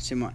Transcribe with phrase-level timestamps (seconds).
[0.00, 0.32] Simón.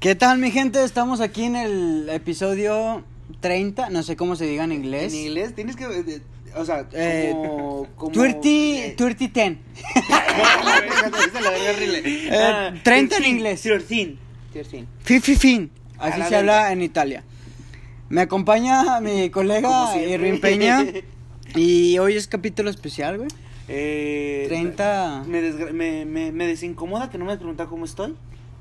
[0.00, 0.82] ¿Qué tal, mi gente?
[0.84, 3.02] Estamos aquí en el episodio
[3.40, 5.12] 30, no sé cómo se diga en inglés.
[5.12, 5.84] En inglés tienes que.
[5.84, 6.20] eh,
[6.56, 7.86] O sea, Eh, como.
[7.96, 9.58] como 30, eh, 30, 10.
[11.28, 12.02] esa la verga horrible.
[12.04, 13.62] Eh, Ah, 30 en 13, inglés.
[13.62, 14.16] 13.
[14.52, 14.84] 13.
[15.00, 15.70] Fifi fin.
[15.98, 17.24] A Así la se habla en Italia.
[18.08, 20.00] Me acompaña mi colega Como.
[20.00, 20.84] Irving Peña.
[21.54, 23.28] Y hoy es capítulo especial, güey.
[23.68, 25.24] Eh, 30.
[25.26, 28.14] Me, desgra- me, me, me desincomoda que no me has preguntado cómo estoy.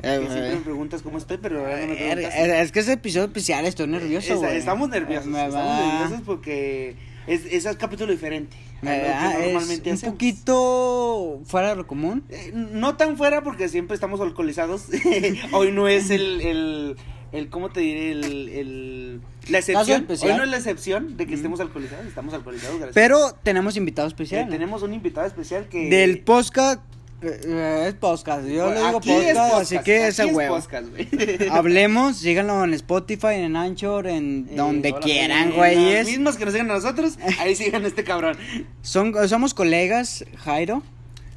[0.03, 2.33] Eh, que siempre eh, me preguntas cómo estoy, pero ahora no me eh, preguntas.
[2.35, 4.57] eh, es que es episodio especial, estoy nervioso, Esa- güey.
[4.57, 5.25] estamos nerviosos.
[5.27, 6.95] Me estamos va- nerviosos porque
[7.25, 8.55] es, es un capítulo diferente.
[8.81, 10.13] a me lo que va- es normalmente un hacemos.
[10.13, 12.23] poquito fuera de lo común.
[12.29, 14.85] Eh, No tan fuera porque siempre estamos alcoholizados.
[15.51, 16.95] Hoy no es el, el,
[17.31, 18.11] el ¿cómo te diré?
[18.11, 20.05] El, el, la excepción.
[20.07, 21.37] Hoy no es la excepción de que Ujú.
[21.37, 22.05] estemos alcoholizados.
[22.05, 22.93] Estamos alcoholizados, gracias.
[22.93, 24.45] Pero tenemos invitado Eh, especial.
[24.45, 24.51] ¿no?
[24.51, 25.89] tenemos un invitado especial que...
[25.89, 26.81] Del podcast.
[27.21, 28.47] Eh, es podcast.
[28.47, 30.55] Yo le digo Aquí es podcast, podcast, así que ese es huevo.
[30.55, 31.07] podcast, güey.
[31.51, 35.99] Hablemos, síganlo en Spotify, en Anchor, en Eh, donde hola, quieran, güeyes.
[35.99, 38.37] Los mismos que nos sigan a nosotros, ahí sigan a este cabrón.
[38.81, 40.83] Son, somos colegas, Jairo.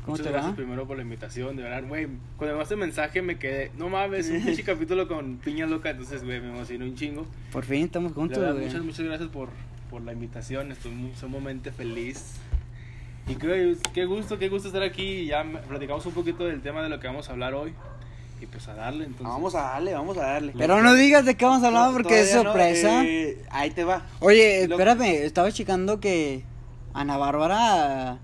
[0.05, 0.57] ¿Cómo Muchas te gracias va?
[0.57, 2.07] primero por la invitación, de verdad, güey.
[2.37, 6.25] Cuando me mandaste mensaje me quedé, no mames, un pinche capítulo con piña loca, entonces,
[6.25, 7.27] güey, me emocionó un chingo.
[7.53, 8.67] Por fin estamos juntos, verdad, güey.
[8.67, 9.51] muchas, muchas gracias por,
[9.91, 12.37] por la invitación, estoy muy, sumamente feliz.
[13.31, 15.27] Y creo, qué gusto, qué gusto estar aquí.
[15.27, 17.75] Ya platicamos un poquito del tema de lo que vamos a hablar hoy.
[18.41, 19.27] Y pues a darle, entonces.
[19.29, 20.53] Vamos a darle, vamos a darle.
[20.57, 23.05] Pero no digas de qué vamos a hablar porque es no, sorpresa.
[23.05, 24.03] eh, ahí te va.
[24.21, 26.43] Oye, Lo- espérame, estaba checando que
[26.95, 28.19] Ana Bárbara.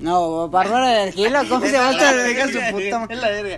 [0.00, 3.08] No, Bárbara de Gila, ¿cómo se llama esta verga su puta.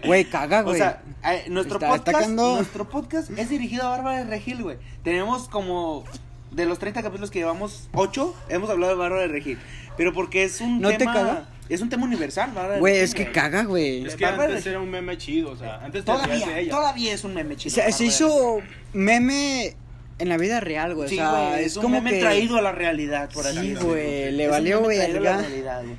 [0.06, 0.76] Güey, caga, O güey.
[0.76, 2.56] sea, eh, nuestro, Está podcast, atacando.
[2.56, 4.76] nuestro podcast es dirigido a Bárbara de Regil, güey.
[5.02, 6.04] Tenemos como,
[6.50, 9.58] de los 30 capítulos que llevamos, 8, hemos hablado de Bárbara de Regil.
[9.96, 11.12] Pero porque es un ¿No te tema...
[11.12, 11.48] caga?
[11.68, 14.04] Es un tema universal, de Güey, es que caga, güey.
[14.04, 16.36] Es que Bárbara antes de- era un meme chido, o sea, antes te hacías de
[16.36, 16.70] Todavía, ella.
[16.70, 17.74] todavía es un meme chido.
[17.74, 18.58] Se, se Bárbara hizo
[18.92, 19.74] meme
[20.18, 21.08] en la vida real, güey.
[21.08, 22.20] Sí, o sea, güey, es, es un como meme que.
[22.20, 23.88] traído a la realidad, por así Sí, decirlo.
[23.88, 25.48] güey, le Es un valió meme traído a la verga.
[25.48, 25.96] realidad, güey.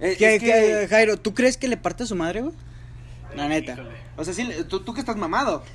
[0.00, 2.54] Eh, ¿Qué, es qué, que- Jairo, ¿tú crees que le parte a su madre, güey?
[3.34, 3.72] La neta.
[3.72, 4.07] Híjole.
[4.18, 5.62] O sea, sí, tú, tú que estás mamado.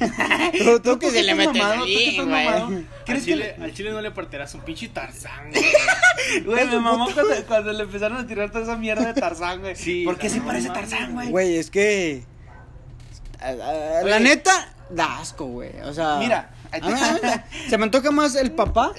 [0.64, 2.46] Tú, tú que se estás le metes mamado, tú que ahí, estás güey.
[2.46, 2.66] mamado.
[2.68, 5.64] Al ¿Crees que chile, le- al chile no le partirás un pinche Tarzán, güey.
[6.46, 9.76] Güey, me mamó cuando, cuando le empezaron a tirar toda esa mierda de Tarzán, güey.
[9.76, 11.30] Sí, ¿Por qué se parece Tarzán, güey?
[11.30, 12.26] Güey, es que.
[14.06, 15.72] La neta, da asco, güey.
[15.82, 16.18] O sea.
[16.20, 18.92] Mira, ahí a mí, te- a mí se me antoja más el papá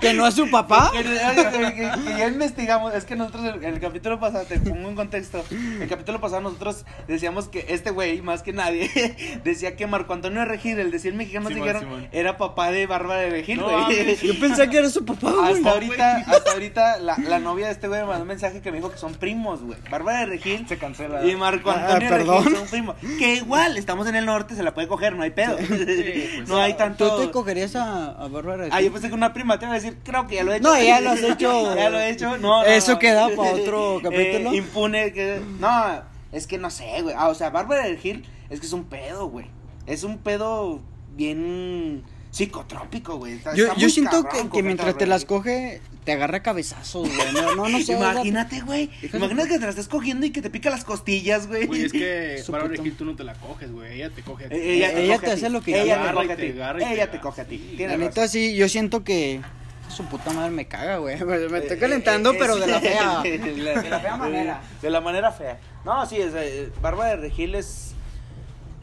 [0.00, 0.90] que no es su papá.
[0.92, 1.06] Que, oye,
[1.50, 4.94] que- que- que ya investigamos, es que nosotros en el, capítulo pasado, te pongo en
[4.96, 8.90] contexto, el capítulo pasado nosotros decíamos que este güey, más que nadie,
[9.44, 12.08] decía que Marco Antonio Regil, el de 100 mexicanos Simón, dijeron, Simón.
[12.12, 13.90] era papá de Bárbara de Regil, No.
[13.90, 15.54] Yo pensé que era su papá, güey.
[15.56, 18.70] Hasta ahorita, hasta ahorita la, la novia de este güey me mandó un mensaje que
[18.70, 19.78] me dijo que son primos, güey.
[19.90, 21.24] Bárbara de Regil Se cancela.
[21.24, 22.44] y Marco Ah, Antonio perdón.
[22.44, 22.96] Regil son primos.
[23.18, 25.56] Que igual, estamos en el norte, se la puede coger, no hay pedo.
[25.56, 25.68] pues,
[26.48, 27.07] no hay tanto.
[27.16, 29.72] ¿Tú te cogerías a, a Bárbara de Ah, yo pensé que una prima te iba
[29.72, 30.68] a decir, creo que ya lo he hecho.
[30.68, 31.74] No, ya lo has hecho.
[31.74, 32.38] ya lo he hecho.
[32.38, 32.98] No, no, Eso no.
[32.98, 34.52] queda para otro capítulo.
[34.52, 36.02] Eh, impune que no,
[36.32, 37.14] es que no sé, güey.
[37.18, 39.46] Ah, o sea, Bárbara del Gil es que es un pedo, güey.
[39.86, 40.80] Es un pedo
[41.16, 43.34] bien psicotrópico, güey.
[43.34, 47.08] Está- Yo, está yo muy siento cabrón que, mientras te las coge, te agarra cabezazos,
[47.08, 47.32] güey.
[47.32, 47.92] No, no, no sé.
[47.94, 48.90] Imagínate, güey.
[49.12, 51.66] Imagínate que te la estés cogiendo y que te pica las costillas, güey.
[51.66, 53.94] Güey, es que Su Bárbara puta- Regil tú no te la coges, güey.
[53.94, 54.54] Ella te coge a ti.
[54.56, 56.52] Eh, Ella, te, Ella hace lo que ella te coge a te ti.
[56.52, 57.76] agarra y te Ella te coge a ti.
[57.78, 59.40] La neta, sí, yo siento que
[59.88, 61.16] su puta madre me caga, güey.
[61.24, 63.20] Me, estoy calentando, Eh, eh, pero es- de la fea.
[63.22, 64.60] de la, De la fea manera.
[64.82, 65.58] De la manera fea.
[65.84, 67.94] No, sí, es, eh, Bárbara de Regil es.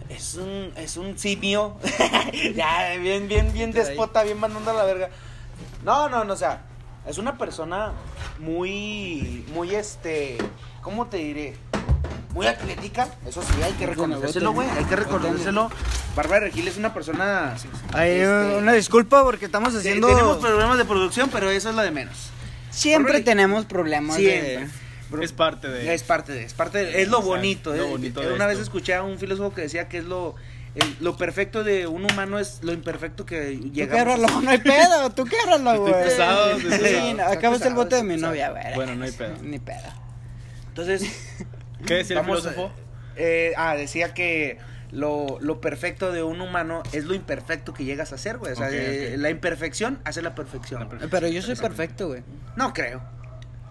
[0.10, 1.78] Es un, es un simio.
[2.56, 5.10] ya, bien, bien, bien despota, bien mandando a la verga.
[5.84, 6.62] No, no, no, o sea,
[7.08, 7.94] es una persona
[8.40, 10.38] muy, muy este,
[10.82, 11.56] ¿cómo te diré?
[12.34, 15.70] Muy atlética, eso sí, hay que reconocérselo, güey, hay que reconocérselo.
[16.16, 17.56] Bárbara Regil es una persona...
[17.94, 20.08] Ay, este, una disculpa porque estamos haciendo.
[20.08, 22.30] Tenemos problemas de producción, pero eso es lo de menos.
[22.72, 24.66] Siempre tenemos problemas Siempre.
[24.66, 24.85] de.
[25.22, 25.94] Es parte de.
[25.94, 27.76] Es parte de, es parte de, es lo Exacto, bonito.
[27.76, 27.90] lo eh.
[27.90, 30.36] bonito de Una vez escuché a un filósofo que decía que es lo,
[30.76, 34.04] el- lo perfecto de un humano es lo imperfecto que Tú llegamos.
[34.04, 34.44] québralo, a ser.
[34.44, 36.04] no hay pedo, tú québralo, Estoy güey.
[36.06, 38.74] pesado, estoy Sí, no, acabas el bote de mi novia, güey.
[38.76, 39.36] Bueno, no hay pedo.
[39.42, 39.90] Ni pedo.
[40.70, 41.04] Entonces,
[41.86, 42.72] ¿Qué decía el filósofo?
[43.16, 44.58] eh, ah, decía que
[44.92, 48.54] lo, lo perfecto de un humano es lo imperfecto que llegas a ser, güey.
[48.54, 50.80] O sea, Ok, eh, la imperfección hace la perfección.
[50.82, 51.10] La perfección.
[51.12, 52.24] Pero yo soy perfecto, güey.
[52.56, 53.02] No creo.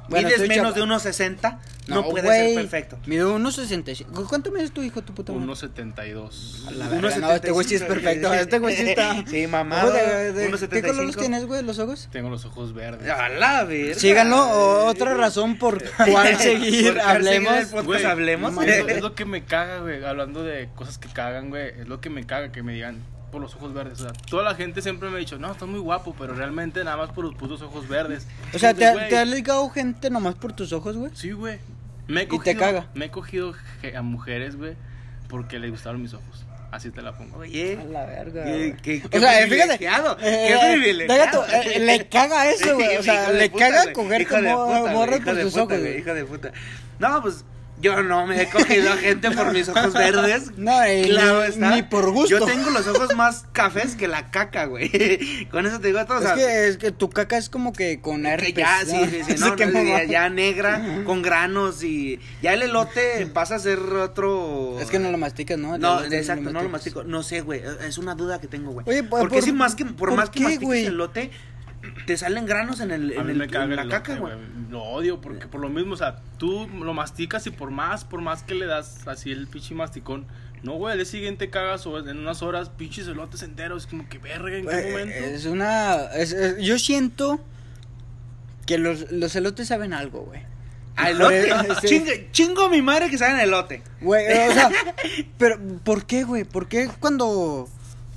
[0.08, 2.98] Bueno, mides menos chapa- de 1.60, no, No, puede ser perfecto.
[3.06, 4.26] Mide 1.65.
[4.28, 5.46] ¿Cuánto mides tu hijo, tu puta madre?
[5.46, 6.66] 1.72.
[6.66, 8.28] A la verga, no, este güey sí es 75.
[8.28, 8.34] perfecto.
[8.34, 9.14] Este güey sí está.
[9.26, 11.20] Sí, uno ¿Qué color los 75.
[11.20, 12.08] tienes, güey, los ojos?
[12.12, 13.08] Tengo los ojos verdes.
[13.10, 13.94] A la verga.
[13.94, 14.36] Síganlo.
[14.38, 16.94] o- Otra razón por cuál seguir.
[16.94, 18.52] Por cuál seguir Hablemos.
[18.52, 18.54] hablemos.
[18.54, 20.04] Lo- es lo que me caga, güey.
[20.04, 21.68] Hablando de cosas que cagan, güey.
[21.80, 22.98] Es lo que me caga que me digan
[23.34, 24.00] por los ojos verdes.
[24.00, 26.84] O sea, toda la gente siempre me ha dicho, no, estás muy guapo, pero realmente
[26.84, 28.28] nada más por los putos ojos verdes.
[28.54, 31.10] O sea, ¿te, Güey, te ha ligado gente nomás por tus ojos, güey?
[31.16, 31.58] Sí, güey.
[32.06, 32.86] Me he Y te cogido, caga.
[32.94, 33.52] Me he cogido
[33.96, 34.74] a mujeres, güey,
[35.28, 36.44] porque les gustaron mis ojos.
[36.70, 37.38] Así te la pongo.
[37.38, 37.76] Oye.
[37.80, 38.44] A la verga.
[38.44, 39.74] Qué- qué- o qué sea, eh, fíjate.
[39.74, 41.44] eh, qué eh, privilegiado.
[41.46, 42.96] eh, le caga eso, güey.
[42.98, 44.54] O sea, le puta, caga coger como hijo
[44.92, 45.98] por puta, ojos, güey.
[45.98, 46.52] Hijo de puta.
[47.00, 47.44] No, pues
[47.80, 50.52] yo no me he cogido a gente por mis ojos verdes.
[50.56, 51.70] No, y Claro ni- está.
[51.74, 52.38] ni por gusto.
[52.38, 55.46] Yo tengo los ojos más cafés que la caca, güey.
[55.50, 56.18] Con eso te digo todo.
[56.18, 58.54] o Es sea, que, es que tu caca es como que con que herpes.
[58.54, 63.26] ya, sí, sí, sí, No no, no, ya, negra, con granos y ya el elote
[63.32, 64.78] pasa a ser otro...
[64.80, 65.76] Es que no lo masticas, ¿no?
[65.78, 67.04] No, elote exacto, no lo mastico.
[67.04, 67.62] No sé, güey.
[67.86, 68.86] Es una duda que tengo, güey.
[68.88, 70.86] Oye, por- Porque por- si más que, por ¿por más que mastiques güey?
[70.86, 71.30] el elote,
[72.06, 74.34] te salen granos en el, A en el me caga en la el caca, güey.
[74.70, 78.20] Lo odio porque por lo mismo, o sea, tú lo masticas y por más, por
[78.20, 80.26] más que le das así el pinche masticón,
[80.62, 84.18] no, güey, al día siguiente cagas o en unas horas pinches elotes enteros, como que
[84.18, 85.14] verga, ¿en qué Eh, momento?
[85.14, 85.96] Es una.
[86.14, 87.38] es- es- yo siento
[88.66, 90.40] que los, los elotes saben algo, güey.
[90.96, 91.50] Ah, elote.
[91.82, 91.86] Sí.
[91.88, 93.82] Chingo, chingo mi madre que saben elote.
[94.00, 94.70] Güey, o sea,
[95.38, 96.44] pero ¿por qué, güey?
[96.44, 97.68] ¿Por qué cuando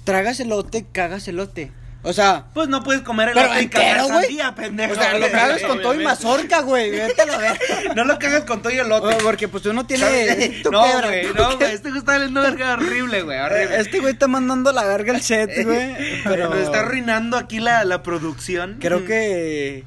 [0.06, 1.72] tragas elote, cagas elote?
[2.08, 4.94] O sea, Pues no puedes comer elote y cagar sandía, pendejo.
[4.94, 6.92] o sea, lo cagas con todo y mazorca, güey.
[6.92, 7.60] Vete a la verga.
[7.96, 9.16] No lo cagas con todo y elote.
[9.16, 10.62] O- Porque pues uno tiene.
[10.72, 11.72] No, güey, no, güey.
[11.74, 13.38] Este güey está valiendo verga horrible, güey.
[13.40, 13.80] Horrible.
[13.80, 16.24] Este güey está mandando la verga el set, güey.
[16.24, 16.50] Pero.
[16.50, 18.78] Nos está arruinando aquí la, la producción.
[18.80, 19.84] Creo que.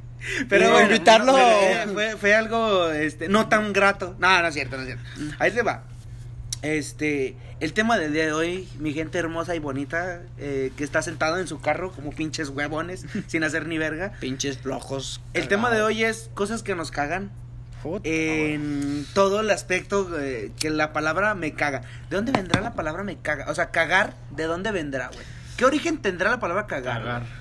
[0.51, 1.33] Pero eh, bueno, invitarlo.
[1.33, 4.15] fue, fue, fue algo este, no tan grato.
[4.19, 5.05] No, no es cierto, no es cierto.
[5.17, 5.31] Mm.
[5.39, 5.85] Ahí se va.
[6.63, 11.01] Este, el tema del día de hoy, mi gente hermosa y bonita, eh, que está
[11.03, 14.13] sentado en su carro como pinches huevones, sin hacer ni verga.
[14.21, 15.21] Pinches flojos.
[15.33, 17.31] El tema de hoy es cosas que nos cagan.
[18.05, 21.81] En todo el aspecto eh, que la palabra me caga.
[22.11, 23.47] ¿De dónde vendrá la palabra me caga?
[23.51, 25.25] O sea, cagar, ¿de dónde vendrá, güey?
[25.57, 26.99] ¿Qué origen tendrá la palabra cagar?
[26.99, 27.40] Cagar.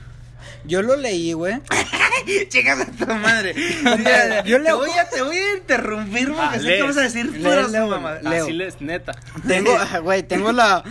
[0.65, 1.59] Yo lo leí, güey.
[2.49, 3.53] Chicas a tu madre.
[4.45, 7.01] Yo te, leo- voy a, te voy a interrumpir porque Ah, sé que vas a
[7.01, 8.23] decir puras leo, mamadas.
[8.23, 8.43] Leo.
[8.43, 9.13] Así les, neta.
[9.47, 9.71] Tengo,
[10.03, 10.83] güey, tengo la.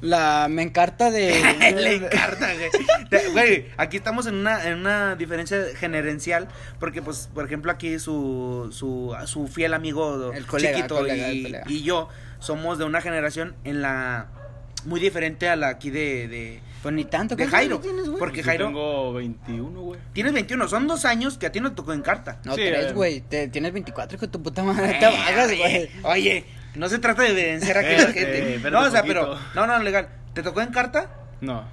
[0.00, 0.46] La.
[0.48, 1.30] Me encarta de.
[1.76, 3.32] Le encanta, güey.
[3.32, 6.46] Güey, aquí estamos en una, en una diferencia gerencial.
[6.78, 11.38] Porque, pues, por ejemplo, aquí su, su, su fiel amigo El colega, chiquito colega, y,
[11.38, 11.64] el colega.
[11.66, 12.08] y yo
[12.38, 14.26] somos de una generación en la.
[14.84, 16.28] Muy diferente a la aquí de.
[16.28, 17.34] de Pues ni tanto.
[17.34, 17.78] de ¿cuántos Jairo.
[17.80, 18.18] tienes, güey?
[18.18, 18.66] Porque Yo Jairo.
[18.66, 20.00] tengo 21, güey.
[20.12, 22.38] Tienes 21, son dos años que a ti no te tocó en carta.
[22.44, 22.92] No, Sí, tres, eh.
[22.92, 23.20] güey.
[23.20, 24.94] Te- Tienes 24, hijo de tu puta madre.
[25.00, 25.60] Te vagas, güey.
[25.62, 26.44] Oye, oye,
[26.76, 28.54] no se trata de evidenciar a la Eh, eh, gente.
[28.56, 29.36] espérate No, o sea, pero.
[29.54, 30.08] No, no, legal.
[30.34, 31.10] ¿Te tocó en carta?
[31.40, 31.64] No.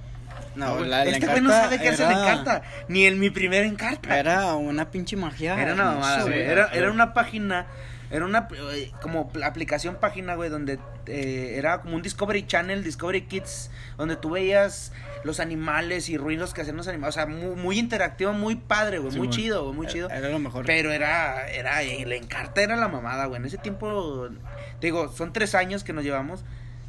[0.56, 0.88] No, güey.
[0.88, 2.62] la, la este güey no encarta sabe qué hace era- en encarta.
[2.88, 4.18] Ni en mi primer encarta.
[4.18, 5.60] Era una pinche magia.
[5.60, 6.40] Era una mamada, güey.
[6.40, 7.66] Era, era una página.
[8.10, 12.84] Era una eh, como pl- aplicación página, güey, donde eh, era como un Discovery Channel,
[12.84, 14.92] Discovery Kids, donde tú veías
[15.24, 17.16] los animales y ruidos que hacían los animales.
[17.16, 19.12] O sea, muy, muy interactivo, muy padre, güey.
[19.12, 20.08] Sí, muy chido, güey, muy chido.
[20.10, 20.64] Era lo mejor.
[20.66, 23.40] Pero era, era, el encarta era la mamada, güey.
[23.40, 24.28] En ese tiempo,
[24.80, 26.44] te digo, son tres años que nos llevamos.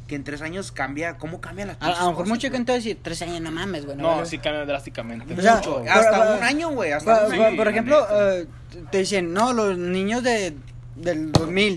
[0.06, 2.72] Que en tres años cambia, ¿cómo cambia las A, a lo mejor cosas, mucha gente
[2.72, 3.94] va a decir, tres años, no mames, güey.
[3.98, 4.26] No, vale".
[4.26, 5.34] sí cambia drásticamente.
[5.34, 5.84] O sea, mucho.
[5.86, 6.90] Hasta por- un año, güey.
[6.92, 7.56] Por, Hasta un por- año.
[7.56, 8.46] por la ejemplo, eh,
[8.90, 10.54] te dicen, no, los niños de
[10.98, 11.76] del 2000.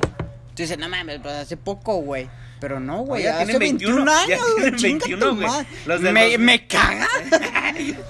[0.54, 2.30] Te dicen, no mames, pues hace poco, güey.
[2.60, 4.56] Pero no, güey, ya hace tienen 21, 21, ya años, güey.
[4.56, 5.66] tienen Chinga 21, tu güey.
[5.88, 7.08] Los de me, los- me caga.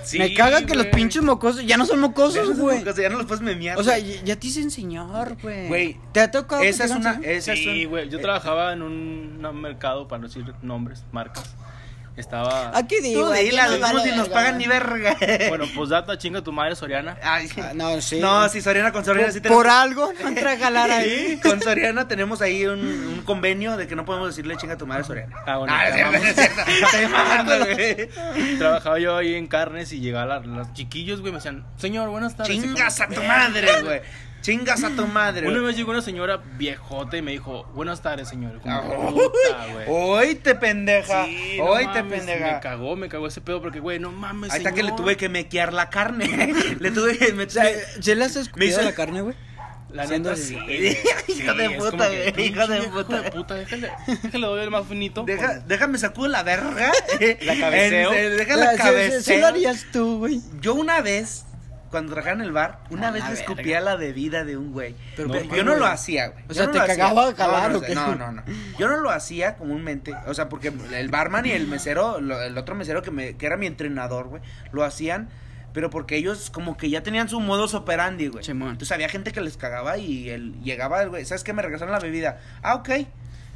[0.04, 0.92] Sí, me caga que los güey.
[0.96, 2.80] pinches mocosos ya no son Ya mocosos, no, güey.
[2.86, 3.78] o sea, ya no los puedes memear.
[3.78, 5.68] O sea, ya ya te dicen señor, güey.
[5.68, 6.64] Güey, ¿Te ha tocado?
[6.64, 7.22] esa es una.
[7.24, 8.10] Esa es Sí, güey.
[8.10, 11.56] Yo eh, trabajaba en un, un mercado, para no decir nombres, marcas.
[12.18, 12.78] Estaba.
[12.78, 13.28] Aquí digo.
[13.28, 15.16] Tú dila, nos de vale nos pagan ni verga.
[15.50, 17.18] Bueno, pues data, chinga tu madre, Soriana.
[17.24, 18.20] Ay, Ah, no, sí.
[18.20, 19.64] No, si Soriana con Soriana sí por, tenemos.
[19.64, 21.40] por algo no entra a jalar ahí.
[21.44, 24.86] Con Soriana tenemos ahí un, un convenio de que no podemos decirle chinga a tu
[24.88, 25.36] madre Soriana.
[25.46, 27.44] Ah, bueno, Ah,
[27.76, 28.10] güey.
[28.58, 32.54] Trabajaba yo ahí en carnes y llegaban los chiquillos, güey, me decían, señor, buenas tardes.
[32.62, 34.02] Chingas a tu madre, güey.
[34.42, 35.48] Chingas a tu madre.
[35.48, 38.60] Una vez llegó una señora viejota y me dijo, buenas tardes, señor.
[38.62, 39.68] Como, Ah.
[39.88, 41.26] Hoy te pendeja.
[41.26, 42.54] Sí, no Hoy te mames, pendeja.
[42.54, 45.16] Me cagó, me cagó ese pedo porque, güey, no mames, Ahí está que le tuve
[45.18, 46.26] que mequear la carne.
[46.80, 47.66] le tuve que sea,
[48.02, 49.36] ¿sí le has Me escupido hizo- la carne, güey?
[49.92, 50.58] La Siendo neta, así.
[50.58, 50.98] sí.
[51.42, 53.14] Hijo de puta, güey, hijo de puta.
[53.18, 53.92] Hijo de puta, déjale,
[54.24, 55.24] déjale doy el más finito.
[55.24, 56.94] Deja, déjame sacudo la verga.
[57.42, 58.12] La cabeceo.
[58.12, 59.40] Deja la sí- sí- sí cabeceo.
[59.42, 60.40] lo harías tú, güey.
[60.62, 61.44] Yo una vez
[61.92, 64.96] cuando trabajaba en el bar, una vez le escupía la bebida de un güey.
[65.16, 66.44] Pero, No, pero- Yo no lo hacía, güey.
[66.46, 67.94] O Yo sea, no ¿te cagaba a No, jalar no, o qué?
[67.94, 68.44] No, no, no.
[68.80, 70.16] Yo no lo hacía comúnmente.
[70.26, 73.46] O sea, porque el barman y el mesero, lo- el otro mesero que, me, que
[73.46, 75.30] era mi entrenador, güey, lo hacían.
[75.74, 78.44] Pero porque ellos como que ya tenían su modus operandi, güey.
[78.46, 81.54] Entonces había gente que les cagaba y él llegaba el güey, ¿sabes qué?
[81.54, 82.40] Me regresaron la bebida.
[82.62, 82.90] Ah, ok.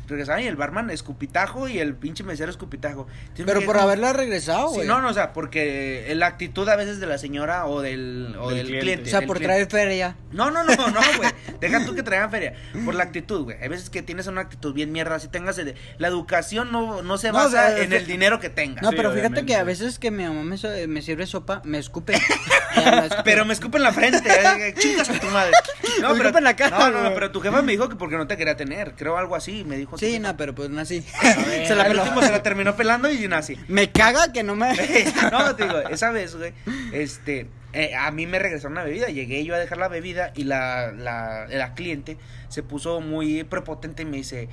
[0.07, 3.07] Regresaban y el barman escupitajo y el pinche mesero escupitajo.
[3.21, 4.87] Entonces Pero por como- haberla regresado, Sí, güey.
[4.87, 8.49] no, no, o sea, porque la actitud a veces de la señora o del, o
[8.49, 8.81] Del del cliente.
[8.85, 9.09] cliente.
[9.09, 9.65] o sea, por cliente.
[9.65, 10.15] traer feria.
[10.31, 11.29] No, no, no, no, güey.
[11.59, 12.53] Deja tú que traigan feria.
[12.83, 13.57] Por la actitud, güey.
[13.61, 15.19] Hay veces que tienes una actitud bien mierda.
[15.19, 18.39] Si tengas el- la educación no, no se No, basa o sea, en el dinero
[18.39, 18.83] que tengas.
[18.83, 21.61] No, Sí, pero fíjate que a veces que mi mamá me, so- me sirve sopa,
[21.65, 22.13] me escupe.
[22.75, 23.21] Ya me escupe.
[23.23, 24.21] Pero me escupe en la frente.
[24.29, 25.51] eh, Chingas a tu madre.
[26.01, 27.95] No, Me pero, en la cara, No, no, no, pero tu jefa me dijo que
[27.95, 28.95] porque no te quería tener.
[28.95, 29.63] Creo algo así.
[29.63, 29.94] Me dijo.
[29.97, 31.01] Sí, no, pero pues nací.
[31.01, 32.03] Se se la peló.
[32.03, 33.57] último se la terminó pelando y nací.
[33.67, 34.73] Me caga que no me.
[35.31, 36.53] no, te digo, esa vez, güey,
[36.93, 40.45] este, eh, a mí me regresaron una bebida, llegué yo a dejar la bebida y
[40.45, 42.17] la, la, la cliente
[42.49, 44.49] se puso muy prepotente y me dice,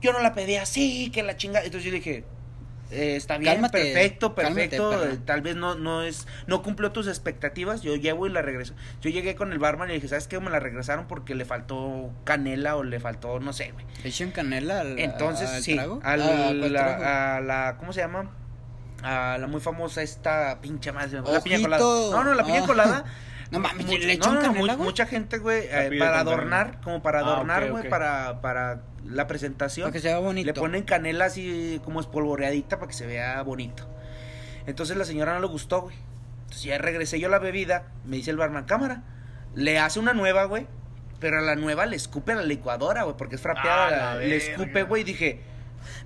[0.00, 2.24] yo no la pedí así, que la chinga, entonces yo dije,
[2.90, 7.06] eh, está bien, Cálmate, perfecto, perfecto, eh, tal vez no, no es, no cumplió tus
[7.06, 10.26] expectativas, yo llevo y la regreso, yo llegué con el barman y le dije, ¿sabes
[10.28, 10.40] qué?
[10.40, 13.84] Me la regresaron porque le faltó canela o le faltó, no sé, güey.
[14.02, 16.00] ¿Le echan canela al, Entonces, al sí, trago?
[16.02, 18.30] al- Ah, a la, ¿cómo se llama?
[19.02, 21.82] A la muy famosa esta pinche fue, la piña colada.
[22.10, 22.66] No, no, la piña Ah.
[22.66, 23.04] colada.
[23.50, 26.82] No mames, mu- ¿le no, echan no, no, canela, mucha gente, güey, eh, para adornar,
[26.82, 27.88] como para Ah, adornar, güey, ok.
[27.88, 29.84] para, para la presentación.
[29.86, 30.46] Para que se vea bonito.
[30.46, 33.88] Le ponen canela así como espolvoreadita para que se vea bonito.
[34.66, 35.96] Entonces la señora no le gustó, güey.
[36.42, 39.02] Entonces ya regresé yo a la bebida, me dice el barman, cámara.
[39.54, 40.66] Le hace una nueva, güey.
[41.20, 44.12] Pero a la nueva le escupe a la licuadora, güey, porque es frapeada.
[44.12, 45.40] Ah, la le escupe, güey, y dije,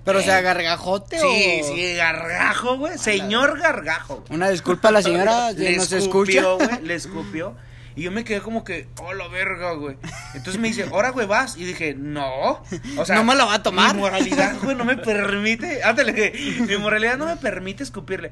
[0.03, 1.67] Pero, o sea, Eh, gargajote sí, o.
[1.75, 2.97] sí, gargajo, güey.
[2.97, 4.15] Señor gargajo.
[4.27, 4.35] güey.
[4.35, 6.75] Una disculpa a la señora si le nos escupió, escucha.
[6.77, 7.55] güey, le escupió.
[7.95, 9.97] Y yo me quedé como que, oh, la verga, güey.
[10.33, 11.57] Entonces me dice, ahora, güey, vas.
[11.57, 12.63] Y dije, no.
[12.97, 13.93] O sea, No me la va a tomar.
[13.95, 15.83] Mi moralidad, güey, no me permite.
[15.83, 16.61] Ándale, güey.
[16.67, 18.31] Mi moralidad no me permite escupirle.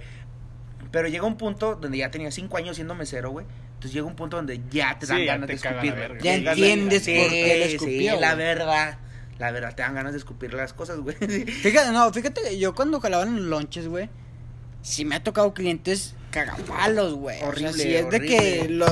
[0.91, 3.45] Pero llega un punto donde ya tenía cinco años siendo mesero, güey.
[3.75, 6.19] Entonces llega un punto donde ya te dan Sí, ganas te de la escupir, verga.
[6.21, 8.45] Ya Sí, entiendes sí, por qué le sí, escupió, la güey.
[8.45, 8.97] verdad.
[9.39, 11.15] La verdad, te dan ganas de escupir las cosas, güey.
[11.15, 14.09] Fíjate, no, fíjate, yo cuando jalaba en los lonches, güey,
[14.81, 17.37] sí me ha tocado clientes cagapalos, güey.
[17.37, 18.87] O sea, Horrible, si es de que lo,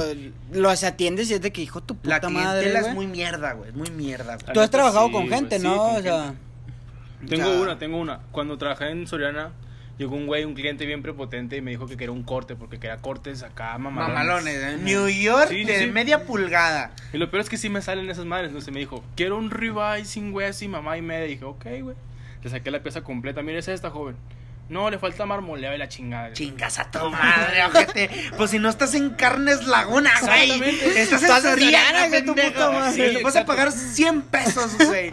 [0.51, 3.53] los atiendes y es de que, hijo, tu puta La madre, clientela es muy mierda,
[3.53, 3.71] güey.
[3.71, 4.53] Muy mierda, güey.
[4.53, 5.77] Tú has trabajado sí, con gente, sí, ¿no?
[5.77, 6.23] con o sea,
[7.19, 7.35] gente.
[7.35, 8.19] Tengo o una, tengo una.
[8.31, 9.51] Cuando trabajé en Soriana,
[9.97, 12.79] llegó un güey, un cliente bien prepotente y me dijo que quería un corte porque
[12.79, 14.15] quería cortes acá mamalones.
[14.15, 14.77] Mamalones, ¿eh?
[14.81, 15.87] New York Sí, de sí.
[15.87, 16.91] media pulgada.
[17.11, 18.49] Y lo peor es que sí me salen esas madres.
[18.49, 21.25] Entonces me dijo, quiero un ribeye sin hueso y mamá y media.
[21.25, 21.95] Y dije, ok, güey.
[22.41, 23.41] Le saqué la pieza completa.
[23.41, 24.15] Mira, es esta, joven.
[24.69, 26.31] No, le falta marmoleado y la chingada.
[26.33, 28.09] Chingas a tu madre, ojete.
[28.37, 30.51] Pues si no estás en Carnes Laguna, güey.
[30.51, 31.01] Exactamente.
[31.01, 32.53] Estás en Soriana, que tu pendejo.
[32.53, 33.09] puta madre.
[33.09, 35.11] Sí, te vas a pagar 100 pesos, güey.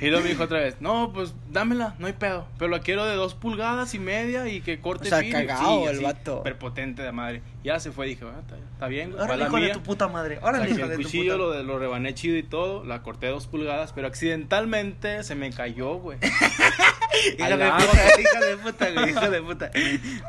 [0.00, 2.46] Y luego me dijo otra vez, no, pues dámela, no hay pedo.
[2.58, 5.38] Pero la quiero de dos pulgadas y media y que corte O sea, fino".
[5.38, 6.42] cagao el así, vato.
[6.44, 7.42] Prepotente de madre.
[7.62, 8.40] Ya se fue, dije, ah,
[8.72, 9.72] está, bien, la hijo de mía.
[9.74, 10.38] tu puta madre.
[10.40, 13.02] Saqué hijo de el tu cuchillo, puta lo, de- lo rebané chido y todo, la
[13.02, 16.18] corté dos pulgadas, pero accidentalmente se me cayó, güey.
[17.38, 19.70] Hija de puta, hija de puta, güey, hija de puta.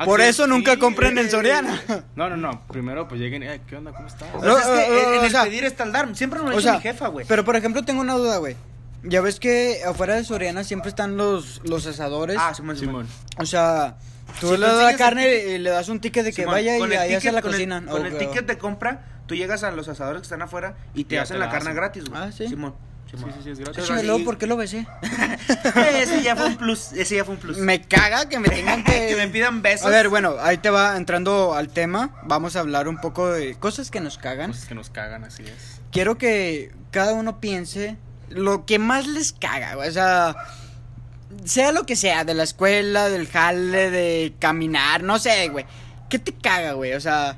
[0.03, 1.29] Por eso nunca compren en güey.
[1.29, 1.81] Soriana.
[2.15, 2.67] No, no, no.
[2.67, 3.93] Primero, pues lleguen, "Ay, ¿qué onda?
[3.93, 4.27] ¿Cómo estás?
[4.35, 6.13] O sea, es que No, en o el sea- pedir está el dar.
[6.15, 7.25] Siempre me lo dice mi jefa, güey.
[7.27, 8.55] pero por ejemplo tengo una duda, güey.
[9.03, 12.37] Ya ves que afuera de Soriana siempre están los, los asadores.
[12.39, 12.77] Ah, Simón.
[12.77, 13.07] Simón.
[13.37, 13.95] O sea,
[14.39, 16.77] tú Si le das la carne y le das un ticket de que Simón, vaya
[16.77, 17.85] y ahí ticket- la con el-.
[17.87, 21.15] Con el ticket de compra, tú llegas a los asadores que están afuera y te
[21.15, 21.75] Ya hacen te la la carne hacen.
[21.77, 22.21] gratis, güey.
[22.21, 22.47] Ah, ¿sí?
[22.47, 22.75] Simón.
[23.09, 23.33] Sí, Simón.
[23.33, 24.05] sí, sí, es gratis.
[24.05, 24.87] luego, ¿por qué lo besé?
[26.01, 26.93] Ese ya fue un plus.
[26.93, 27.57] Ese ya fue un plus.
[27.57, 29.07] Me caga que me tengan que...
[29.07, 29.85] que me pidan besos.
[29.87, 32.11] A ver, bueno, ahí te va entrando al tema.
[32.23, 34.51] Vamos a hablar un poco de cosas que nos cagan.
[34.51, 35.81] Cosas que nos cagan, así es.
[35.91, 37.97] Quiero que cada uno piense
[38.29, 39.89] lo que más les caga, güey.
[39.89, 40.35] O sea,
[41.45, 45.65] sea lo que sea, de la escuela, del jale, de caminar, no sé, güey.
[46.09, 46.93] ¿Qué te caga, güey?
[46.93, 47.37] O sea,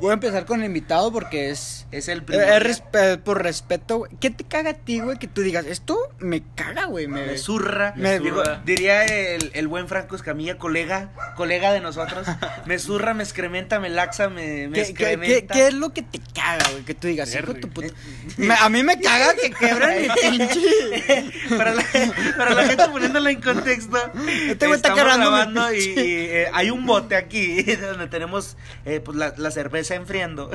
[0.00, 1.77] voy a empezar con el invitado porque es...
[1.90, 2.48] Es el eh, primer.
[2.66, 4.10] es respe- por respeto, güey.
[4.20, 5.18] ¿Qué te caga a ti, güey?
[5.18, 7.06] Que tú digas, esto me caga, güey.
[7.06, 7.94] Me, Me zurra.
[7.96, 8.60] Me Digo, zurra.
[8.64, 12.26] diría el, el buen Franco Escamilla, colega, colega de nosotros.
[12.66, 15.54] Me zurra, me excrementa, me laxa, me, me ¿Qué, qué, qué, excrementa.
[15.54, 16.84] qué es lo que te caga, güey?
[16.84, 17.88] Que tú digas, hijo tu puta.
[18.36, 21.24] Me- a mí me caga que quebran mi pinche.
[21.56, 21.82] para, la,
[22.36, 23.96] para la gente poniéndolo en contexto,
[24.48, 29.32] Este güey está grabando y, eh, hay un bote aquí donde tenemos eh, pues la,
[29.38, 30.50] la cerveza enfriando.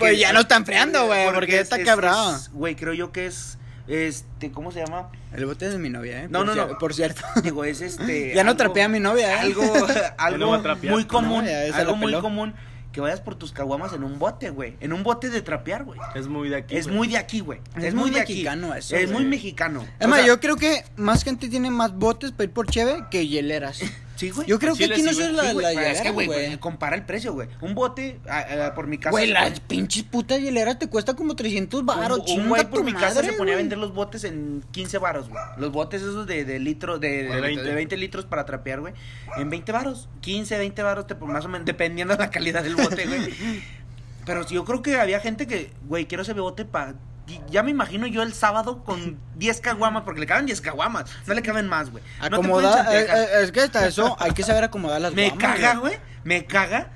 [0.00, 2.34] Pues ya no está enfriando, güey, porque es- está es- quebrado.
[2.36, 5.10] es- Güey, creo yo que es, este, ¿cómo se llama?
[5.32, 6.28] El bote de mi novia, ¿eh?
[6.28, 6.78] No, por no, no.
[6.78, 7.22] Por cierto.
[7.42, 8.32] Digo, es este.
[8.34, 9.38] Ya no trapea a mi novia, ¿eh?
[9.40, 9.62] Algo,
[10.18, 10.58] algo
[10.90, 11.44] muy común.
[11.74, 12.54] Algo muy común
[12.92, 14.76] que vayas por tus caguamas en un bote, güey.
[14.80, 16.00] En un bote de trapear, güey.
[16.16, 16.76] Es muy de aquí.
[16.76, 17.60] Es muy de aquí, güey.
[17.76, 18.78] Es Es, muy muy de mexicano aquí.
[18.80, 19.86] eso, Es muy mexicano.
[20.00, 22.66] Es O más, sea, yo creo que más gente tiene más botes para ir por
[22.68, 23.80] cheve que hieleras.
[24.20, 24.46] Sí, güey.
[24.46, 26.08] Yo creo Chile que aquí no sí, es la, Sí, güey, la pero es que,
[26.10, 27.48] hielera, güey, compara el precio, güey.
[27.62, 28.20] Un bote,
[28.74, 29.12] por mi casa.
[29.12, 32.84] Güey, las pinches putas hieleras te cuesta como 300 un, baros, un chinga güey por
[32.84, 35.42] mi casa madre, se ponía a vender los botes en 15 varos, güey.
[35.56, 37.62] Los botes esos de, de litro, de, De de, 20.
[37.62, 38.92] de 20 litros para trapear, güey.
[39.38, 40.10] En 20 varos.
[40.20, 43.34] 15, 20 varos, te, más o menos, dependiendo de la calidad del bote, güey.
[44.26, 46.94] Pero yo creo que había gente que, güey, quiero ese bote para...
[47.50, 51.34] Ya me imagino yo el sábado con 10 caguamas, porque le caben 10 caguamas, no
[51.34, 52.02] le caben más, güey.
[52.20, 55.44] No Acomodar, eh, eh, es que hasta eso hay que saber acomodar las Me guamas,
[55.56, 56.88] caga, güey, me caga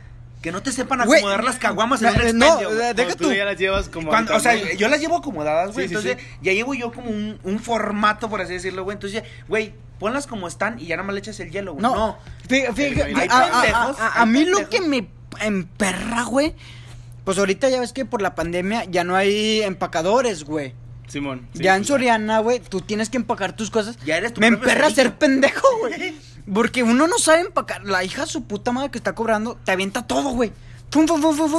[0.43, 2.95] que no te sepan Güey, acomodar las caguamas en un eh, expendio, no, güey.
[2.95, 3.33] deja tú tú.
[3.33, 4.09] ya las llevas como.
[4.09, 5.89] Cuando- o sea, yo las llevo acomodadas, güey.
[5.89, 8.95] Sí, sí, entonces, ya llevo yo como un, un formato, por así decirlo, güey.
[8.97, 11.83] Entonces, güey, ponlas como están y ya nada más le echas el hielo, güey.
[11.83, 12.19] No, No.
[12.47, 15.09] fí- fí- Hay a, a- pendejos, a- a- a hay mí lo que me
[15.41, 16.55] emperra, güey,
[17.25, 20.75] pues ahorita ya ves que por la pandemia ya no hay empacadores, güey.
[21.07, 21.49] Simón.
[21.53, 21.63] sí.
[21.63, 23.99] ya en Soriana, güey, tú tienes que empacar tus cosas.
[24.07, 26.15] Ya eres tu Me emperra ser pendejo, güey.
[26.53, 27.85] Porque uno no sabe empacar.
[27.85, 30.53] La hija su puta madre que está cobrando te avienta todo, güey.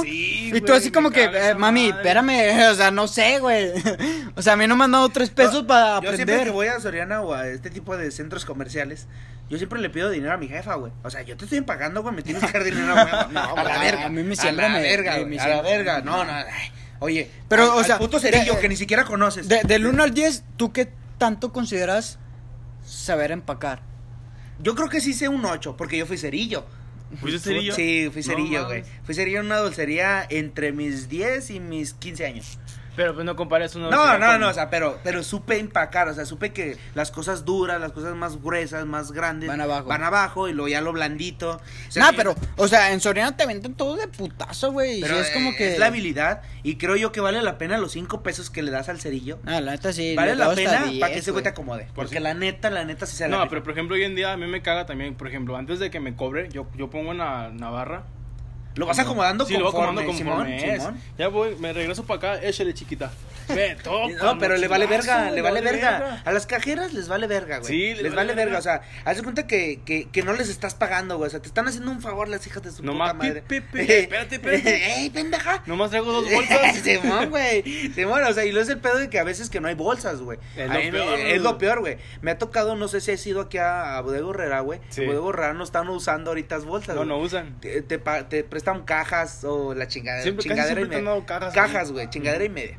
[0.02, 1.96] Sí, y tú güey, así como que, eh, mami, madre.
[2.00, 3.70] espérame, o sea, no sé, güey.
[4.34, 6.44] O sea, a mí no me han dado tres pesos para Yo siempre aprender.
[6.46, 9.06] que voy a Soriana o a este tipo de centros comerciales,
[9.48, 10.92] yo siempre le pido dinero a mi jefa, güey.
[11.04, 13.32] O sea, yo te estoy pagando, güey, me tienes que dar dinero a huevo.
[13.32, 14.06] No, a la a- verga.
[14.06, 16.00] a mí me a siembra, la me- verga, güey, a la verga.
[16.00, 16.32] No, no.
[16.32, 16.44] ay,
[16.98, 19.46] Oye, Pero, al- o sea, puto cerillo de- que ni siquiera conoces.
[19.48, 22.18] De- del 1 al 10, ¿tú qué tanto consideras
[22.86, 23.82] saber empacar?
[24.60, 26.64] Yo creo que sí sé un 8, porque yo fui cerillo.
[27.20, 27.74] ¿Fuiste cerillo?
[27.74, 28.80] Sí, fui No cerillo, güey.
[28.82, 28.94] mames.
[29.04, 32.58] fui cerillo en una dulcería entre mis 10 y mis 15 años.
[32.96, 36.08] Pero pues no compares una No, no, con- no, o sea, pero, pero supe empacar,
[36.08, 39.86] o sea, supe que las cosas duras, las cosas más gruesas, más grandes Van abajo.
[39.88, 41.60] van abajo y luego ya lo blandito.
[41.88, 45.00] O sea, nah, que- pero, o sea, en Soriana te venden todo de putazo, güey.
[45.02, 45.74] pero sí es como que.
[45.74, 48.70] es la habilidad y creo yo que vale la pena los 5 pesos que le
[48.70, 49.38] das al cerillo.
[49.46, 50.14] Ah, la neta sí.
[50.16, 51.84] vale le la pena 10, para que ese güey te acomode.
[51.94, 54.14] Por Porque la neta, la neta sí se la No, pero por ejemplo, hoy en
[54.14, 56.88] día a mí me caga también, por ejemplo, antes de que me cobre, yo, yo
[56.88, 58.04] pongo una navarra.
[58.76, 60.78] Lo vas acomodando sí, lo conforme, acomodando conforme Simón.
[60.78, 61.00] Simón.
[61.18, 63.10] Ya voy, me regreso para acá, échale chiquita.
[63.48, 65.90] Ve, toca, No, pero le vale verga, le vale verga.
[66.00, 66.22] verga.
[66.24, 67.68] A las cajeras les vale verga, güey.
[67.72, 68.44] Sí, le les vale vale verga.
[68.44, 68.58] verga.
[68.58, 71.28] O sea, haz de cuenta que, que, que no les estás pagando, güey.
[71.28, 73.42] O sea, te están haciendo un favor las hijas de su Nomás, puta madre.
[73.42, 73.92] pi, pi, pi.
[73.92, 74.94] Espérate, espérate.
[75.00, 75.62] ¡Ey, pendeja!
[75.66, 76.76] Nomás traigo dos bolsas.
[76.78, 77.62] Simón, güey.
[77.94, 79.74] Simón, o sea, y lo es el pedo de que a veces que no hay
[79.76, 80.40] bolsas, güey.
[80.56, 81.98] Es lo me- peor, Es lo peor, güey.
[82.22, 84.80] Me ha tocado, no sé si has ido aquí a, a Bodega Herrera, güey.
[84.88, 85.02] Sí.
[85.02, 87.60] En Bodega Herrera no están usando ahorita bolsas, No, no usan.
[87.60, 88.00] Te, te
[88.66, 90.22] prestan cajas o la chingadera.
[90.22, 91.10] Siempre- casi chingadera siempre y te han media.
[91.14, 92.04] dado cajas, Cajas, güey.
[92.06, 92.78] güey, chingadera y media.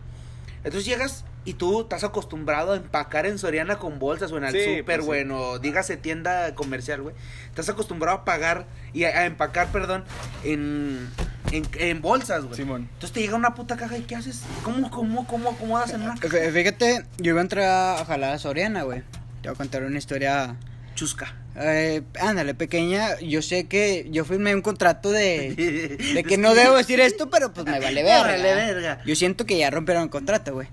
[0.64, 4.52] Entonces llegas y tú estás acostumbrado a empacar en Soriana con bolsas o en el
[4.52, 5.06] Sí, súper, pues sí.
[5.06, 7.16] güey, o dígase tienda comercial, güey.
[7.48, 10.04] Estás acostumbrado a pagar y a, a empacar, perdón,
[10.44, 11.08] en,
[11.52, 12.56] en, en bolsas, güey.
[12.58, 12.82] Simón.
[12.94, 14.42] Entonces te llega una puta caja y ¿qué haces?
[14.64, 16.16] ¿Cómo, cómo, cómo acomodas en una?
[16.16, 19.04] Fí- Fíjate, yo iba a entrar a jalar a Soriana, güey.
[19.42, 20.58] Te voy a contar una historia.
[20.96, 21.34] Chusca.
[21.60, 23.20] Eh, ándale, pequeña.
[23.20, 25.98] Yo sé que yo firmé un contrato de.
[26.14, 28.32] De que no debo decir esto, pero pues me vale verga.
[28.32, 29.02] vale verga.
[29.06, 30.68] Yo siento que ya rompieron el contrato, güey.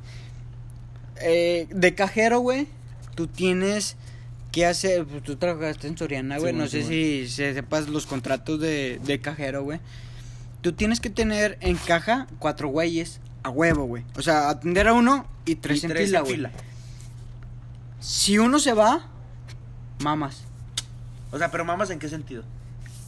[1.22, 2.66] Eh, de cajero, güey,
[3.14, 3.96] tú tienes
[4.52, 5.06] que hacer.
[5.06, 6.52] Pues tú trabajaste en Soriana, güey.
[6.52, 9.80] Sí, no sí, sé si, sepas los contratos de, de cajero, güey.
[10.60, 14.04] Tú tienes que tener en caja cuatro güeyes a huevo, güey.
[14.16, 16.52] O sea, atender a uno y tres Y en tres fila, en güey.
[18.00, 19.08] Si uno se va,
[20.00, 20.44] mamas.
[21.34, 22.44] O sea, pero mamas en qué sentido?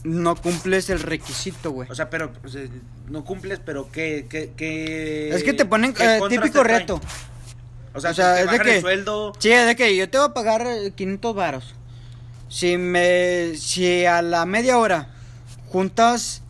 [0.03, 1.89] No cumples el requisito, güey.
[1.89, 2.61] O sea, pero o sea,
[3.09, 7.01] no cumples, pero qué, qué, qué Es que te ponen eh, típico te reto.
[7.93, 9.33] O sea, O sea, es de que- el sueldo.
[9.39, 11.73] Sí, es de que yo te voy a pagar eh, 500 varos.
[12.49, 15.09] Si me si a la media hora
[15.69, 16.41] juntas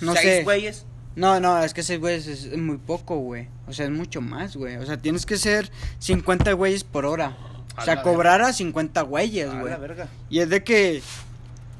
[0.00, 0.42] no seis sé.
[0.44, 0.84] güeyes.
[1.16, 3.48] No, no, es que seis güeyes es muy poco, güey.
[3.66, 4.76] O sea, es mucho más, güey.
[4.76, 7.36] O sea, tienes que ser 50 güeyes por hora.
[7.80, 9.70] O sea, cobrar a 50 güeyes, güey.
[9.70, 10.08] la verga.
[10.28, 11.02] Y es de que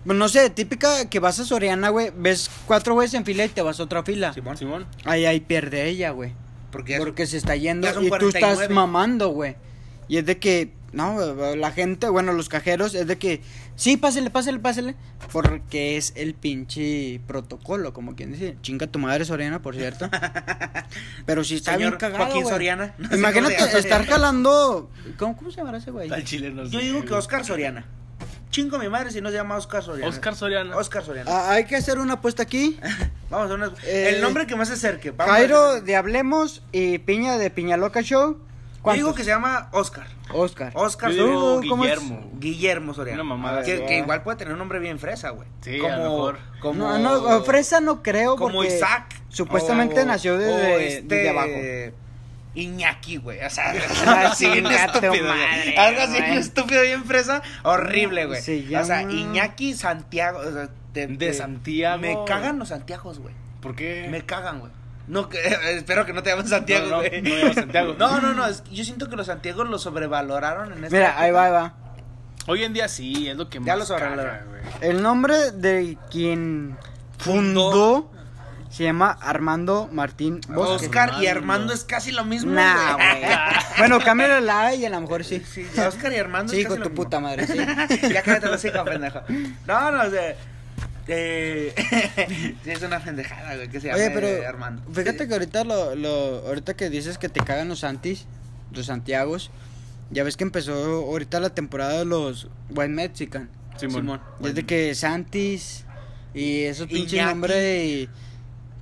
[0.04, 3.48] pues, no sé, típica que vas a Soriana, güey, ves cuatro güeyes en fila y
[3.48, 4.32] te vas a otra fila.
[4.32, 4.56] Simón.
[4.56, 4.86] Simón.
[5.04, 6.32] Ahí ahí pierde ella, güey.
[6.72, 8.74] Porque, Porque se está yendo y tú estás 49.
[8.74, 9.56] mamando, güey.
[10.08, 13.42] Y es de que, no, la gente, bueno, los cajeros, es de que,
[13.80, 14.94] sí, pásele, pásele, pásele.
[15.32, 18.56] Porque es el pinche protocolo, como quien dice.
[18.62, 20.08] Chinga tu madre, Soriana, por cierto.
[21.26, 22.46] Pero sí está Señor bien cagado, Joaquín.
[22.46, 22.94] Soriana.
[22.98, 24.90] No Imagínate estar jalando.
[25.18, 26.10] ¿Cómo, ¿Cómo se llamará ese güey?
[26.10, 27.14] Al chile no Yo digo que.
[27.14, 27.86] Oscar Soriana.
[28.50, 30.08] Chingo mi madre si no se llama Oscar Soriana.
[30.08, 30.76] Oscar Soriana.
[30.76, 31.30] Oscar Soriana.
[31.32, 32.78] Ah, hay que hacer una apuesta aquí.
[33.30, 33.72] Vamos a una...
[33.84, 35.12] Eh, el nombre que más se acerque.
[35.12, 38.38] Vamos Jairo de Hablemos y Piña de Piñaloca Show
[38.80, 39.04] Yo ¿Cuántos?
[39.04, 40.06] digo que se llama Oscar.
[40.32, 40.72] Oscar.
[40.74, 41.76] Oscar Yo digo Soriano.
[41.82, 42.30] Guillermo.
[42.38, 43.22] Guillermo Soriano.
[43.22, 43.62] Una mamada.
[43.62, 45.46] Que, igual puede tener un nombre bien fresa, güey.
[45.60, 46.38] Sí, como, a lo mejor.
[46.60, 49.14] Como, No, no, Fresa no creo como porque Isaac.
[49.28, 51.48] Supuestamente o- nació o desde, este, desde abajo.
[52.54, 53.44] Iñaki, güey.
[53.44, 53.70] O sea,
[54.30, 55.24] así bien chinga tu estúpido.
[55.24, 55.36] güey.
[55.38, 56.36] madre, Algo así güey.
[56.38, 57.42] estúpido, bien fresa.
[57.62, 58.40] Horrible, güey.
[58.42, 60.38] Se O sea, llama- Iñaki Santiago.
[60.40, 62.00] o sea, de, De Santiago.
[62.00, 63.34] Me cagan los Santiagos, güey.
[63.60, 64.08] ¿Por qué?
[64.10, 64.72] Me cagan, güey.
[65.06, 65.38] No, que-
[65.76, 67.22] espero que no te llamen Santiago, No, no, güey.
[67.22, 67.94] no Santiago.
[67.98, 68.46] No, no, no.
[68.46, 71.74] es- yo siento que los Santiagos los sobrevaloraron en esta Mira, ahí va, ahí va.
[72.46, 74.48] Hoy en día sí, es lo que Ya más lo caga, sobrevaloraron.
[74.48, 74.60] güey.
[74.80, 76.76] El nombre de quien
[77.18, 78.10] fundó
[78.70, 80.86] se llama Armando Martín Bosque.
[80.86, 81.72] Oscar y Armando.
[81.72, 82.52] Es casi lo mismo.
[82.52, 83.22] Nah, güey.
[83.78, 85.40] bueno, cámbiale la A y a lo mejor sí.
[85.44, 87.04] Sí, Oscar y Armando Sí, es casi con lo tu mismo.
[87.04, 87.56] puta madre, sí.
[88.12, 89.20] ya cállate los hijos, pendejo.
[89.66, 90.36] No, no, o sea.
[91.12, 91.74] Eh,
[92.64, 94.82] sí, es una pendejada, güey, que se llama Oye, pero Armando.
[94.92, 98.26] fíjate que ahorita lo, lo, ahorita que dices que te cagan los Santis,
[98.72, 99.50] los Santiagos,
[100.10, 103.50] ya ves que empezó ahorita la temporada de los White Mexican.
[103.76, 104.02] Simón.
[104.02, 104.20] Simón.
[104.40, 105.84] Desde que Santis
[106.34, 107.28] y esos pinches Iñaki.
[107.28, 108.08] nombres y...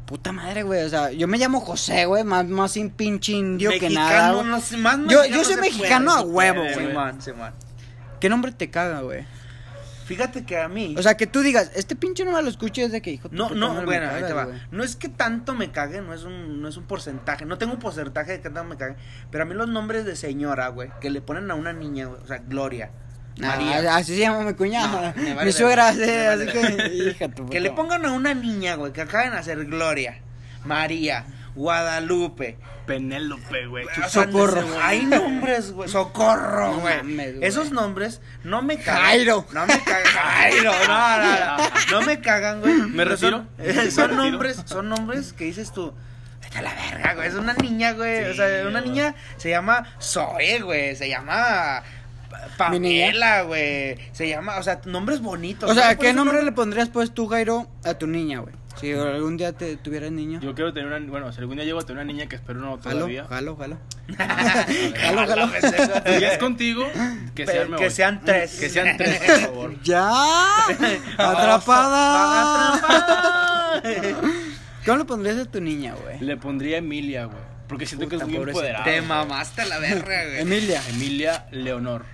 [0.07, 3.71] Puta madre, güey, o sea, yo me llamo José, güey, más, más sin pinche indio
[3.79, 4.73] que nada, no más
[5.07, 6.87] Yo- yo soy mexicano puede, a huevo, güey.
[6.89, 7.53] Simón, Simón.
[8.19, 9.27] ¿Qué nombre te caga, güey?
[10.09, 10.95] Fíjate que a mí.
[10.97, 13.29] O sea, que tú digas, este pinche no me lo escucho desde que hijo.
[13.29, 14.45] tu No, no, me bueno, ahí te va.
[14.47, 14.59] güey.
[14.71, 17.45] No es que tanto me cague, no es un, no es un porcentaje.
[17.45, 18.97] No tengo un porcentaje de que tanto me cague.
[19.31, 22.23] Pero a mí los nombres de señora, güey, que le ponen a una niña, güey,
[22.23, 22.91] o sea, Gloria,
[23.37, 23.95] Nah, María.
[23.97, 25.13] así se llama mi cuñada.
[25.15, 26.91] No, vale mi suegra, así vale que.
[27.11, 30.23] Hija tu Que le pongan a una niña, güey, que acaben de hacer Gloria,
[30.65, 32.57] María, Guadalupe.
[32.89, 33.87] Penélope, güey.
[33.95, 34.65] Sea, Socorro.
[34.83, 35.89] Hay nombres, güey.
[35.89, 37.39] Socorro, güey.
[37.43, 39.03] Esos nombres no me cagan.
[39.03, 39.47] Jairo.
[39.53, 40.05] No me cagan.
[40.07, 42.01] Jairo, no, no, no.
[42.01, 42.75] No me cagan, güey.
[42.89, 43.45] ¿Me retiro?
[43.59, 44.31] Son, ¿Me son retiro?
[44.31, 45.93] nombres, son nombres que dices tú.
[46.41, 47.29] Vete a la verga, güey.
[47.29, 48.25] Es una niña, güey.
[48.25, 50.97] o sea, una niña se llama Zoe, güey.
[50.97, 51.83] Se llama.
[52.57, 53.99] Pamela, güey.
[54.13, 55.71] Se llama, o sea, nombres bonitos.
[55.71, 55.97] O sea.
[55.97, 58.55] ¿qué nombre le pondrías pues tú, Jairo, a tu niña, güey?
[58.81, 60.41] Si algún día te tuvieras niño.
[60.41, 60.99] Yo quiero tener una.
[61.11, 63.25] Bueno, si algún día llego a tener una niña que espero no todavía.
[63.27, 63.79] jalo, jalo.
[64.17, 65.49] Jalo, jalo.
[66.07, 66.85] Si es contigo,
[67.35, 68.59] que, Pe- sean, que sean tres.
[68.59, 69.83] Que sean tres, por favor.
[69.83, 70.09] ¡Ya!
[71.19, 72.75] ¡Atrapada!
[72.75, 73.83] Atrapada.
[74.85, 76.21] ¿Cómo le pondrías a tu niña, güey?
[76.21, 77.39] Le pondría Emilia, güey.
[77.69, 78.85] Porque siento Puta, que es muy empoderada.
[78.85, 80.41] Te mamaste a la verga, güey.
[80.41, 80.81] Emilia.
[80.89, 82.05] Emilia Leonor.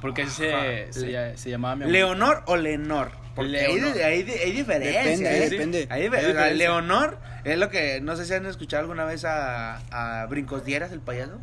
[0.00, 1.98] Porque se, se llamaba mi abuela.
[1.98, 3.10] ¿Leonor o Lenor?
[3.38, 5.02] Hay, hay, de- hay diferencia.
[5.02, 5.50] Depende, ¿eh?
[5.50, 5.86] depende.
[5.90, 6.56] Hay Hay.
[6.56, 10.92] Leonor es lo que, no sé si han escuchado alguna vez a, a Brincos Dieras,
[10.92, 11.38] el payaso,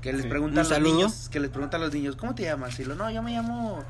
[0.00, 0.28] que les Sí.
[0.28, 0.94] preguntan a los saludo.
[0.94, 2.78] niños, que les preguntan a los niños, ¿cómo te llamas?
[2.80, 3.84] Y lo, no, yo me llamo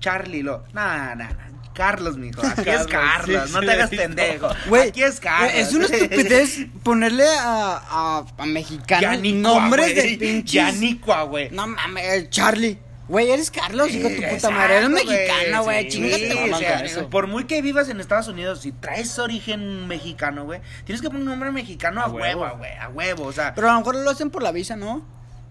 [0.00, 4.48] Charlie, lo, no, no, no, Carlos, mijo, aquí es Carlos, sí, no te hagas pendejo,
[4.68, 5.52] Güey, aquí es Carlos.
[5.54, 10.52] Es una estupidez ponerle a, a, a mexicanos nombres de pinches.
[10.52, 11.50] Yanicua, güey.
[11.50, 12.78] No mames, Charlie.
[13.06, 14.76] Güey, eres Carlos, hijo de tu puta Exacto, madre.
[14.78, 15.82] Eres mexicano, güey.
[15.84, 17.10] sí, Chingate, o sea, eso.
[17.10, 21.22] Por muy que vivas en Estados Unidos, si traes origen mexicano, güey, tienes que poner
[21.22, 23.54] un nombre mexicano a, A huevo, güey, a huevo, o sea.
[23.54, 25.04] Pero a lo mejor lo hacen por la visa, ¿no?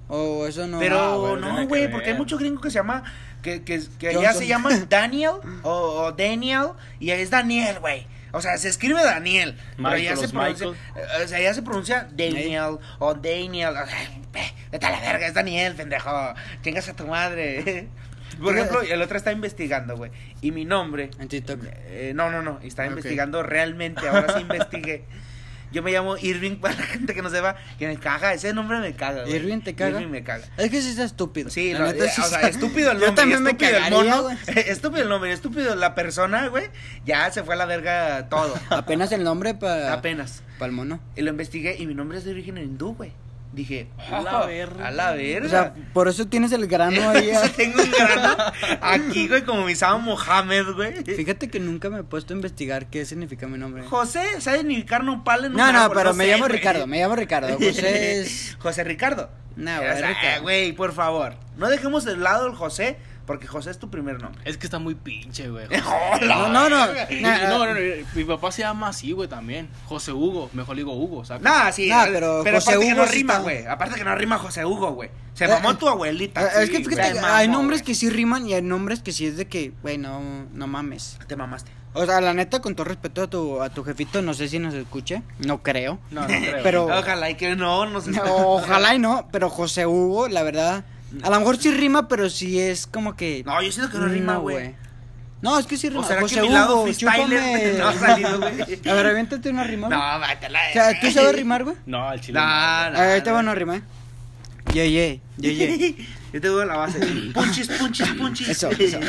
[0.08, 0.80] O eso no.
[0.80, 3.04] Pero Ah, no, güey, porque hay mucho gringo que se llama,
[3.42, 8.08] que, que, que allá se llama Daniel o, o Daniel y es Daniel, güey.
[8.36, 10.86] O sea, se escribe Daniel, pero allá Michael, se pronuncia, Michael.
[10.96, 13.70] eh, o sea, allá se pronuncia Daniel o Daniel.
[13.70, 14.42] O sea, ve,
[14.72, 16.34] vete a la verga, es Daniel, pendejo.
[16.64, 17.88] Chingas a tu madre.
[18.42, 20.10] Por ejemplo, el otro está investigando, güey.
[20.42, 21.60] Y mi nombre En TikTok.
[21.86, 22.90] eh, no, no, no, está Ok.
[22.90, 25.04] investigando realmente, ahora sí investigué.
[25.74, 28.80] Yo me llamo Irving, para la gente que no sepa, que me caga, ese nombre
[28.80, 29.36] me caga, güey.
[29.36, 30.00] ¿Irving te caga?
[30.00, 30.46] Irving me caga.
[30.58, 31.50] Es que sí está estúpido.
[31.50, 33.98] Sí, neta, sí o sea, está- estúpido el Yo nombre, también me estúpido el cagaría,
[34.16, 34.38] mono, güey.
[34.70, 36.70] estúpido el nombre, estúpido la persona, güey,
[37.06, 39.92] ya se fue a la verga todo, Apenas el nombre para.
[39.94, 40.44] apenas.
[40.60, 41.00] Para el mono.
[41.16, 43.12] Y lo investigué y mi nombre es de origen hindú, güey.
[43.54, 44.88] Dije, A la verga.
[44.88, 45.46] A la verga.
[45.46, 47.30] O sea, por eso tienes el grano ahí.
[47.36, 47.44] ah.
[47.56, 48.36] tengo un grano
[48.82, 51.04] aquí, güey, como mi Sam Mohamed, güey.
[51.04, 53.84] Fíjate que nunca me he puesto a investigar qué significa mi nombre.
[53.84, 56.58] José, ¿sabes significar nopal en un No, no, pero me llamo güey.
[56.58, 57.54] Ricardo, me llamo Ricardo.
[57.60, 58.58] José es.
[58.60, 59.30] José Ricardo.
[59.56, 60.42] No, O güey, sea, Ricardo.
[60.42, 61.36] güey, por favor.
[61.56, 64.42] No dejemos de lado el José, porque José es tu primer nombre.
[64.46, 65.68] Es que está muy pinche, güey.
[66.22, 66.88] No, no, no.
[66.88, 67.80] No, no, no,
[68.16, 69.70] mi papá se llama así, güey, también.
[69.86, 71.44] José Hugo, mejor digo Hugo, ¿sabes?
[71.44, 73.66] Nah, sí, Nah, eh, pero pero, José aparte que Hugo no sí rima, está- güey.
[73.66, 75.10] Aparte que no rima José Hugo, güey.
[75.34, 76.42] Se Eh, mamó eh, tu abuelita.
[76.42, 77.14] Eh, es que Sí, fíjate, güey.
[77.14, 77.86] que mamó, hay nombres güey.
[77.88, 80.22] que sí riman y hay nombres que sí es de que, güey, no,
[80.54, 81.18] no mames.
[81.28, 81.72] Te mamaste.
[81.96, 84.58] O sea, la neta, con todo respeto a tu, a tu jefito, no sé si
[84.58, 86.00] nos escuche, no creo.
[86.10, 86.60] No, no creo.
[86.64, 88.12] Pero- Ojalá y que no, no sé.
[88.12, 88.24] No,
[88.56, 90.86] ojalá y no, pero José Hugo, la verdad,
[91.22, 93.44] a lo mejor sí rima, pero sí es como que...
[93.46, 94.76] No, yo siento que no rima, güey.
[95.42, 96.02] No, es que sí rima.
[96.02, 97.74] ¿O será José que mi lado Hugo, freestyler chúpame.
[97.78, 98.80] no ha salido, güey?
[98.90, 100.00] A ver, aviéntate una rima, güey.
[100.00, 100.60] No, vátela.
[100.70, 101.76] O sea, ¿tú sabes rimar, güey?
[101.86, 102.40] No, al chile.
[102.40, 102.52] No, no.
[102.92, 102.98] no.
[102.98, 103.82] A ver, ahí te van a rimar.
[104.74, 105.96] Ye, ye, ye, ye.
[106.34, 107.00] Yo te doy la base.
[107.32, 108.50] Punchis, punchis, punchis.
[108.50, 109.00] Eso, eso.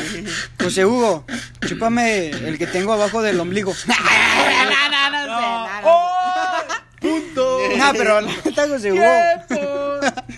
[0.60, 1.24] José Hugo,
[1.66, 3.72] chúpame el que tengo abajo del ombligo.
[3.86, 6.84] no, no, no, sé, no, no.
[7.00, 7.60] ¡Punto!
[7.78, 9.02] No, pero la neta, José Hugo.
[9.48, 9.53] ¡Tiempo!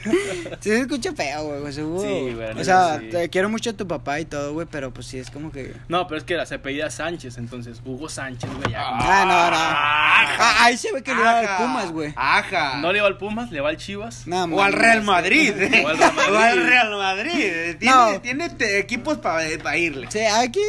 [0.60, 2.00] Sí, se escucha feo, güey, José Hugo.
[2.02, 3.08] Sí, güey, la O sea, sí.
[3.10, 5.74] te quiero mucho a tu papá y todo, güey, pero pues sí, es como que.
[5.88, 8.70] No, pero es que la se apellida Sánchez, entonces Hugo Sánchez, güey.
[8.72, 8.82] ya.
[8.84, 9.56] Ah, no, no.
[9.58, 12.12] Ah, ahí se ve que le iba al Ajá, Pumas, güey.
[12.16, 12.76] Ajá.
[12.78, 14.26] No le va al Pumas, le va al Chivas.
[14.26, 14.72] No, O al.
[14.86, 15.52] Real Madrid.
[15.84, 16.32] O al Real Madrid.
[16.32, 17.76] O al Real Madrid.
[17.78, 18.20] Tiene, No.
[18.20, 20.06] tiene equipos para irle.
[20.10, 20.60] Sí, aquí.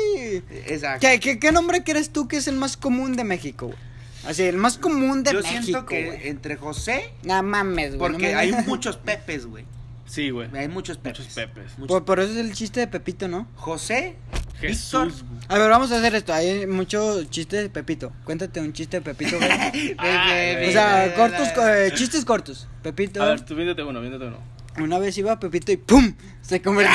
[0.65, 1.05] Exacto.
[1.07, 3.77] ¿Qué, qué, qué nombre crees tú que es el más común de México, güey?
[4.27, 5.61] Así, el más común de Yo México.
[5.63, 6.27] siento que güey.
[6.27, 7.99] entre José, No mames, güey.
[8.11, 9.65] porque no hay muchos Pepes, güey.
[10.05, 10.47] Sí, güey.
[10.55, 11.19] Hay muchos Pepes.
[11.19, 11.71] Muchos Pepes.
[11.77, 13.47] Muchos- Por, por eso es el chiste de Pepito, ¿no?
[13.55, 14.15] José,
[14.59, 15.23] Jesús.
[15.23, 15.37] Víctor.
[15.49, 16.33] A ver, vamos a hacer esto.
[16.33, 18.11] Hay mucho chiste de Pepito.
[18.23, 19.49] Cuéntate un chiste de Pepito, güey.
[19.97, 20.31] Ah,
[20.67, 22.67] o sea, cortos, co- eh, chistes cortos.
[22.83, 23.21] Pepito.
[23.21, 24.37] A ver, tú viéndote uno, viéndote uno.
[24.79, 26.13] Una vez iba Pepito y ¡pum!
[26.41, 26.93] Se convirtió.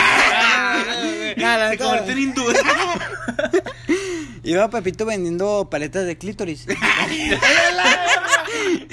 [1.36, 2.42] No, la Se convirtió en hindú.
[4.44, 6.66] Iba Pepito vendiendo paletas de clítoris.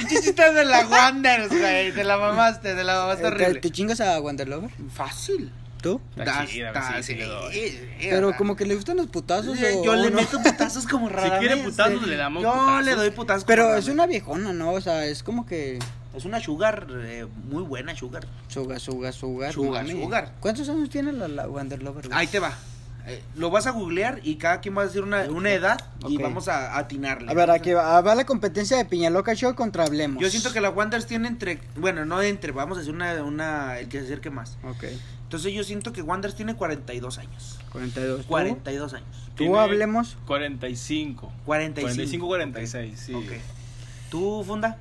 [0.08, 1.92] Chistes de la güey.
[1.92, 3.60] Te la mamaste, te la mamaste ¿Te, horrible.
[3.60, 4.70] te chingas a Wanderlover?
[4.94, 5.52] Fácil.
[5.82, 6.02] ¿Tú?
[8.00, 9.58] Pero como que le gustan los putazos.
[9.60, 12.86] Yo le meto putazos como rara quiere vez, putazos, le damos Yo putazos.
[12.86, 14.74] le doy putazos Pero es una viejona, ¿no?
[14.74, 15.80] O sea, es como que.
[16.16, 18.28] Es una sugar eh, muy buena, sugar.
[18.50, 19.54] Suga, suga, sugar.
[19.54, 20.04] Sugar, mami.
[20.04, 20.34] sugar.
[20.40, 22.10] ¿Cuántos años tiene la, Wanderlover?
[22.12, 22.58] Ahí te va.
[23.10, 26.17] Eh, lo vas a googlear y cada quien va a decir una, una edad y
[26.17, 27.32] vamos a atinarle.
[27.32, 30.22] A ver, aquí va, va la competencia de Piñaloca Show contra Hablemos.
[30.22, 33.80] Yo siento que la Wanderers tiene entre, bueno, no entre, vamos a decir una, una
[33.80, 34.58] el que se acerque más.
[34.63, 34.86] Ok,
[35.24, 37.60] Entonces yo siento que Wanderers tiene 42 años.
[37.72, 38.22] 42.
[38.22, 38.28] ¿Tú?
[38.28, 39.08] 42 años.
[39.30, 40.17] ¿Tú Tiene hablemos?
[40.26, 41.32] 45.
[41.45, 42.26] 45.
[42.26, 43.13] 45, 46, sí.
[43.13, 43.32] Ok.
[44.10, 44.78] ¿Tú, Funda?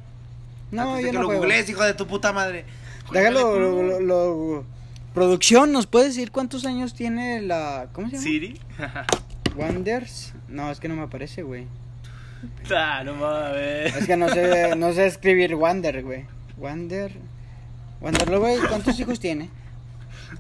[0.71, 1.43] No, Antes de yo que no lo juego.
[1.43, 2.65] googlees, hijo de tu puta madre.
[3.13, 4.65] Déjalo, Juégale lo, lo- lo-
[5.15, 7.89] Producción, ¿nos puede decir cuántos años tiene la...
[7.93, 8.23] ¿Cómo se llama?
[8.25, 8.61] Siri.
[9.57, 10.35] Wonders.
[10.49, 11.67] No, es que no me aparece, güey.
[12.75, 13.97] ah, no mames.
[13.97, 16.27] Es que no sé, no sé escribir Wander, güey.
[16.57, 17.13] Wander...
[18.01, 19.51] Wanderlover, ¿cuántos hijos tiene?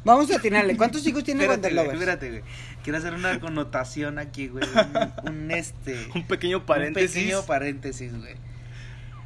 [0.04, 0.76] Vamos a atinarle.
[0.76, 2.42] ¿Cuántos hijos tiene Espérate, güey, espérate, güey.
[2.84, 4.64] Quiero hacer una connotación aquí, güey.
[5.24, 6.06] Un, un, este.
[6.14, 7.16] Un pequeño Un paréntesis.
[7.16, 8.34] pequeño paréntesis, güey.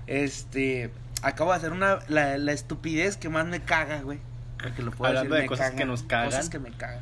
[0.07, 0.91] Este.
[1.21, 1.99] Acabo de hacer una.
[2.09, 4.19] La, la estupidez que más me caga, güey.
[4.63, 5.77] Porque lo puedo Hablando decir, de me cosas caga.
[5.79, 6.27] que nos cagan.
[6.27, 7.01] Cosas que me cagan.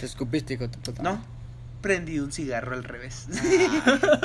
[0.00, 1.02] Te escupiste, hijo tu puta.
[1.02, 1.22] No.
[1.82, 3.26] Prendí un cigarro al revés.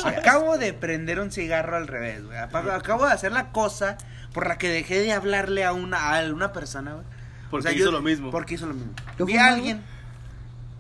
[0.04, 2.38] Ah, Acabo de prender un cigarro al revés, güey.
[2.38, 3.98] Acabo de hacer la cosa
[4.34, 7.06] por la que dejé de hablarle a una, a una persona, güey.
[7.52, 8.32] Porque O sea, hizo yo- lo mismo.
[8.32, 8.94] Porque hizo lo mismo.
[9.18, 9.82] ¿Tú Vi a alguien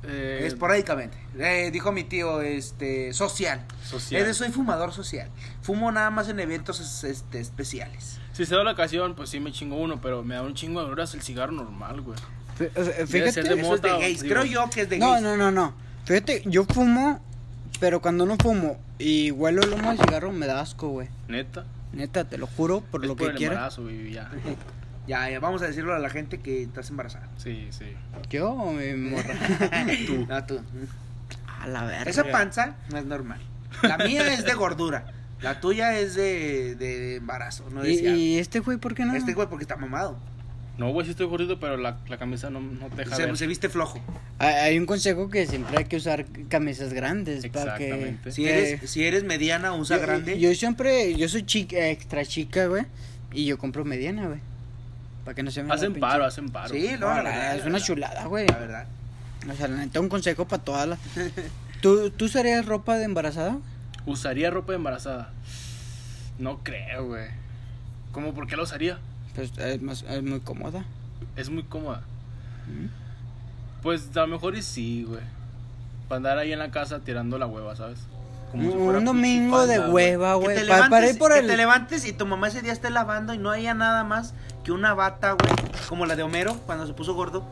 [0.05, 1.17] Eh, esporádicamente.
[1.37, 3.61] Eh, dijo mi tío, este, social.
[3.83, 4.21] Social.
[4.21, 5.29] Es de soy fumador social.
[5.61, 8.17] Fumo nada más en eventos es- este, especiales.
[8.33, 10.83] Si se da la ocasión, pues sí me chingo uno, pero me da un chingo
[10.83, 12.17] de horas el cigarro normal, güey.
[12.59, 13.31] Debe Fíjate.
[13.31, 14.21] ser de Eso es de gays.
[14.21, 14.33] digo.
[14.35, 15.23] Creo yo que es de No, gays.
[15.23, 15.73] no, no, no.
[16.05, 17.23] Fíjate, yo fumo,
[17.79, 21.07] pero cuando no fumo y huelo el humo del cigarro me da asco, güey.
[21.27, 21.63] Neta.
[21.93, 23.53] Neta, te lo juro, por es lo por que el quiera.
[23.53, 24.29] embarazo, güey, ya.
[25.05, 27.27] Ya, ya, vamos a decirlo a la gente que estás embarazada.
[27.35, 27.93] Sí, sí.
[28.29, 29.35] Yo o mi morra.
[30.07, 30.25] tú.
[30.29, 30.61] No, tú.
[31.59, 32.09] A la verga.
[32.09, 33.41] Esa panza no es normal.
[33.81, 35.03] La mía es de gordura.
[35.43, 38.15] La tuya es de, de embarazo, no ¿Y, decía.
[38.15, 39.13] y este güey por qué no?
[39.15, 40.17] Este güey porque está mamado.
[40.77, 43.37] No, güey, sí estoy gordito, pero la, la camisa no, no te deja Se, ver.
[43.37, 43.99] se viste flojo.
[44.39, 47.85] Hay, hay un consejo que siempre hay que usar camisas grandes para que...
[47.89, 48.31] Exactamente.
[48.31, 50.39] Si eres, si eres mediana, usa yo, grande.
[50.39, 52.85] Yo siempre, yo soy chica, extra chica, güey,
[53.31, 54.39] y yo compro mediana, güey.
[55.25, 56.73] Para que no se me Hacen paro, hacen paro.
[56.73, 58.47] Sí, no, la No, verdad, es la una chulada, güey.
[58.47, 58.87] La verdad.
[59.51, 60.99] O sea, la neta, un consejo para todas las...
[61.81, 63.57] ¿Tú, ¿Tú usarías ropa de embarazada?
[64.05, 65.29] ¿Usaría ropa de embarazada?
[66.39, 67.27] No creo, güey.
[68.11, 68.33] ¿Cómo?
[68.33, 68.99] ¿Por qué la usaría?
[69.35, 70.83] Pues es, más, es muy cómoda.
[71.35, 72.01] Es muy cómoda.
[72.67, 72.87] Mm.
[73.81, 75.21] Pues a lo mejor y sí, güey.
[76.07, 77.99] Para andar ahí en la casa tirando la hueva, ¿sabes?
[78.51, 79.91] Como si Un, domingo de güey.
[80.15, 80.55] hueva, Que güey.
[80.57, 81.47] te, Pa- para levantes, ir por que el...
[81.47, 84.71] te levantes y tu mamá ese día esté lavando y no haya nada más que
[84.71, 85.51] una bata, güey,
[85.89, 87.43] como la de Homero cuando se puso gordo.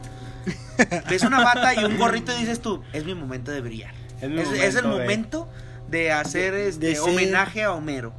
[1.09, 3.93] Ves una bata y un gorrito y dices tú, es mi momento de brillar.
[4.21, 5.49] Es Es, mi es el momento de- momento
[5.91, 8.13] de hacer De- este de ser- homenaje a Homero.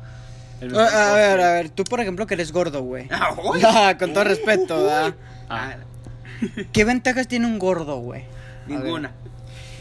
[0.60, 3.08] El A, ver, a ver, tú por ejemplo que eres gordo, güey.
[3.10, 3.34] Ah.
[3.64, 5.14] Ah, Con todo respeto, ¿verdad?
[5.48, 5.74] Ah,
[6.72, 8.24] ¿Qué ventajas tiene un gordo, güey?
[8.68, 9.10] Ninguna.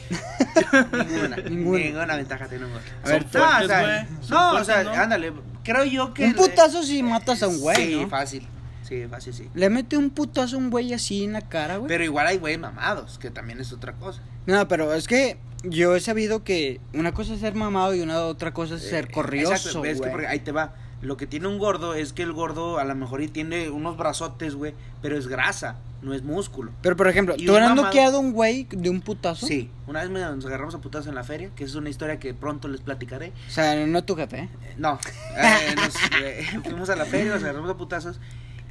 [0.91, 1.37] Ninguna.
[1.37, 1.77] Ninguna.
[1.79, 2.85] Ninguna ventaja tiene un gordo.
[3.03, 4.91] A ver, Son No, o fuertes, sea, no, o fuertes, sea, ¿no?
[4.93, 5.33] ándale.
[5.63, 6.25] Creo yo que.
[6.25, 8.09] Un putazo si matas a un güey, Sí, ¿no?
[8.09, 8.47] fácil.
[8.87, 9.49] Sí, fácil, sí.
[9.53, 11.87] Le mete un putazo a un güey así en la cara, güey.
[11.87, 14.21] Pero igual hay güeyes mamados, que también es otra cosa.
[14.45, 18.21] No, pero es que yo he sabido que una cosa es ser mamado y una
[18.25, 20.73] otra cosa es ser Eh, corrioso, exacto, es que porque ahí te va.
[21.01, 23.97] Lo que tiene un gordo es que el gordo a lo mejor y tiene unos
[23.97, 26.71] brazotes, güey, pero es grasa, no es músculo.
[26.83, 29.47] Pero por ejemplo, ¿tú un has noqueado un güey de un putazo?
[29.47, 32.35] Sí, una vez nos agarramos a putazos en la feria, que es una historia que
[32.35, 33.33] pronto les platicaré.
[33.47, 34.49] O sea, no tu jefe, ¿eh?
[34.63, 34.99] Eh, No,
[35.37, 38.19] eh, nos, eh, fuimos a la feria, nos agarramos a putazos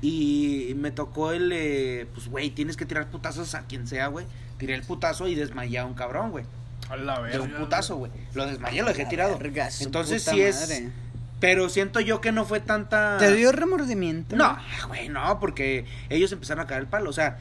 [0.02, 4.26] y me tocó el, eh, pues, güey, tienes que tirar putazos a quien sea, güey.
[4.58, 6.44] Tiré el putazo y desmayé a un cabrón, güey.
[6.88, 7.42] A la De verga.
[7.42, 8.10] un putazo, güey.
[8.34, 9.38] Lo desmayé, lo dejé tirado.
[9.38, 10.60] Verga, su Entonces puta sí es...
[10.60, 10.90] madre.
[11.38, 13.16] Pero siento yo que no fue tanta...
[13.18, 14.36] ¿Te dio remordimiento?
[14.36, 14.58] No,
[14.88, 17.08] güey, no, porque ellos empezaron a caer el palo.
[17.08, 17.38] O sea,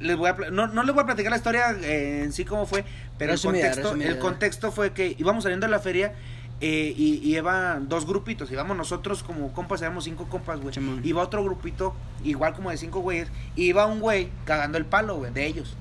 [0.00, 2.44] les voy a pl- no, no les voy a platicar la historia eh, en sí
[2.44, 2.84] cómo fue,
[3.18, 4.08] pero Resumida, el contexto, resumida.
[4.10, 6.12] el contexto fue que íbamos saliendo de la feria
[6.60, 8.50] eh, y, y iban dos grupitos.
[8.50, 10.74] Íbamos nosotros como compas, éramos cinco compas, güey.
[11.04, 11.94] Iba otro grupito,
[12.24, 13.28] igual como de cinco güeyes.
[13.56, 15.76] Y iba un güey cagando el palo, güey, de ellos.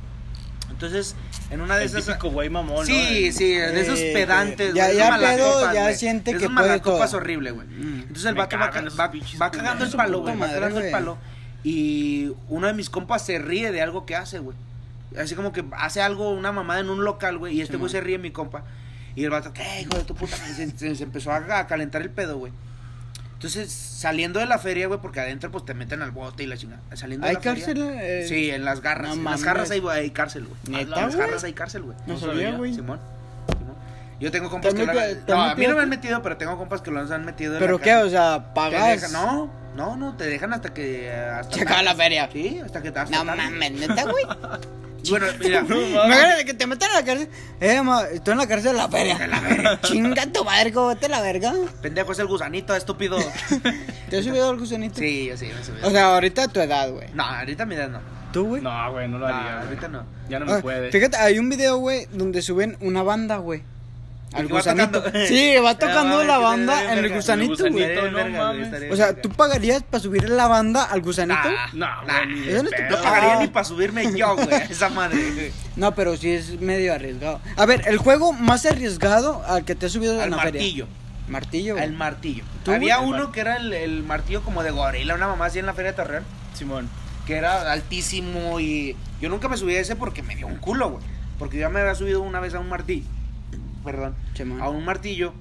[0.69, 1.15] Entonces,
[1.49, 2.05] en una de El esas.
[2.05, 3.37] típico güey mamón, Sí, ¿no?
[3.37, 5.95] sí, de esos Eh, pedantes, ya- güey, ya esos pedo, malacopas, ya güey.
[5.95, 7.19] siente De que puede malacopas todo.
[7.21, 7.67] horrible, güey.
[7.67, 7.99] Mm.
[8.01, 11.17] Entonces el Me vato va, va- va cagando el palo, güey, va cagando el palo.
[11.63, 14.55] Y uno de mis compas se ríe de algo que hace, güey.
[15.19, 17.99] Así como que hace algo, una mamada en un local, güey, y este güey se
[17.99, 18.63] ríe, mi compa.
[19.15, 20.35] Y el vato, ¿qué, hijo de tu puta?
[20.37, 22.51] Se, se- se empezó a, a calentar el pedo, güey.
[23.33, 26.57] Entonces, saliendo de la feria, güey, porque adentro pues te meten al bote y la
[26.57, 26.81] chingada.
[26.93, 27.83] Saliendo de ¿Hay la feria- cárcel?
[28.01, 28.25] eh?
[28.27, 29.09] Sí, en las garras.
[29.09, 30.57] No en las garras hay, hay cárcel, güey.
[30.67, 31.97] ¿Neta, En las garras hay cárcel, güey.
[32.05, 32.73] No No sabía, güey.
[32.73, 32.99] Simón.
[33.47, 33.75] Simón.
[34.19, 36.35] Yo tengo compas ¿Te que lo han- No, a mí no me han metido, pero
[36.35, 37.89] tengo compas que lo han metido en ¿Pero la qué?
[37.91, 38.07] cárcel.
[38.07, 39.01] O sea, pagas.
[39.01, 41.09] dejan- no, no, no, te dejan hasta que.
[41.09, 42.29] Hasta Se acaba la feria.
[42.33, 44.25] Sí, hasta que te hasta No mames, neta, güey.
[45.09, 45.59] Bueno, mira.
[45.61, 47.29] Imagínate que te metan a la cárcel.
[47.61, 49.79] Eh, ma, estoy en la cárcel de la feria.
[49.83, 51.53] Chinga tu madre, ¿cómo vete a la verga?
[51.81, 53.17] pendejo es el gusanito, estúpido.
[54.09, 54.99] ¿Te has subido al gusanito?
[54.99, 55.77] sí, yo sí, me subí.
[55.83, 57.07] O sea, ahorita a tu edad, güey.
[57.13, 57.99] no, ahorita mi edad no.
[58.33, 58.61] ¿Tú, güey?
[58.61, 59.61] No, güey, no lo haría.
[59.61, 60.05] ahorita no.
[60.29, 60.91] Ya no me Ah, puede.
[60.91, 63.63] Fíjate, hay un video, güey, donde suben una banda, güey.
[64.33, 65.01] Al gusanito.
[65.01, 65.25] tocando.
[65.27, 67.15] Sí, va tocando Ay, la banda en el verga.
[67.15, 68.11] gusanito, El gusanito, güey.
[68.31, 68.91] No mames.
[68.91, 69.13] O sea.
[69.19, 71.39] ¿tú pagarías para subir la banda al gusanito?
[71.73, 72.63] Nah, No, no.
[72.63, 73.01] No Ah.
[73.03, 75.31] pagaría ni para subirme yo, güey, esa madre.
[75.33, 75.51] güey.
[75.75, 77.41] No, pero sí es medio arriesgado.
[77.57, 80.61] A ver, el juego más arriesgado al que te has subido Al en la feria.
[80.61, 80.87] martillo.
[81.27, 81.83] Martillo, güey.
[81.85, 82.43] Al martillo.
[82.63, 85.65] ¿Tú, Había uno que era el, el martillo como de gorila, una mamá así en
[85.65, 86.23] la feria de Torreón.
[86.53, 86.89] Simón.
[87.25, 90.89] que era altísimo y yo nunca me subí a ese porque me dio un culo,
[90.91, 91.03] güey.
[91.37, 93.05] Porque yo ya me había subido una vez a un martillo,
[93.83, 94.15] perdón,
[94.61, 95.33] a un martillo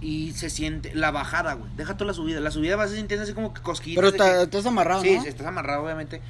[0.00, 1.70] y se siente la bajada, güey.
[1.76, 3.96] Deja tú la subida, la subida vas a sentir así como que cosquillas.
[4.02, 5.22] Pero que- estás amarrado, Sí, ¿no?
[5.22, 6.20] sí, estás amarrado obviamente.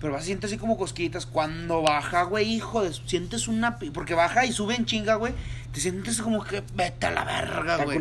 [0.00, 1.26] Pero vas a sentir así como cosquillitas.
[1.26, 2.92] Cuando baja, güey, hijo de...
[2.92, 3.78] Sientes una...
[3.78, 5.32] Porque baja y sube en chinga, güey.
[5.72, 7.98] Te sientes como que vete a la verga, güey.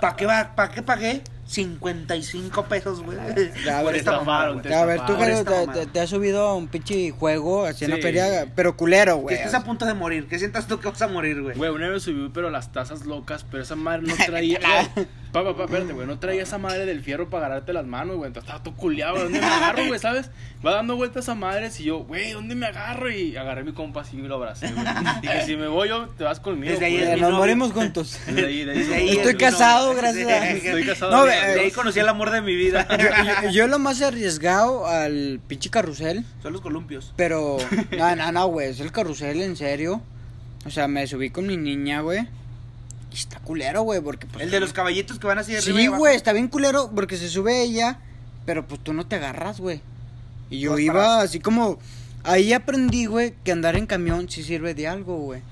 [0.00, 1.22] ¿Para qué, va- pa' qué pagué?
[1.50, 3.18] 55 pesos, güey.
[3.64, 5.72] Ya, Por güey, esta mamada, A ver, tú, Jaro, te, mamada.
[5.72, 8.02] te- te has subido a un pinche juego así en la Sí.
[8.02, 9.34] feria, pero culero, Que güey.
[9.36, 11.56] estés a punto de morir, que sientas tú que vas a morir, güey.
[11.56, 14.60] Güey, una vez subí, pero las tazas locas, pero esa madre no traía.
[14.94, 17.86] Güey, Pa, pa, pa, espérate, güey, no traía esa madre del fierro para agarrarte las
[17.86, 18.26] manos, güey.
[18.26, 20.28] Entonces estaba todo culeado, güey, ¿dónde me agarro, güey, sabes?
[20.66, 23.08] Va dando vueltas a madres y yo, güey, ¿dónde me agarro?
[23.12, 24.84] Y agarré a mi compa así y lo abracé, güey.
[25.22, 26.72] Dije, si me voy yo, te vas conmigo.
[26.72, 28.18] Desde ahí Eh, Nos morimos juntos.
[28.26, 28.44] Desde
[28.96, 30.28] ahí, Estoy casado, gracias
[30.64, 31.12] Estoy casado.
[31.12, 32.86] No, De ahí conocí el amor de mi vida.
[32.98, 37.12] yo, yo- yo lo más arriesgado al pinche carrusel, Son los columpios.
[37.16, 37.56] pero
[37.98, 40.02] no, no, no, güey, es el carrusel en serio.
[40.66, 42.28] O sea, me subí con mi niña, güey.
[43.12, 45.86] Y está culero, güey, porque pues El de los caballitos que van así de Sí,
[45.88, 47.98] güey, está bien culero porque se sube ella,
[48.46, 49.80] pero pues tú no te agarras, güey.
[50.48, 51.78] Y yo iba para- así como
[52.22, 55.42] ahí aprendí, güey, que andar en camión sí sirve de algo, güey.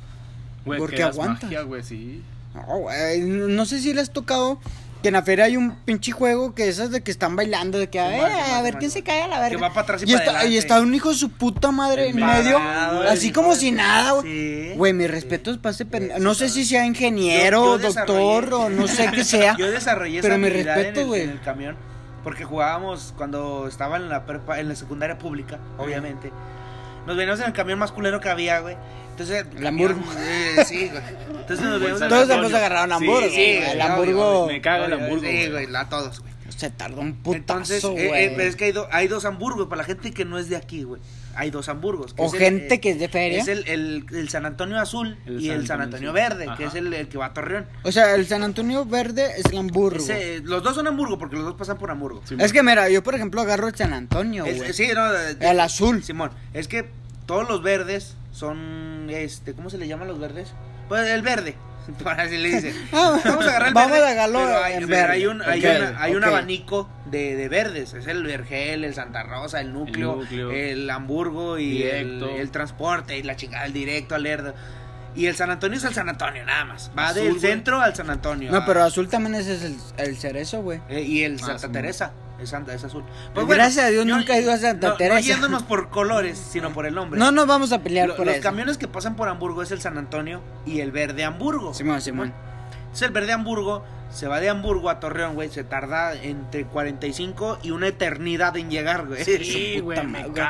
[0.64, 2.22] Porque magia, güey, sí.
[2.54, 4.60] No, güey, no sé si le has tocado
[5.02, 7.88] que en la feria hay un pinche juego que esas de que están bailando, de
[7.88, 9.56] que a ver, a ver quién se cae a la verga.
[9.56, 11.70] Que va para atrás y y para está, y está un hijo de su puta
[11.70, 12.58] madre en medio,
[13.08, 14.24] así como si nada, güey.
[14.26, 14.72] Sí.
[14.76, 16.18] Güey, mis respetos para ese pendejo.
[16.18, 19.56] Sí, No sé si sea ingeniero, Yo- yo doctor o no sé qué sea.
[19.56, 21.22] Yo desarrollé Pero esa mi respeto, en, el, güey.
[21.22, 21.76] en el camión.
[22.24, 26.32] Porque jugábamos cuando estaba en la prepa, en la secundaria pública, obviamente.
[27.06, 28.76] Nos veníamos en el camión más culero que había, güey.
[29.18, 30.00] Entonces, El Hamburgo.
[30.18, 31.02] Eh, sí, güey.
[31.40, 33.28] Entonces nos en el Todos hemos agarrado un Sí, Hamburgo.
[33.28, 35.20] Sí, güey, güey, el Hamburgo Me caga el Hamburgo.
[35.20, 35.50] Sí, güey.
[35.50, 36.32] güey, la todos, güey.
[36.56, 37.98] se tardó un putazo, Entonces, güey.
[38.06, 40.38] eh, eh, pero es que hay, do- hay dos Hamburgos, para la gente que no
[40.38, 41.00] es de aquí, güey.
[41.36, 42.14] Hay dos Hamburgos.
[42.14, 43.40] que O es el, gente eh, que es de feria.
[43.40, 46.20] Es el, el, el San Antonio Azul El y San el San Antonio Azul.
[46.20, 47.66] Verde, que es el, el que va a Torreón.
[47.84, 49.98] O sea, el San Antonio Verde es el Hamburgo.
[49.98, 52.22] Ese, los dos son Hamburgo porque los dos pasan por Hamburgo.
[52.38, 54.72] Es que mira, yo por ejemplo agarro el San Antonio, Es- güey.
[54.72, 56.02] sí, no, de- El azul.
[56.02, 56.90] Simón, es que
[57.28, 60.52] todos los verdes son, este, ¿cómo se le llaman los verdes?
[60.88, 61.54] Pues el verde,
[62.02, 62.74] para así le dicen.
[62.92, 64.20] Ah, Vamos a agarrar el vamos verde.
[64.20, 65.12] a pero hay, pero verde.
[65.12, 67.92] hay un, hay, Ok, una- hay un abanico de, de verdes.
[67.94, 70.94] Es el Vergel, el Santa Rosa, el núcleo, el, núcleo.
[70.94, 74.54] Hamburgo y el, el transporte y la chingada, el directo, al Lerdo.
[75.14, 76.90] Y el San Antonio es el San Antonio, nada más.
[76.96, 77.40] Va Azul, del güey.
[77.40, 78.50] centro al San Antonio.
[78.52, 80.80] No, Ah, pero azul también ese es el, el cerezo, güey.
[80.88, 82.12] eh, y el Ah, Santa sí, Teresa.
[82.40, 83.02] Es, Santa, es azul.
[83.34, 85.14] Pues Gracias a Dios nunca he ido a Santa no- Teresa.
[85.20, 87.18] No yéndonos por colores, sino por el nombre.
[87.18, 88.42] No nos vamos a pelear Lo- por los eso.
[88.44, 91.74] camiones que pasan por Hamburgo es el San Antonio y el verde Hamburgo.
[91.74, 92.32] Simón, Simón.
[92.92, 97.58] Es el verde Hamburgo, se va de Hamburgo a Torreón, güey, se tarda entre 45
[97.62, 99.22] y una eternidad en llegar, güey.
[99.24, 99.98] Sí, güey,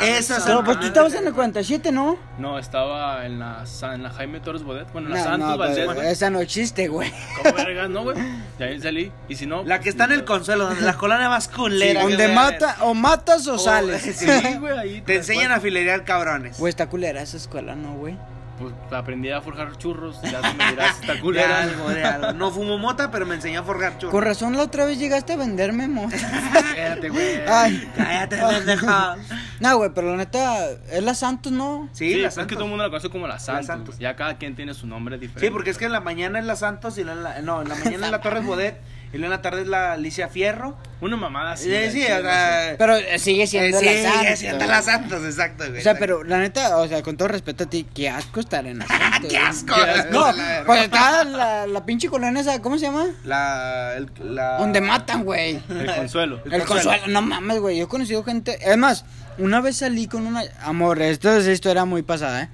[0.00, 2.16] Esa Pero pues tú estabas en el 47, ¿no?
[2.38, 4.90] No, estaba en la, en la Jaime Torres Bodet.
[4.92, 6.08] Bueno, en la No, Santos no, Valdés, pues, güey.
[6.08, 7.12] esa no existe, güey.
[7.42, 8.16] ¿Cómo vergas, no, güey?
[8.58, 9.12] De ahí salí.
[9.28, 9.64] Y si no.
[9.64, 12.02] La que está en el Consuelo, donde la colonia más culera.
[12.02, 12.34] Donde güey.
[12.34, 14.02] mata, o matas o Oh, sales.
[14.02, 14.26] sí.
[14.38, 15.00] Sí, güey, ahí.
[15.02, 16.58] Te enseñan a filerear cabrones.
[16.58, 18.16] Güey, está culera esa escuela, ¿no, güey?
[18.58, 20.20] Pues aprendí a forjar churros.
[20.22, 21.62] Ya tú me dirás, está De culera.
[21.62, 22.32] algo, de algo.
[22.32, 24.10] No fumo mota, pero me enseñó a forjar churros.
[24.12, 26.08] Con razón la otra vez llegaste a venderme, mo.
[26.10, 27.40] Espérate, güey.
[27.46, 27.90] Ay.
[27.96, 28.86] Cállate, pendejo.
[29.60, 31.88] No, güey, pero la neta, es la Santos, ¿no?
[31.92, 32.54] Sí, Sí, la es que Santos.
[32.58, 33.66] todo el mundo la conoce como la Santos.
[33.66, 33.94] Santos.
[33.96, 34.02] güey.
[34.02, 35.46] Ya cada quien tiene su nombre diferente.
[35.46, 37.74] Sí, porque es que en la mañana es la Santos y la, no, en la
[37.74, 38.80] mañana es la Torres Bodet
[39.12, 40.76] y luego en la tarde es la Alicia Fierro.
[41.00, 41.64] Una mamada así.
[41.64, 44.20] Sí, de sí, chile, o sea, Pero eh, sigue eh, siendo sí, la Santos.
[44.20, 45.78] sigue siendo la Santos, exacto, güey.
[45.78, 48.66] O sea, pero la neta, o sea, con todo respeto a ti, qué asco estar
[48.66, 49.30] en la Santos.
[49.30, 49.74] ¡Qué asco!
[49.74, 50.12] Qué asco.
[50.12, 50.66] No, La verga.
[50.66, 53.06] pues está la, la pinche colonia esa, ¿cómo se llama?
[53.24, 54.58] La, el- la...
[54.58, 55.60] Donde matan, güey.
[55.70, 56.40] El consuelo.
[56.50, 57.78] El consuelo, no mames, güey.
[57.78, 58.58] Yo he conocido gente.
[58.66, 59.04] Además,
[59.38, 60.42] una vez salí con una.
[60.62, 62.48] Amor, esto, esto era muy pasada, ¿eh?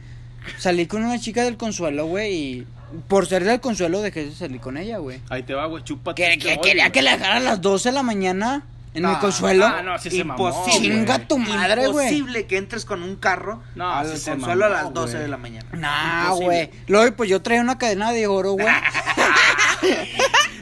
[0.59, 2.35] Salí con una chica del consuelo, güey.
[2.35, 2.67] Y
[3.09, 5.21] por ser del consuelo dejé de salir con ella, güey.
[5.31, 5.83] Ahí te va, güey.
[5.85, 6.23] Chúpate.
[6.23, 6.93] Que, este que- hoy, quería güey.
[6.93, 8.63] que la dejara a las 12 de la mañana
[8.95, 9.67] en No, el consuelo.
[9.67, 10.89] Ah, no, sí se mamó, Imposible.
[10.89, 10.99] güey.
[11.01, 12.07] Chinga tu madre, güey.
[12.15, 15.23] Imposible que entres con un carro No, al sí consuelo a las 12 güey.
[15.23, 15.67] de la mañana.
[15.73, 16.47] Nah, Imposible.
[16.67, 16.71] güey.
[16.89, 18.67] Luego, pues yo traía una cadena de oro, güey.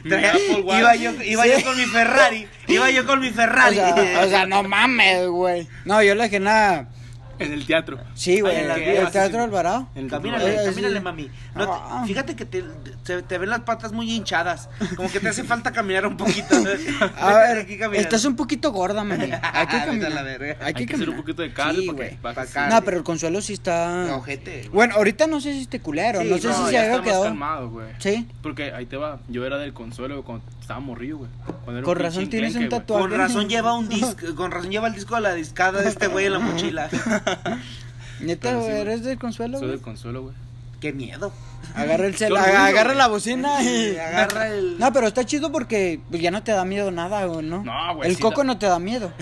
[0.03, 1.49] Traía- iba yo, iba Sí.
[1.57, 2.47] yo con mi Ferrari.
[2.67, 3.75] Iba yo con mi O Ferrari.
[3.75, 5.67] sea, o sea, no mames, güey.
[5.85, 6.87] No, yo le dejé nada.
[7.39, 7.99] En el teatro.
[8.13, 8.55] Sí, güey.
[8.55, 9.43] En El, el vías, Teatro sí.
[9.43, 9.87] Alvarado.
[9.95, 11.03] El Camínale, Eh, camínale, sí.
[11.03, 11.29] mami.
[11.55, 12.03] No te- Ah.
[12.05, 12.63] fíjate que te,
[13.03, 14.69] se- te ven las patas muy hinchadas.
[14.95, 16.55] Como que te hace falta caminar un poquito.
[17.17, 19.31] A ver, aquí estás un poquito gorda, mami.
[19.31, 20.23] Hay que caminar.
[20.23, 20.57] verga.
[20.59, 22.17] Hay Hay que que hacer un poquito de cardio Sí, porque güey.
[22.21, 22.51] bajas.
[22.51, 22.69] Pa' acá.
[22.75, 24.15] No, pero el consuelo sí está.
[24.15, 24.69] Ojete.
[24.71, 26.21] Bueno, ahorita no sé si esté culero.
[26.21, 27.23] Sí, no sé no, si No, se más quedado.
[27.23, 27.87] calmado, güey.
[27.97, 28.27] Sí.
[28.41, 29.19] Porque ahí te va.
[29.27, 31.29] Yo era del consuelo cuando estaba morrillo, güey.
[31.83, 33.01] Con razón tienes un tatuaje.
[33.07, 36.07] Con razón lleva un disco, con razón lleva el disco de la discada de este
[36.07, 36.89] güey en la mochila.
[38.19, 39.59] Neta, güey, eres del consuelo.
[39.59, 40.35] Soy del consuelo, güey.
[40.79, 41.31] Qué miedo.
[41.75, 43.95] Agarra el cel, Todo el aga- mundo, agarra la bocina y.
[43.97, 44.77] Agarra el.
[44.77, 47.63] No, pero está chido porque pues, ya no te da miedo nada, güey, ¿no?
[47.63, 49.11] No, güey, El sí coco da- no te da miedo.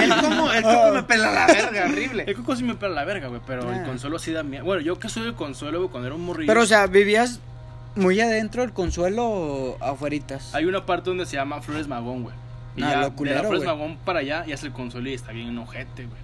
[0.00, 2.24] El coco, el coco me pela la verga, horrible.
[2.26, 3.40] El coco sí me pela la verga, güey.
[3.46, 3.76] Pero Ah.
[3.76, 4.64] el consuelo sí da miedo.
[4.64, 6.48] Bueno, yo que soy del consuelo, güey, cuando era un morrillo.
[6.48, 7.40] Pero, o sea, ¿vivías
[7.96, 10.54] muy adentro del consuelo o afueritas?
[10.54, 12.34] Hay una parte donde se llama Flores Magón, güey.
[12.76, 13.64] Y Ah, ya, lo de la Flores.
[13.64, 16.20] Magón para allá ya es el consuelo y está bien ojete, güey.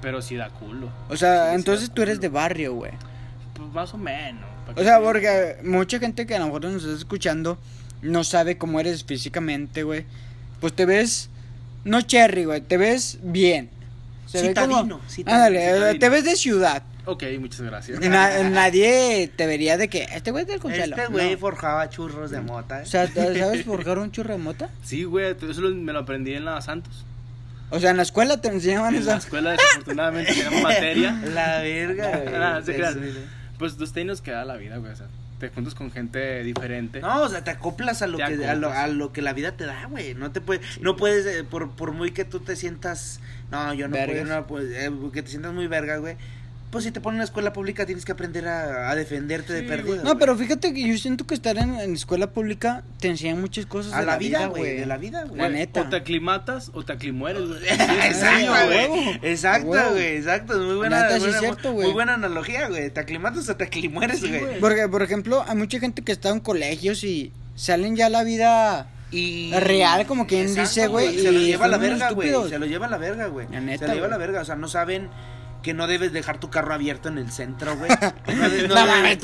[0.00, 0.88] Pero sí da culo.
[1.08, 2.92] O sea, Sí, entonces tú eres de barrio, güey.
[3.54, 4.44] Pues más o menos.
[4.66, 7.58] ¿para O sea, porque mucha gente que a lo mejor nos está escuchando
[8.02, 10.04] no sabe cómo eres físicamente, güey.
[10.60, 11.30] Pues te ves,
[11.84, 13.70] no cherry, güey, te ves bien.
[14.26, 15.98] Se ve Citadino, como, citadino, ándale, eh, citadino.
[15.98, 16.82] te ves de ciudad.
[17.10, 18.00] Ok, muchas gracias.
[18.00, 20.94] Na- nadie te vería de que este güey es del consuelo.
[20.94, 21.38] Este güey No.
[21.38, 22.80] forjaba churros de mota.
[22.80, 22.82] ¿eh?
[22.82, 24.68] O sea, ¿sabes forjar un churro de mota?
[24.84, 27.06] Sí, güey, eso me lo aprendí en la Santos.
[27.70, 29.26] O sea, en la escuela te enseñaban En la eso.
[29.26, 31.12] escuela desafortunadamente tenemos materia.
[31.34, 32.34] La verga, güey.
[32.34, 33.02] Ah, se crean.
[33.04, 33.18] Eso,
[33.58, 34.92] Pues los tenis que da la vida, güey.
[34.92, 35.06] O sea,
[35.38, 37.00] te juntas con gente diferente.
[37.00, 39.32] No, o sea, te acoplas a lo, Te que, a lo, a lo que la
[39.34, 40.14] vida te da, güey.
[40.14, 43.86] No te puedes, no puedes, eh, por, por muy que tú te sientas, no, yo
[43.88, 44.22] no Vergas.
[44.22, 46.16] puedo, no puedo, eh, que te sientas muy verga, güey.
[46.70, 49.60] Pues si te ponen en una escuela pública tienes que aprender a, a defenderte de
[49.76, 50.00] Sí, güey.
[50.04, 53.64] No, pero fíjate que yo siento que estar en, en escuela pública te enseñan muchas
[53.64, 55.40] cosas a de la vida, güey, de la vida, güey.
[55.40, 55.80] La neta.
[55.80, 57.60] O te aclimatas o te aclimueres, güey.
[57.68, 59.18] Exacto, güey.
[59.22, 60.16] Exacto, güey.
[60.16, 60.52] Exacto.
[60.54, 61.86] Es muy buena, Neta, sí es buena- cierto, güey.
[61.86, 62.90] muy buena analogía, güey.
[62.90, 64.60] Te aclimatas o te aclimueres, güey.
[64.60, 68.24] Porque, por ejemplo, hay mucha gente que está en colegios y salen ya a la
[68.24, 72.30] vida Y Real, como quien dice, güey, Se lo y lleva a la verga, güey.
[72.50, 73.46] Se lo lleva a la verga, güey.
[73.50, 74.42] La neta, Se lo lleva a la verga.
[74.42, 75.08] O sea, no saben
[75.62, 77.90] que no debes dejar tu carro abierto en el centro, güey.
[78.34, 78.74] No, de- no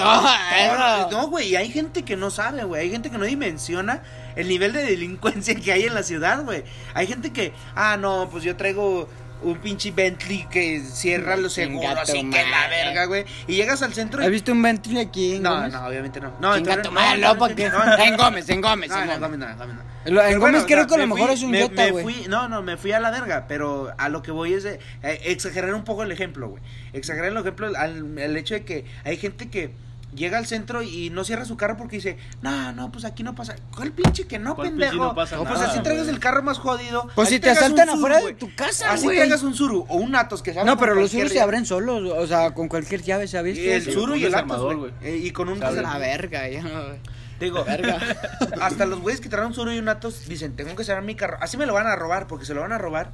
[0.04, 1.10] No.
[1.10, 2.82] No, güey, y hay gente que no sabe, güey.
[2.82, 4.02] Hay gente que no dimensiona
[4.36, 6.64] el nivel de delincuencia que hay en la ciudad, güey.
[6.94, 9.08] Hay gente que, ah, no, pues yo traigo
[9.44, 13.24] un pinche Bentley que cierra los seguros y que la verga, güey.
[13.46, 14.24] Y llegas al centro y...
[14.24, 15.72] ¿Has visto un Bentley aquí en No, Gómez?
[15.72, 16.32] no, obviamente no.
[16.40, 19.20] No, entonces- tu madre, no, porque- En Gómez, en Gómez, No, en no, Gómez.
[19.20, 19.82] Gómez no, en Gómez no.
[20.06, 21.58] En Gómez Pero creo o sea, que a lo me mejor fui- es un me-
[21.60, 22.04] Jetta, me güey.
[22.04, 24.78] fui- No, no, me fui a la verga, pero a lo que voy es de,
[25.02, 26.62] eh, exagerar un poco el ejemplo, güey.
[26.92, 29.72] Exagerar el ejemplo al, al hecho de que hay gente que
[30.14, 33.34] llega al centro y no cierra su carro porque dice, no, no, pues aquí no
[33.34, 33.56] pasa.
[33.74, 34.96] ¿Cuál pinche que no, ¿Cuál pendejo?
[34.96, 36.14] no pasa pues nada, así traigas güey?
[36.14, 37.08] el carro más jodido.
[37.14, 39.16] Pues si te asaltan afuera de tu casa, Así güey.
[39.16, 42.10] traigas un Suru o un Atos que se No, pero los Surus se abren solos,
[42.16, 43.62] o sea, con cualquier llave se ha visto.
[43.64, 44.90] Y el Suru y el Atos, desarmador, güey.
[45.00, 45.12] güey.
[45.14, 45.82] Eh, y con un abre.
[45.82, 46.62] La verga, ya
[47.40, 47.64] digo,
[48.60, 51.14] hasta los güeyes que traen un Suru y un Atos dicen, tengo que cerrar mi
[51.14, 51.36] carro.
[51.40, 53.10] Así me lo van a robar, porque se lo van a robar.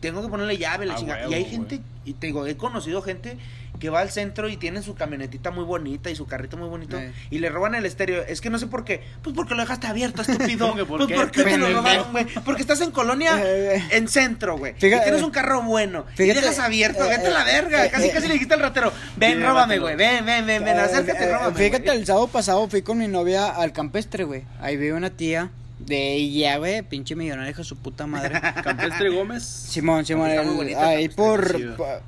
[0.00, 1.20] Tengo que ponerle llave, la Ah, chingada.
[1.28, 1.44] y hay güey.
[1.52, 3.38] gente, y te digo, he conocido gente
[3.78, 6.98] que va al centro y tiene su camionetita muy bonita y su carrito muy bonito
[6.98, 7.12] Eh.
[7.30, 8.22] y le roban el estéreo.
[8.22, 9.02] Es que no sé por qué.
[9.22, 10.66] Pues porque lo dejaste abierto, estúpido.
[10.66, 11.14] ¿Cómo que por pues qué?
[11.16, 12.26] porque te lo robaron, güey.
[12.44, 14.72] Porque estás en colonia, Eh, en centro, güey.
[14.76, 16.04] Y tienes un carro bueno.
[16.14, 17.84] y fíjate- dejas abierto, eh, vete a la eh, verga.
[17.86, 19.96] eh, casi, eh, casi le dijiste al ratero, ven, róbame, güey.
[19.96, 21.56] Ven, ven, ven, ven, Eh, acércate, eh, róbame.
[21.58, 24.44] Fíjate, el sábado pasado fui con mi novia al campestre, güey.
[24.60, 25.50] Ahí vi una tía
[25.86, 28.40] de ella, güey, pinche millonaria, hija de su puta madre.
[28.64, 29.42] Campestre Gómez.
[29.44, 31.56] Simón, Simón, el- ahí por,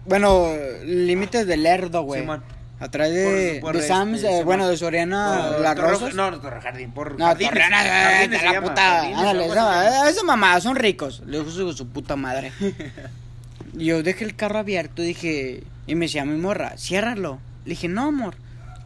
[0.07, 0.49] bueno,
[0.85, 2.21] límites del Lerdo, güey.
[2.23, 2.43] Simón.
[2.81, 6.15] Atrás de, Por- por de este, Sam's, eh, bueno, de Soriana, Torre- Rosas.
[6.15, 7.53] No, no, Torre Jardín, por No, Jardines.
[7.53, 9.01] Torreona, eh, Jardines la llama, puta.
[9.03, 11.23] Ándale, esa, esa mamá, son ricos.
[11.27, 12.53] Le dijo su, puta madre.
[13.75, 17.41] Yo dejé el carro abierto, dije, y me decía mi morra, ciérralo.
[17.65, 18.35] Le dije, no, amor,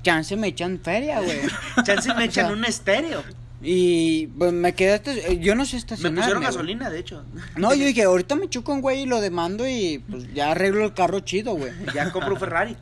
[0.02, 1.38] chance me echan feria, güey.
[1.84, 3.22] Chance me echan O sea, un estéreo.
[3.62, 6.24] Y pues me quedé, esta- yo no sé Me estacionar.
[6.24, 7.24] pusieron gasolina, de hecho.
[7.56, 10.84] No, yo dije, ahorita me choco un güey y lo demando y pues ya arreglo
[10.84, 11.72] el carro chido, güey.
[11.94, 12.76] Ya compro un Ferrari.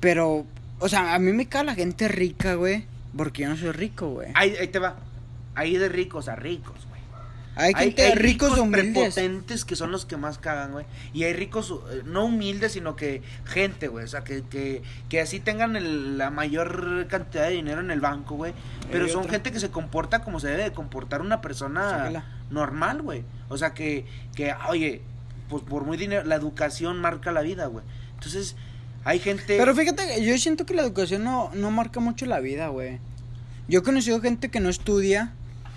[0.00, 0.46] Pero,
[0.78, 2.84] o sea, a mí me cae la gente rica, güey,
[3.16, 4.28] porque yo no soy rico, güey.
[4.34, 4.96] Ahí, ahí te va.
[5.54, 6.76] Ahí de ricos a ricos,
[7.54, 8.92] Hay gente ricos de humildes.
[9.14, 10.86] prepotentes que son los que más cagan, güey.
[11.12, 14.04] Y hay ricos, eh, no humildes, sino que gente, güey.
[14.04, 18.00] O sea, que, que, que así tengan el- la mayor cantidad de dinero en el
[18.00, 18.54] banco, güey.
[18.90, 22.24] Pero son gente que se comporta como se debe de comportar una persona Sácala.
[22.50, 23.24] normal, güey.
[23.50, 25.02] O sea, que, que, oye,
[25.50, 27.84] pues por muy dinero, la educación marca la vida, güey.
[28.14, 28.56] Entonces,
[29.04, 29.58] hay gente...
[29.58, 32.98] Pero fíjate, yo siento que la educación no, no marca mucho la vida, güey.
[33.68, 35.32] Yo he conocido gente que no estudia.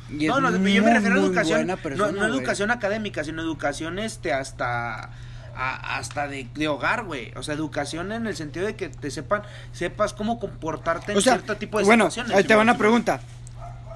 [0.09, 3.97] Y No, no, muy, yo me refiero a educación, no, no educación académica, sino educación
[3.99, 5.09] este hasta
[5.57, 7.31] a- hasta de, de hogar, güey.
[7.37, 9.41] O sea, educación en el sentido de que te sepan
[9.71, 12.35] sepas cómo comportarte en O sea, cierto tipo de bueno, situaciones.
[12.37, 13.21] ahí te va una pregunta.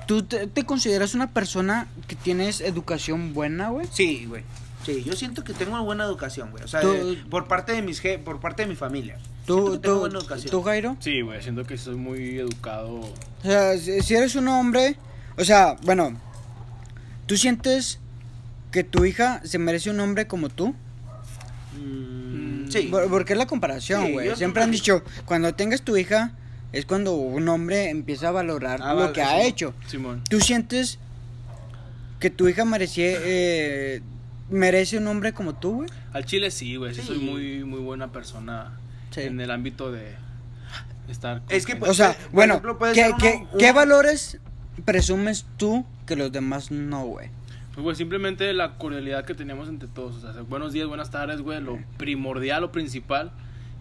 [0.07, 3.87] ¿Tú te, te consideras una persona que tienes educación buena, güey?
[3.91, 4.43] Sí, güey.
[4.85, 6.63] Sí, yo siento que tengo una buena educación, güey.
[6.63, 9.17] O sea, Tú- de- por parte de mis je- por parte de mi familia.
[9.45, 10.49] ¿Tú, que tengo tú, buena educación.
[10.49, 10.95] tú, Jairo?
[10.99, 12.93] Sí, güey, siento que soy muy educado.
[13.01, 14.95] O sea, si, si eres un hombre,
[15.39, 16.19] o sea, bueno,
[17.25, 17.99] ¿tú sientes
[18.71, 20.75] que tu hija se merece un hombre como tú?
[21.79, 22.83] Mm, sí.
[22.91, 24.35] Por- Porque es la comparación, güey.
[24.35, 26.31] Siempre han dicho, cuando tengas tu hija,
[26.71, 29.73] es cuando un hombre empieza a valorar Ah, lo vale, que ha hecho.
[29.87, 30.23] Simón.
[30.29, 30.99] ¿Tú sientes
[32.19, 34.01] que tu hija merecía, eh,
[34.49, 35.89] merece un hombre como tú, güey?
[36.13, 38.77] Al chile sí, güey, sí, soy muy, muy buena persona
[39.11, 39.21] Sí.
[39.21, 40.15] en el ámbito de
[41.07, 41.41] estar...
[41.43, 43.57] con Es que, pues, O sea, por bueno, ejemplo, puede ¿qué, ser uno- qué- uno-
[43.57, 44.37] qué valores
[44.85, 47.29] presumes tú que los demás no, güey?
[47.73, 50.23] Pues, güey, simplemente la cordialidad que teníamos entre todos.
[50.23, 53.31] O sea, buenos días, buenas tardes, güey, lo primordial, lo principal.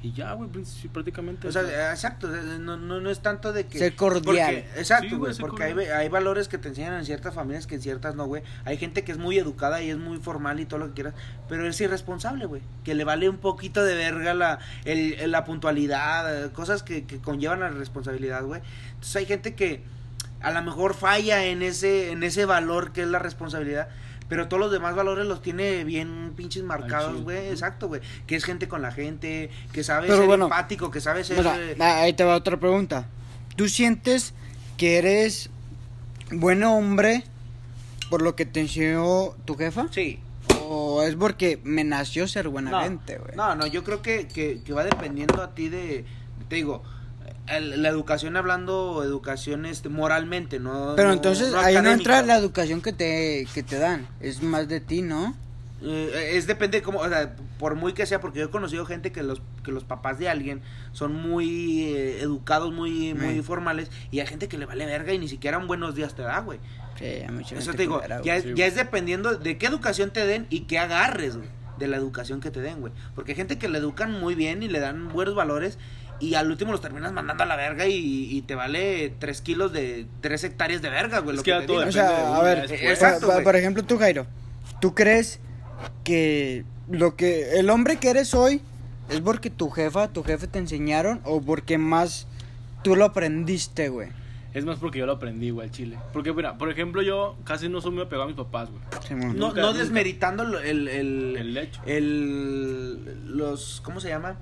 [0.01, 0.49] Y ya, güey,
[0.93, 1.49] prácticamente.
[1.49, 3.79] O sea, exacto, no, no, no es tanto de que...
[3.81, 4.23] Ser cordial.
[4.25, 5.97] porque- exacto, Sí, güey, ser porque hay, cordial.
[5.97, 8.45] hay valores que te enseñan en ciertas familias que en ciertas no, güey.
[8.65, 11.15] Hay gente que es muy educada y es muy formal y todo lo que quieras,
[11.49, 12.63] pero es irresponsable, güey.
[12.85, 17.19] Que le vale un poquito de verga la, el, el- la puntualidad, cosas que, que
[17.19, 18.61] conllevan la responsabilidad, güey.
[18.91, 19.83] Entonces hay gente que
[20.41, 23.89] a lo mejor falla en ese, en ese valor que es la responsabilidad.
[24.29, 27.49] Pero todos los demás valores los tiene bien pinches marcados, güey.
[27.49, 28.03] Exacto, güey.
[28.27, 31.39] Que es gente con la gente, que sabe Pero ser bueno, empático, que sabe ser...
[31.39, 33.07] O sea, eh, ahí te va otra pregunta.
[33.57, 34.35] ¿Tú sientes
[34.77, 35.49] que eres
[36.31, 37.25] buen hombre
[38.11, 39.87] por lo que te enseñó tu jefa?
[39.91, 40.21] Sí.
[40.61, 43.35] ¿O es porque me nació ser buena No, gente, güey?
[43.35, 46.05] no, no, yo creo que, que, que va dependiendo a ti de,
[46.51, 46.83] te digo,
[47.57, 50.95] el- la educación hablando, educación este, moralmente, ¿no?
[50.97, 52.23] Pero no- entonces no ahí no entra académica.
[52.27, 54.07] la educación que te, que te dan.
[54.21, 55.35] Es más de ti, ¿no?
[55.81, 59.13] Eh, es depende como, o sea, por muy que sea, porque yo he conocido gente
[59.13, 60.61] que los que los papás de alguien
[60.93, 63.43] son muy eh, educados, muy muy Mm.
[63.45, 66.23] formales y hay gente que le vale verga y ni siquiera un buenos días te
[66.23, 66.59] da, güey.
[66.99, 70.27] Sí, mucha Eso te digo, ya, es- sí, ya es dependiendo de qué educación te
[70.27, 72.93] den y qué agarres, güey, de la educación que te den, güey.
[73.15, 75.79] Porque hay gente que le educan muy bien y le dan buenos valores
[76.21, 77.95] y al último los terminas mandando a la verga y,
[78.37, 81.37] y te vale tres kilos de tres hectáreas de verga, güey.
[81.37, 81.87] Es lo que que todo.
[81.87, 83.45] O sea, a ver, por- Exacto, por, güey.
[83.45, 84.27] por ejemplo, tú, Jairo,
[84.81, 85.39] ¿tú crees
[86.05, 88.61] que lo que el hombre que eres hoy
[89.11, 92.27] es porque tu jefa, tu jefe te enseñaron o porque más
[92.83, 94.09] tú lo aprendiste, güey?
[94.55, 95.99] Es más porque yo lo aprendí, güey, al chile.
[96.13, 99.35] Porque, mira, por ejemplo, yo casi no soy muy apegado a mis papás, güey.
[99.35, 101.81] No, no desmeritando el, el, El hecho.
[101.87, 104.37] el- los, ¿cómo se llama?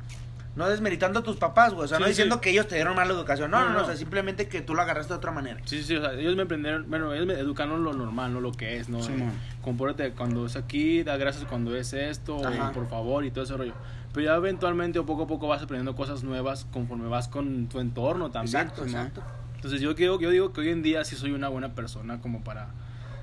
[0.56, 1.84] No desmeritando a tus papás, güey.
[1.84, 2.10] O sea, Sí, no sí.
[2.12, 3.50] diciendo que ellos te dieron mala educación.
[3.50, 3.82] No, No, no.
[3.82, 5.60] O sea, simplemente que tú lo agarraste de otra manera.
[5.66, 8.40] Sí, sí, sí, o sea, ellos me aprendieron, bueno, ellos me educaron lo normal, no
[8.40, 9.02] lo que es, ¿no?
[9.02, 9.28] Simón.
[9.28, 9.32] Eh,
[9.62, 13.54] compórtate cuando es aquí, da gracias cuando es esto, o por favor, y todo ese
[13.56, 13.74] rollo.
[14.14, 17.78] Pero ya eventualmente o poco a poco vas aprendiendo cosas nuevas conforme vas con tu
[17.80, 18.56] entorno también.
[18.56, 19.22] Exacto, exacto.
[19.56, 22.42] Entonces yo, digo- yo digo que hoy en día sí soy una buena persona como
[22.42, 22.68] para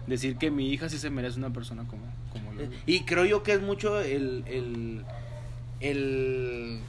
[0.06, 2.62] decir que mi hija sí se merece una persona como, como yo.
[2.62, 5.04] Eh, Y creo yo que es mucho el, el,
[5.80, 6.80] el,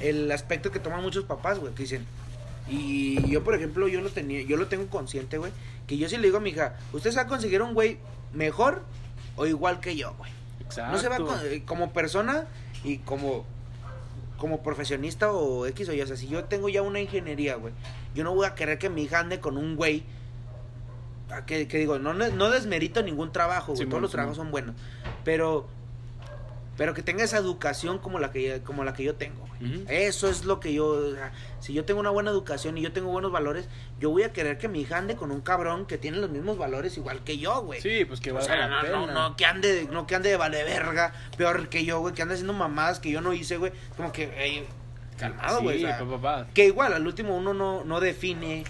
[0.00, 2.04] el aspecto que toman muchos papás, güey, que dicen,
[2.68, 5.52] y yo, por ejemplo, yo lo tenía, yo lo tengo consciente, güey,
[5.86, 7.98] que yo sí le digo a mi hija, usted se va a conseguir un güey
[8.32, 8.82] mejor
[9.36, 10.30] o igual que yo, güey.
[10.60, 10.92] Exacto.
[10.92, 12.46] No se va a con- eh, como persona
[12.84, 13.44] y como
[14.38, 17.72] como profesionista o X o Y, o sea, si yo tengo ya una ingeniería, güey,
[18.14, 20.02] yo no voy a querer que mi hija ande con un güey
[21.46, 24.74] que, que digo, no, no desmerito ningún trabajo, güey, Simón, todos los trabajos son buenos,
[25.24, 25.66] pero
[26.76, 29.46] pero que tenga esa educación como la que como la que yo tengo.
[29.88, 32.92] Eso es lo que yo, o sea, si yo tengo una buena educación y yo
[32.92, 33.68] tengo buenos valores,
[33.98, 36.58] yo voy a querer que mi hija ande con un cabrón que tiene los mismos
[36.58, 37.80] valores igual que yo, güey.
[37.80, 39.12] Sí, pues que O valga sea, la no, no, pena.
[39.14, 42.34] no, que ande, no que ande de vale verga, peor que yo, güey, que ande
[42.34, 43.72] haciendo mamadas que yo no hice, güey.
[43.96, 44.66] Como que,
[45.18, 45.78] calmado, güey.
[45.78, 48.64] Sí, o sea, que igual, al último uno no, no define,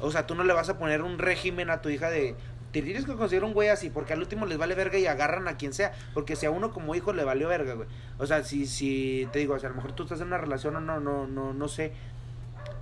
[0.00, 2.34] o sea, tú no le vas a poner un régimen a tu hija de,
[2.72, 5.46] te tienes que conseguir un güey así, porque al último les vale verga y agarran
[5.46, 7.88] a quien sea, porque si a uno como hijo le valió verga, güey.
[8.18, 10.38] O sea, si, si, te digo, o sea, a lo mejor tú estás en una
[10.38, 11.92] relación o no, no, no, no sé.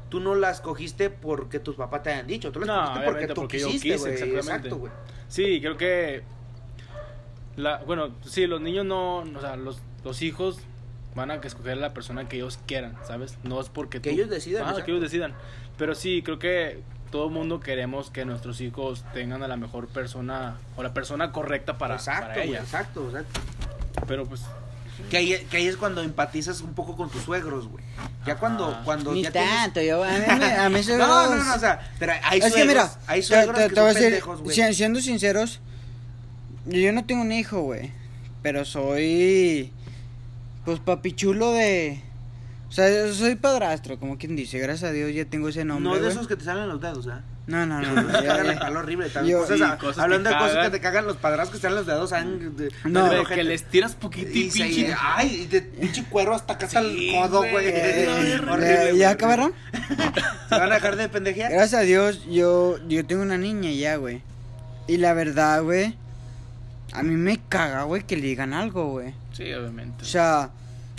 [0.08, 3.26] Tú no las cogiste porque tus papás te hayan dicho, tú las No, cogiste porque
[3.28, 4.12] tú porque yo quisiste, quise, güey.
[4.14, 4.38] exactamente.
[4.68, 4.92] Exacto, güey.
[5.28, 6.22] Sí, creo que.
[7.56, 9.18] La, bueno, sí, los niños no.
[9.18, 10.60] O sea, los, los hijos
[11.14, 13.38] van a escoger a la persona que ellos quieran, ¿sabes?
[13.42, 14.00] No es porque.
[14.00, 14.84] Que tú- ellos decidan, exacto.
[14.84, 15.34] que ellos decidan.
[15.76, 16.80] Pero sí, creo que
[17.10, 21.32] todo el mundo queremos que nuestros hijos tengan a la mejor persona o la persona
[21.32, 22.60] correcta para, exacto, para güey, ella.
[22.60, 23.40] exacto, exacto.
[24.06, 24.42] Pero pues.
[25.08, 27.82] Que ahí, que ahí es cuando empatizas un poco con tus suegros, güey.
[28.26, 28.82] Ya cuando, Ajá.
[28.84, 31.54] cuando Ni ya tienes- tanto, yo, a mí, me- a mí No, no, suegros- no,
[31.54, 34.02] o sea, pero hay es suegros, que mira, hay suegros te, que te son decir,
[34.04, 34.54] pendejos, güey.
[34.54, 35.60] si- siendo sinceros,
[36.66, 37.92] yo no tengo un hijo, güey,
[38.42, 39.72] pero soy,
[40.66, 42.02] pues, papichulo de,
[42.70, 45.92] o sea, yo soy padrastro, como quien dice, gracias a Dios ya tengo ese nombre,
[45.92, 47.20] No de esos que te salen los dedos, ¿ah?
[47.48, 48.70] No, no, no, no, Te ya- ya.
[48.70, 49.08] horrible.
[49.10, 51.50] También Yo- cosas, sí, a- cosas que hablando de cosas que te cagan los padrastros
[51.50, 53.08] que están los dedos, saben de- No.
[53.10, 54.94] de que les tiras poquito y Y, pinche.
[55.00, 57.44] ay, y de pinche cuero hasta acá hasta Sí, el codo.
[57.44, 58.98] Eh, Horrible, ¿Ya, güey.
[58.98, 59.52] ya acabaron?
[60.48, 61.50] ¿Se van a dejar de pendejear?
[61.50, 64.22] Gracias a Dios, yo, yo tengo una niña ya, güey.
[64.86, 65.96] Y la verdad, güey,
[66.92, 69.12] a mí me caga, güey, que le digan algo, güey.
[69.32, 70.02] Sí, obviamente.
[70.04, 70.50] O sea,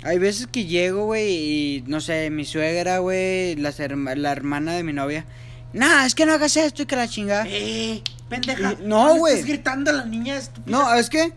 [0.02, 1.32] hay veces que llego, güey,
[1.78, 5.24] y no sé, mi suegra, güey, las herma- la hermana de mi novia.
[5.72, 7.44] Nah, es que no hagas esto y que la chingada.
[7.48, 8.02] ¡Eh!
[8.28, 8.72] ¡Pendeja!
[8.74, 9.34] Y- no, güey.
[9.34, 10.76] Estás gritando a la niña estúpida.
[10.78, 11.32] No, es que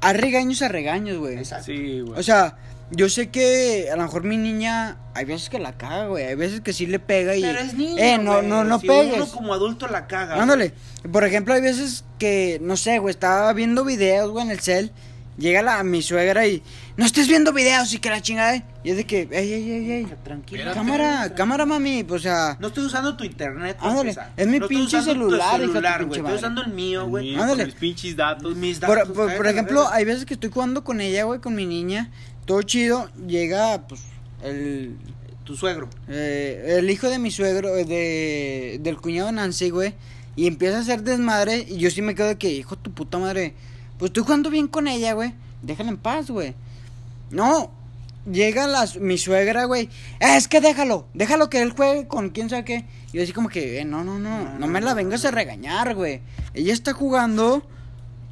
[0.00, 1.36] hay regaños a regaños, güey.
[1.38, 1.66] Exacto.
[1.66, 2.18] sí, güey.
[2.18, 2.56] O sea,
[2.90, 6.24] yo sé que a lo mejor mi niña, hay veces que la caga, güey.
[6.26, 7.40] Hay veces que sí le pega y.
[7.40, 9.14] Pero es niño, Eh, no, no, no si pegues.
[9.14, 10.42] uno como adulto la caga.
[10.42, 10.74] Ándale.
[11.10, 14.92] Por ejemplo, hay veces que, no sé, güey, estaba viendo videos, güey, en el cel.
[15.38, 16.62] Llega la, mi suegra y,
[16.96, 18.62] no estés viendo videos y que la chingada.
[18.84, 20.06] Y es de que, ey, ey, ey, ey.
[20.22, 20.74] Tranquila.
[20.74, 22.04] Cámara, cámara, mami.
[22.04, 23.78] Pues, o sea, No estoy usando tu internet.
[23.78, 26.20] para Ándale, es mi No estoy pinche tu celular, tu celular, güey.
[26.20, 27.34] Estoy usando el mío, güey.
[27.34, 27.64] Ándale.
[27.66, 28.54] mis pinches datos.
[28.56, 31.54] Mis por, datos, por- la ejemplo, hay veces que estoy jugando con ella, güey, con
[31.54, 32.10] mi niña.
[32.44, 33.08] Todo chido.
[33.26, 34.02] Llega, pues,
[34.42, 34.96] el,
[35.44, 35.88] Tu suegro.
[36.08, 39.94] eh, el hijo de mi suegro, eh, de, del cuñado Nancy, güey.
[40.36, 41.64] Y empieza a hacer desmadre.
[41.68, 43.54] Y yo sí me quedo de que, hijo de tu puta madre.
[44.02, 45.32] Pues estoy jugando bien con ella, güey.
[45.62, 46.56] Déjala en paz, güey.
[47.30, 47.70] No.
[48.28, 49.82] Llega la, mi suegra, güey.
[50.18, 51.06] "Eh, Es que déjalo.
[51.14, 52.84] Déjalo que él juegue con quién sabe qué.
[53.12, 54.58] Y yo así como que, eh, no, no, no.
[54.58, 56.20] No me la vengas a regañar, güey.
[56.52, 57.62] Ella está jugando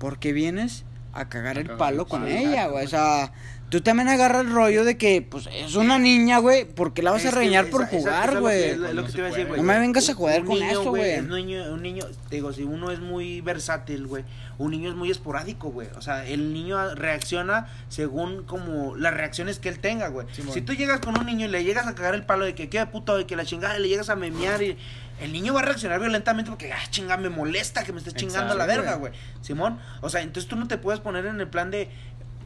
[0.01, 2.85] porque vienes a cagar el palo con ella, güey.
[2.85, 3.31] O sea,
[3.71, 6.64] tú también agarras el rollo de que, pues, es una niña, güey.
[6.66, 8.77] ¿Por qué la vas a Es esa- por esa- jugar, güey?
[8.77, 9.45] No te iba a se decir, puede.
[9.45, 9.61] güey.
[9.61, 11.18] No me vengas a un con niño, eso, güey.
[11.21, 14.25] Un niño, un niño, te digo, si uno es muy versátil, güey,
[14.59, 15.89] un niño es muy esporádico, güey.
[15.97, 20.27] O sea, el niño reacciona según como las reacciones que él tenga, güey.
[20.53, 22.68] Si tú llegas con un niño y le llegas a cagar el palo de que
[22.68, 24.77] qué puto, de que la chingada, y le llegas a memear y
[25.21, 28.55] el niño va a reaccionar violentamente porque, ah, chinga, me molesta que me estés chingando
[28.55, 29.12] la verga, güey.
[29.43, 31.91] Simón, o sea, entonces tú no te puedes poner en el plan de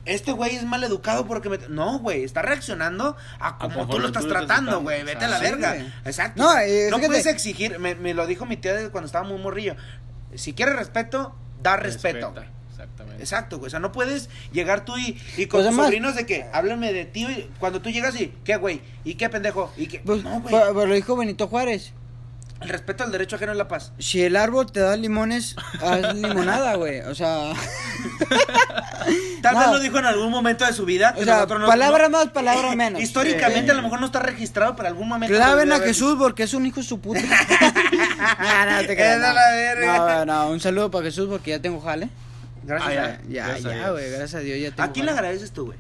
[0.05, 1.59] este güey es mal educado porque me...
[1.69, 5.03] No, güey, está reaccionando a como tú lo estás tú tratando, güey.
[5.03, 5.77] Vete a la verga.
[6.05, 6.43] Exacto.
[6.43, 9.77] No, eh, no puedes exigir, me, me lo dijo mi tía cuando estaba muy morrillo.
[10.35, 12.33] Si quieres respeto, da respeto.
[12.35, 13.23] Respeta, Exactamente.
[13.23, 13.69] Exacto, güey.
[13.69, 16.47] O sea, no puedes llegar tú y, y con Pues tus además- sobrinos de que
[16.53, 18.83] háblenme de ti y cuando tú llegas y, ¿qué, güey?
[19.05, 19.73] ¿Y qué pendejo?
[19.77, 20.01] ¿Y qué?
[20.05, 20.55] Pues, no, güey.
[20.73, 21.93] pues lo dijo Benito Juárez.
[22.65, 23.93] El respeto al derecho ajeno es la paz.
[23.99, 27.01] Si el árbol te da limones, haz limonada, güey.
[27.03, 27.53] O sea,
[29.43, 29.73] Tal vez No.
[29.75, 31.15] lo dijo en algún momento de su vida.
[31.19, 31.67] O sea, no- no-
[32.09, 33.01] más, palabras menos.
[33.03, 33.71] Históricamente Sí.
[33.71, 35.35] a lo mejor no está registrado, pero algún momento.
[35.37, 37.21] Claven a Jesús porque es un hijo de su puta.
[37.21, 39.35] no, no, te creas, Esa no.
[39.35, 40.25] la verga.
[40.25, 42.09] No, no, un saludo para Jesús porque ya tengo jale.
[42.63, 42.97] Gracias.
[42.97, 43.21] Ah, a- ya.
[43.29, 45.21] Ya, Gracias ya, güey, gracias a Dios ya tengo ¿A quién le jale.
[45.27, 45.79] agradeces tú, güey?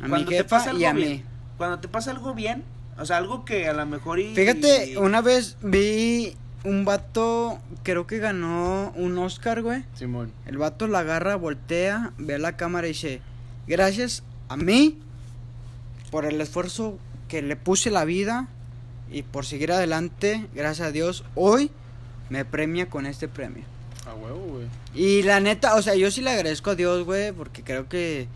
[0.00, 0.36] A mi Cuando te
[0.78, 1.24] y a mí.
[1.56, 2.62] Cuando te pasa algo bien,
[2.98, 4.34] o sea, algo que a lo mejor y...
[4.34, 6.34] Fíjate, una vez vi
[6.64, 9.84] un vato, creo que ganó un Oscar, güey.
[9.94, 10.32] Simón.
[10.46, 13.20] El vato la agarra, voltea, ve a la cámara y dice,
[13.66, 14.98] gracias a mí
[16.10, 18.48] por el esfuerzo que le puse la vida
[19.10, 21.70] y por seguir adelante, gracias a Dios, hoy
[22.30, 23.64] me premia con este premio.
[24.06, 24.66] A huevo, güey.
[24.94, 28.28] Y la neta, o sea, yo sí le agradezco a Dios, güey, porque creo que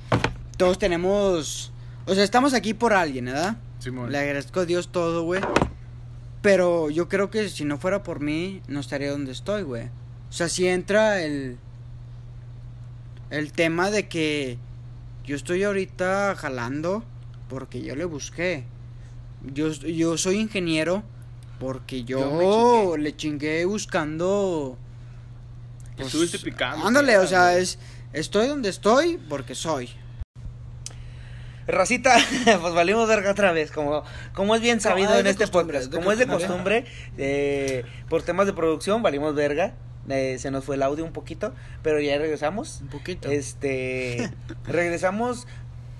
[0.56, 1.72] todos tenemos,
[2.06, 3.56] o sea, estamos aquí por alguien, ¿verdad?
[3.80, 4.12] Simón.
[4.12, 5.40] Le agradezco a Dios todo, güey.
[6.42, 9.86] Pero yo creo que si no fuera por mí, no estaría donde estoy, güey.
[10.28, 11.58] O sea, si entra el.
[13.30, 14.58] El tema de que
[15.24, 17.04] yo estoy ahorita jalando
[17.48, 18.64] porque yo le busqué.
[19.54, 21.02] Yo, yo soy ingeniero
[21.58, 22.98] porque yo, Yo me chingué.
[22.98, 24.78] le chingué buscando.
[25.98, 26.86] Estuviste picando.
[26.86, 27.78] Ándale, o sea, es.
[28.12, 29.90] Estoy donde estoy porque soy.
[31.70, 32.16] Racita,
[32.60, 34.02] pues valimos verga otra vez, como,
[34.34, 35.92] como es bien sabido Ah, en este podcast.
[35.92, 36.84] Como es de costumbre.
[37.18, 39.74] eh, por temas de producción valimos verga.
[40.08, 42.80] Eh, se nos fue el audio un poquito, pero ya regresamos.
[42.80, 43.30] Un poquito.
[43.30, 44.30] Este,
[44.66, 45.46] regresamos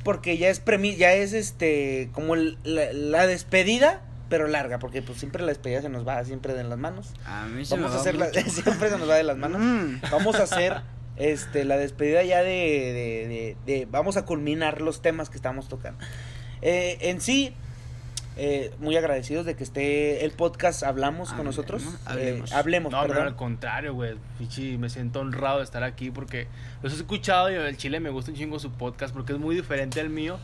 [0.02, 4.00] porque ya es premi ya es este como el- la, la despedida,
[4.30, 7.12] pero larga, porque pues siempre la despedida se nos va siempre de las manos.
[7.26, 9.60] A mí se Vamos me a hacer la, siempre se nos va de las manos.
[9.60, 10.00] Mm.
[10.10, 10.80] Vamos a hacer
[11.20, 15.68] este la despedida ya de, de, de- de- vamos a culminar los temas que estamos
[15.68, 16.04] tocando.
[16.62, 17.54] Eh, en sí,
[18.36, 21.82] eh, muy agradecidos de que esté el podcast Hablamos con nosotros.
[22.06, 22.50] hablemos.
[22.50, 24.14] Eh, hablemos, No, pero al contrario, güey.
[24.78, 26.46] Me siento honrado de estar aquí porque
[26.82, 29.54] los he escuchado y el chile me gusta un chingo su podcast porque es muy
[29.54, 30.38] diferente al mío.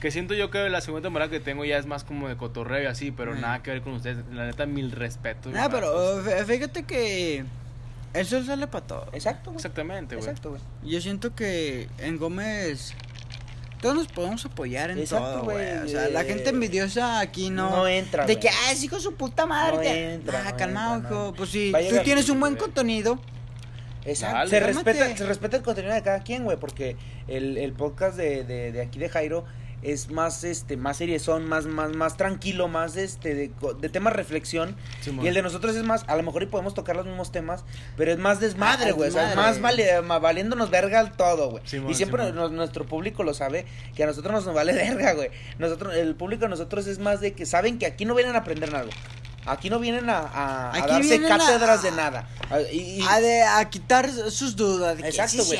[0.00, 2.82] Que siento yo que la segunda temporada que tengo ya es más como de cotorreo
[2.84, 3.40] y así, pero Mm.
[3.40, 4.18] nada que ver con ustedes.
[4.32, 5.52] La neta, mil respetos.
[5.56, 7.44] Ah, pero fí- fíjate que
[8.14, 9.06] el sol sale para todo.
[9.12, 9.56] Exacto, güey.
[9.56, 10.26] Exactamente, güey.
[10.28, 10.62] Exacto, güey.
[10.84, 12.94] Yo siento que en Gómez
[13.80, 15.78] todos nos podemos apoyar en Exacto, todo, güey.
[15.78, 17.70] O sea, la Eh, gente envidiosa aquí no.
[17.70, 19.76] no entra, De que, ah, es hijo de su puta madre.
[19.76, 21.24] No te- entra, ah, no calmado, entra, hijo.
[21.26, 21.34] no.
[21.34, 23.20] Pues si a tú tienes un buen contenido,
[24.04, 24.36] Exacto.
[24.36, 24.50] Dale.
[24.50, 24.92] se, Cálmate.
[24.92, 26.96] respeta, se respeta el contenido de cada quien, güey, porque
[27.28, 29.44] el, el podcast de, de, de aquí de Jairo
[29.82, 33.50] es más este más seriezón, más más más tranquilo, más este de,
[33.80, 34.74] de temas reflexión
[35.24, 37.64] y el de nosotros es más, a lo mejor y podemos tocar los mismos temas,
[37.96, 41.50] pero es más desmadre, Ah, güey, o sea, es más vale, valiéndonos verga al todo,
[41.50, 41.62] güey.
[41.90, 45.30] Y siempre nos- nuestro público lo sabe que a nosotros nos vale verga, güey.
[45.58, 48.40] Nosotros el público de nosotros es más de que saben que aquí no vienen a
[48.40, 48.86] aprender nada.
[49.52, 52.28] Aquí no vienen a, a- a Aquí darse a- cátedras de nada.
[52.50, 54.98] A- y- y- de, a quitar sus dudas.
[54.98, 55.58] De Exacto, güey.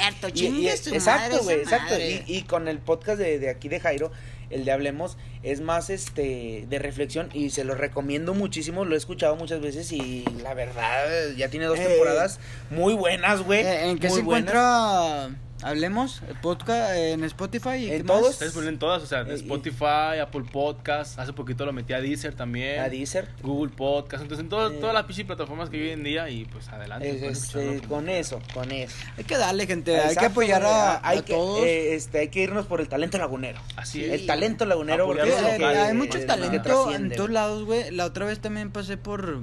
[0.93, 1.99] exacto, güey, exacto.
[1.99, 4.11] Y, y con el podcast de, de aquí de Jairo,
[4.51, 8.85] el de Hablemos, es más este de reflexión y se lo recomiendo muchísimo.
[8.87, 13.43] Lo he escuchado muchas veces y la verdad ya tiene dos Eh, temporadas muy buenas,
[13.43, 13.61] güey.
[13.61, 14.51] Eh, ¿En qué se buenas.
[14.55, 15.31] encuentra?
[15.61, 17.71] Hablemos, el podcast en Spotify.
[17.79, 18.31] ¿y En todos.
[18.31, 22.33] Ustedes ponen todas, o sea, Eh, Spotify, Apple Podcast, hace poquito lo metí a Deezer
[22.35, 22.79] también.
[22.81, 23.29] A Deezer.
[23.43, 24.77] Google Podcast, entonces en todo- Eh.
[24.79, 27.11] todas las plataformas que hay hoy en día y pues adelante.
[27.29, 28.95] Es- este, con eso, con eso.
[29.17, 29.99] Hay que darle, gente.
[29.99, 30.73] hay que apoyar güey.
[30.73, 31.65] a, hay a que, todos.
[31.65, 33.59] eh, este, hay que irnos por el talento lagunero.
[33.75, 34.05] Así Sí.
[34.05, 34.13] es.
[34.13, 37.91] El talento lagunero, porque Eh, hay eh, mucho talento en todos lados, güey.
[37.91, 39.43] La otra vez también pasé por los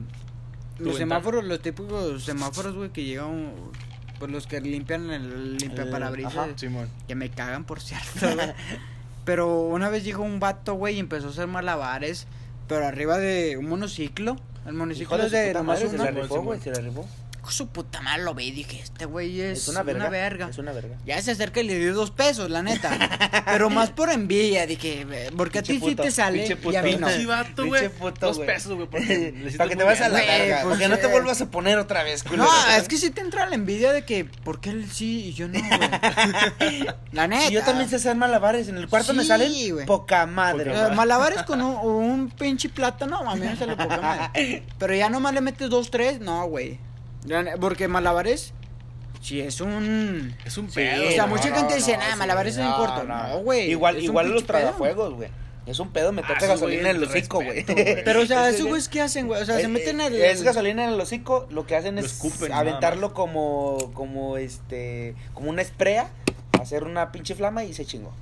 [0.77, 0.97] ventana?
[0.97, 3.51] semáforos, los típicos semáforos, güey, que llegan
[4.19, 6.57] por los que limpian el limpia El-.
[6.57, 6.89] Simón.
[7.07, 8.53] Que me cagan, por cierto, güey.
[9.25, 12.27] Pero una vez llegó un vato, güey, y empezó a hacer malabares,
[12.67, 14.35] pero arriba de un monociclo.
[14.65, 17.07] El monociclo es de nomás madre, se la rifó, güey, se la rifó.
[17.45, 20.49] Con su puta madre lo vi y dije, este güey es, Es una verga.
[20.49, 20.97] Es una verga.
[21.05, 23.43] Ya se acerca y le dio dos pesos, la neta.
[23.45, 25.05] Pero más por envidia, dije,
[25.37, 27.07] porque a ti sí puto, te sale pinche y a mí puto.
[27.07, 27.27] no.
[27.27, 27.63] Vato,
[27.99, 28.87] puto, Dos pesos, güey.
[29.57, 30.23] Para que te vayas a la.
[30.23, 30.55] Güey, verga.
[30.63, 31.11] pues, Porque no te eh.
[31.11, 32.45] vuelvas a poner otra vez, culero.
[32.45, 35.33] No, es que sí te entra la envidia de que, ¿por qué él sí y
[35.35, 36.87] yo no, güey?
[37.11, 37.45] La neta.
[37.49, 38.69] Si yo también sé hacer malabares.
[38.69, 39.53] En el cuarto me salen
[39.85, 40.71] poca madre.
[40.71, 40.95] Güey.
[40.95, 44.63] malabares con un, un pinche plátano, a mí me sale poca madre.
[44.79, 46.79] Pero ya nomás le metes dos, tres, no, güey.
[47.59, 48.53] Porque malabares,
[49.21, 50.35] si es un...
[50.45, 51.07] Es un Sí, pedo.
[51.07, 53.03] o sea, no, mucha no, gente no, dice, nah, sí, malabares no, corto.
[53.03, 53.27] no.
[53.27, 53.69] No, güey.
[53.71, 55.29] Igual, igual los tragafuegos, güey.
[55.65, 57.65] Es un pedo meterte Ah, gasolina en el hocico, güey.
[57.65, 59.41] Pero, o sea, Es- esos güeyes, ¿qué hacen, güey?
[59.41, 60.21] O sea, se Eh, meten en el...
[60.21, 65.15] Es gasolina en el hocico, lo que hacen es escupen, nada aventarlo como, como este,
[65.33, 66.09] como una esprea,
[66.61, 68.13] hacer una pinche flama y se chingó.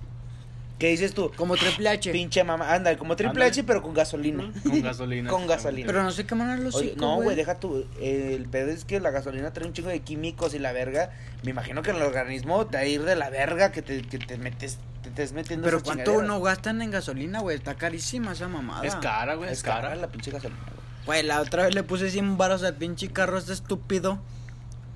[0.84, 1.32] ¿Qué dices tú?
[1.38, 2.12] Como Triple H.
[2.12, 3.46] Pinche mamá, anda, como Triple.
[3.46, 4.52] H, pero con gasolina.
[4.64, 5.30] Con gasolina.
[5.30, 5.88] Con gasolina.
[5.88, 7.88] Pero no sé qué manera los Oye, no, güey, deja tu.
[8.02, 11.12] eh, el pedo es que la gasolina trae un chingo de químicos y la verga.
[11.44, 14.02] Me imagino que en el organismo te va a ir de la verga que te,
[14.02, 14.78] que te metes.
[15.04, 17.56] Te estés metiendo Pero ¿cuánto no gastan en gasolina, güey?
[17.56, 18.86] Está carísima esa mamada.
[18.86, 20.84] Es cara, güey, Es cara la pinche gasolina, güey.
[21.06, 24.20] Güey, la otra vez le puse 100 baros al pinche carro este estúpido.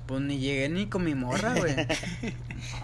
[0.07, 1.75] Pues ni llegué ni con mi morra, güey.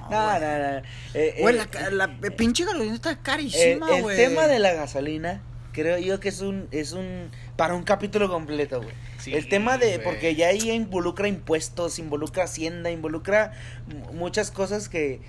[0.10, 0.42] No, güey.
[0.42, 0.82] no, no.
[1.14, 4.18] Eh, Güey, eh, la, la pinche gasolina está el, carísima, el güey.
[4.18, 6.68] tema de la gasolina, creo yo que es un.
[6.72, 7.32] Es un.
[7.56, 8.94] Para un capítulo completo, güey.
[9.18, 9.94] Sí, el tema de.
[9.98, 10.04] güey.
[10.04, 13.54] Porque ya ahí involucra impuestos, involucra hacienda, involucra
[13.88, 15.22] mu- muchas cosas que.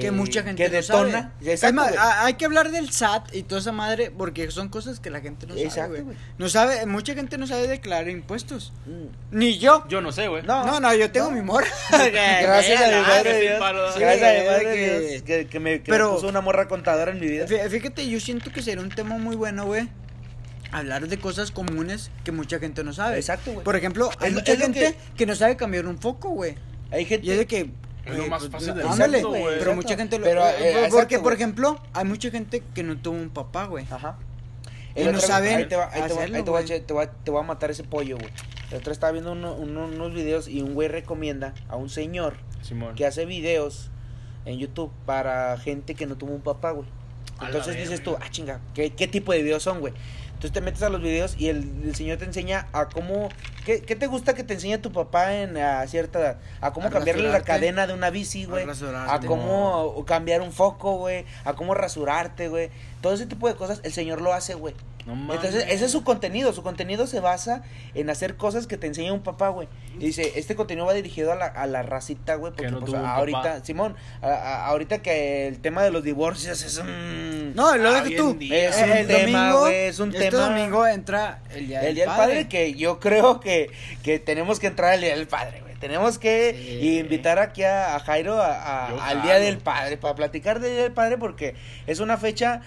[0.00, 1.32] Que, mucha gente que no detona.
[1.40, 1.52] sabe.
[1.52, 5.10] Exacto, a- hay que hablar del SAT y toda esa madre porque son cosas que
[5.10, 6.16] la gente no Exacto, sabe, güey.
[6.38, 8.72] No sabe, mucha gente no sabe declarar impuestos.
[8.86, 9.36] Mm.
[9.38, 9.84] Ni yo.
[9.88, 10.42] Yo no sé, güey.
[10.42, 10.64] No.
[10.64, 11.36] No, no, yo tengo No.
[11.36, 11.66] mi morra.
[11.90, 13.06] Gracias a Dios.
[13.98, 17.26] Gracias a Dios que, que me, que Pero- me puso una morra contadora en mi
[17.28, 17.46] vida.
[17.46, 19.88] Fí- Fíjate, yo siento que sería un tema muy bueno, güey.
[20.70, 23.16] Hablar de cosas comunes que mucha gente no sabe.
[23.16, 23.64] Exacto, güey.
[23.64, 25.26] Por ejemplo, hay Es mucha es gente que- que...
[25.26, 26.54] no sabe cambiar un foco, güey.
[26.90, 27.26] Hay gente.
[27.26, 27.70] Y es de que.
[28.04, 29.58] Es lo güey, más pues, fácil del ándale, mundo, güey.
[29.58, 30.24] Pero mucha gente lo.
[30.24, 33.66] Pero, eh, eh, exacto, porque, por ejemplo, hay mucha gente que no tuvo un papá,
[33.66, 33.86] güey.
[33.90, 34.16] Ajá.
[34.94, 36.64] Y no saben ahí te va, ahí te va, ahí te va a güey.
[36.64, 38.30] eche- te va- te va a matar ese pollo, güey.
[38.70, 42.34] El otro estaba viendo uno- uno- unos videos y un güey recomienda a un señor
[42.62, 42.94] Simón.
[42.94, 43.90] que hace videos
[44.44, 46.86] en YouTube para gente que no tuvo un papá, güey.
[47.40, 49.94] Entonces dices tú, ah, chinga, ¿qué, qué tipo de videos son, güey?
[50.42, 53.28] Entonces te metes a los videos y el, el señor te enseña a cómo,
[53.64, 56.38] ¿qué, qué te gusta que te enseñe tu papá en a cierta edad?
[56.60, 58.66] A cómo A cambiarle la cadena de una bici, güey.
[58.66, 59.24] rasurarte.
[59.24, 61.26] A cómo cambiar un foco, güey.
[61.44, 62.70] A cómo rasurarte, güey.
[63.02, 64.74] Todo ese tipo de cosas el señor lo hace, güey.
[65.04, 65.36] No mames.
[65.44, 66.52] Entonces, ese es su contenido.
[66.52, 69.66] Su contenido se basa en hacer cosas que te enseña un papá, güey.
[69.98, 72.52] Y dice, este contenido va dirigido a la, a la racita, güey.
[72.52, 73.64] Porque no pues, tuvo un ahorita, papá.
[73.64, 77.52] Simón, a- a- ahorita que el tema de los divorcios es un...
[77.56, 78.38] No, lo Ah, hoy tú.
[78.40, 80.44] Es Eh, un el tema, domingo, güey, es un este tema.
[80.48, 83.70] domingo entra el día, el Día del Padre, que yo creo que,
[84.04, 85.61] que tenemos que entrar al Día del Padre.
[85.82, 86.98] Tenemos que Sí.
[87.00, 90.92] invitar aquí a, a Jairo a- al Día del Padre, para platicar del Día del
[90.92, 91.56] Padre, porque
[91.88, 92.60] es una fecha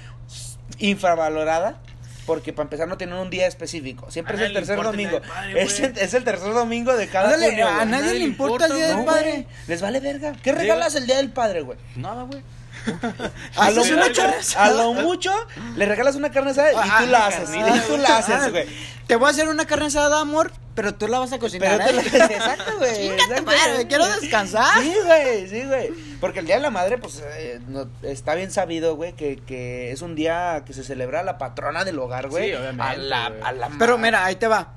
[0.80, 1.80] infravalorada.
[2.26, 4.10] Porque para empezar no tienen un día específico.
[4.10, 5.22] Siempre A es el tercer el domingo.
[5.22, 8.66] Padre, es, el, es el tercer domingo de cada Ándale, junio, a nadie le importa
[8.66, 9.46] el día del No, padre.
[9.68, 10.34] Les vale verga.
[10.42, 11.78] ¿Qué regalas el Día del Padre, güey?
[11.96, 12.42] Nada, güey.
[13.58, 14.24] A lo mucho,
[14.58, 15.32] a lo mucho,
[15.76, 17.50] le regalas una carne asada y Ah, tú la ah, haces.
[17.54, 18.66] ah, Y tú la haces, güey.
[19.08, 21.80] Te voy a hacer una carne asada, amor, pero tú la vas a cocinar.
[21.86, 22.04] Pero ¿eh?
[22.12, 23.88] la- Exacto, güey.
[23.88, 24.82] Quiero descansar.
[24.82, 25.92] Sí, güey, sí, güey.
[26.20, 29.92] Porque el Día de la Madre, pues, eh, no- está bien sabido, güey, que, que
[29.92, 32.50] es un día que se celebra a la patrona del hogar, güey.
[32.50, 34.70] Sí, obviamente, A la, a la Pero mira, ahí te va.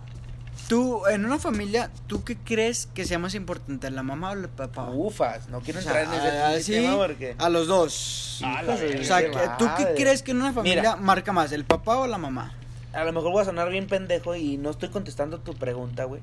[0.69, 4.49] Tú, en una familia, ¿tú qué crees que sea más importante, la mamá o el
[4.51, 4.91] papá?
[4.91, 7.35] Ufas, no quiero O sea, entrar en ese ah, sí, tema porque...
[7.39, 8.41] a los dos.
[8.45, 9.01] A la Hijos de verga.
[9.01, 10.97] O sea, que- ¿tú qué crees que en una familia Mira.
[10.97, 12.53] marca más, el papá o la mamá?
[12.93, 16.21] A lo mejor voy a sonar bien pendejo y no estoy contestando tu pregunta, güey.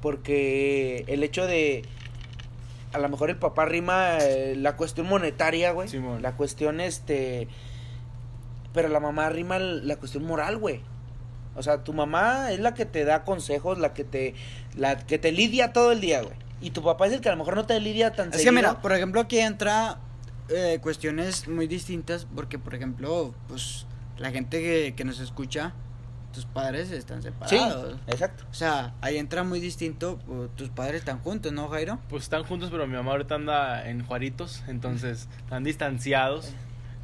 [0.00, 1.84] Porque el hecho de.
[2.92, 5.88] A lo mejor el papá rima eh, la cuestión monetaria, güey.
[6.20, 7.48] La cuestión, este.
[8.72, 10.82] Pero la mamá rima la cuestión moral, güey.
[11.58, 14.34] O sea, tu mamá es la que te da consejos, la que te.
[14.76, 16.34] La que te lidia todo el día, güey.
[16.60, 18.52] Y tu papá es el que a lo mejor no te lidia tan Es que
[18.52, 19.98] mira, por ejemplo, aquí entra
[20.48, 23.86] eh, cuestiones muy distintas porque, por ejemplo, pues
[24.18, 25.72] la gente que, que nos escucha,
[26.32, 27.96] tus padres están Sí, separados.
[28.08, 28.44] exacto.
[28.50, 31.98] O sea, ahí entra muy distinto, pues, tus padres están juntos, ¿no, Jairo?
[32.08, 36.52] Pues están juntos, pero mi mamá ahorita anda en Juaritos, entonces están distanciados.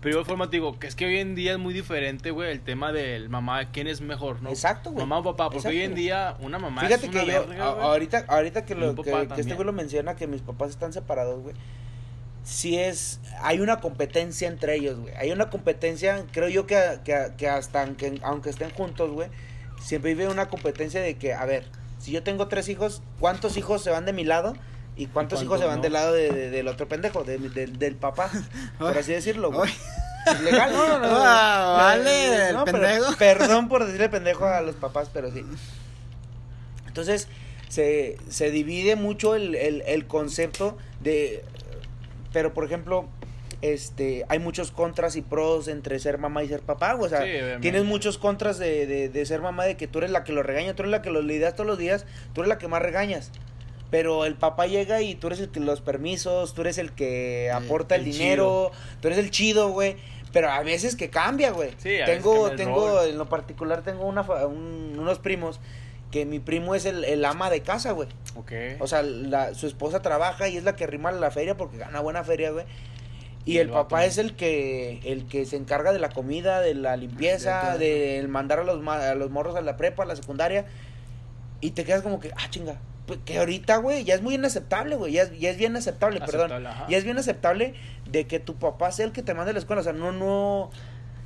[0.04, 2.30] Pero de igual forma te digo que es que hoy en día es muy diferente,
[2.30, 4.50] güey, el tema del mamá, quién es mejor, ¿no?
[4.50, 5.06] Exacto, güey.
[5.06, 7.64] Mamá o papá, porque hoy en día una mamá Fíjate es una que yo, verga,
[7.64, 11.42] ahorita, ahorita que, lo, que, que este güey lo menciona, que mis papás están separados,
[11.42, 11.56] güey.
[12.42, 15.14] Sí es, hay una competencia entre ellos, güey.
[15.14, 19.30] Hay una competencia, creo yo que, que, que hasta aunque, aunque estén juntos, güey,
[19.80, 21.64] siempre vive una competencia de que, a ver,
[21.98, 24.54] si yo tengo tres hijos, ¿cuántos hijos se van de mi lado?
[24.96, 25.82] ¿Y cuántos hijos se van no?
[25.82, 28.30] del lado de- de- del otro pendejo, de- del- del papá?
[28.78, 29.72] Por así decirlo, güey.
[30.42, 31.08] Legal, no, no, no.
[31.08, 31.16] no.
[31.20, 33.14] Ah, vale, el no, pero pendejo.
[33.18, 35.44] perdón por decirle pendejo a los papás, pero sí.
[36.86, 37.28] Entonces,
[37.68, 41.44] se, se divide mucho el, el, el concepto de.
[42.32, 43.06] Pero, por ejemplo,
[43.62, 46.92] este hay muchos contras y pros entre ser mamá y ser papá.
[46.94, 49.98] güey, O sea, Sí, tienes muchos contras de, de, de ser mamá, de que tú
[49.98, 52.40] eres la que lo regaña, tú eres la que lo lidias todos los días, tú
[52.42, 53.30] eres la que más regañas.
[53.94, 57.48] Pero el papá llega y tú eres el que los permisos, tú eres el que
[57.52, 59.94] aporta el, el dinero, tú eres el chido, güey.
[60.32, 61.70] Pero a veces que cambia, güey.
[61.78, 65.60] Sí, a tengo, veces tengo, en lo particular tengo una, un- unos primos
[66.10, 68.08] que mi primo es el, el ama de casa, güey.
[68.34, 68.50] Ok.
[68.80, 72.00] O sea, la, su esposa trabaja y es la que rima la feria porque gana
[72.00, 72.64] buena feria, güey.
[73.44, 76.96] Y el papá es el que el que se encarga de la comida, de la
[76.96, 80.64] limpieza, De de mandar a los a los morros a la prepa, a la secundaria.
[81.60, 82.80] Y te quedas como que, ah, chinga.
[83.06, 85.12] Pues, Que ahorita, güey, ya es muy inaceptable, güey.
[85.12, 86.66] Ya, es- ya es bien aceptable, perdón.
[86.66, 86.86] Ajá.
[86.88, 87.74] Ya es bien aceptable
[88.10, 89.80] de que tu papá sea el que te mande a la escuela.
[89.80, 90.70] O sea, no, no.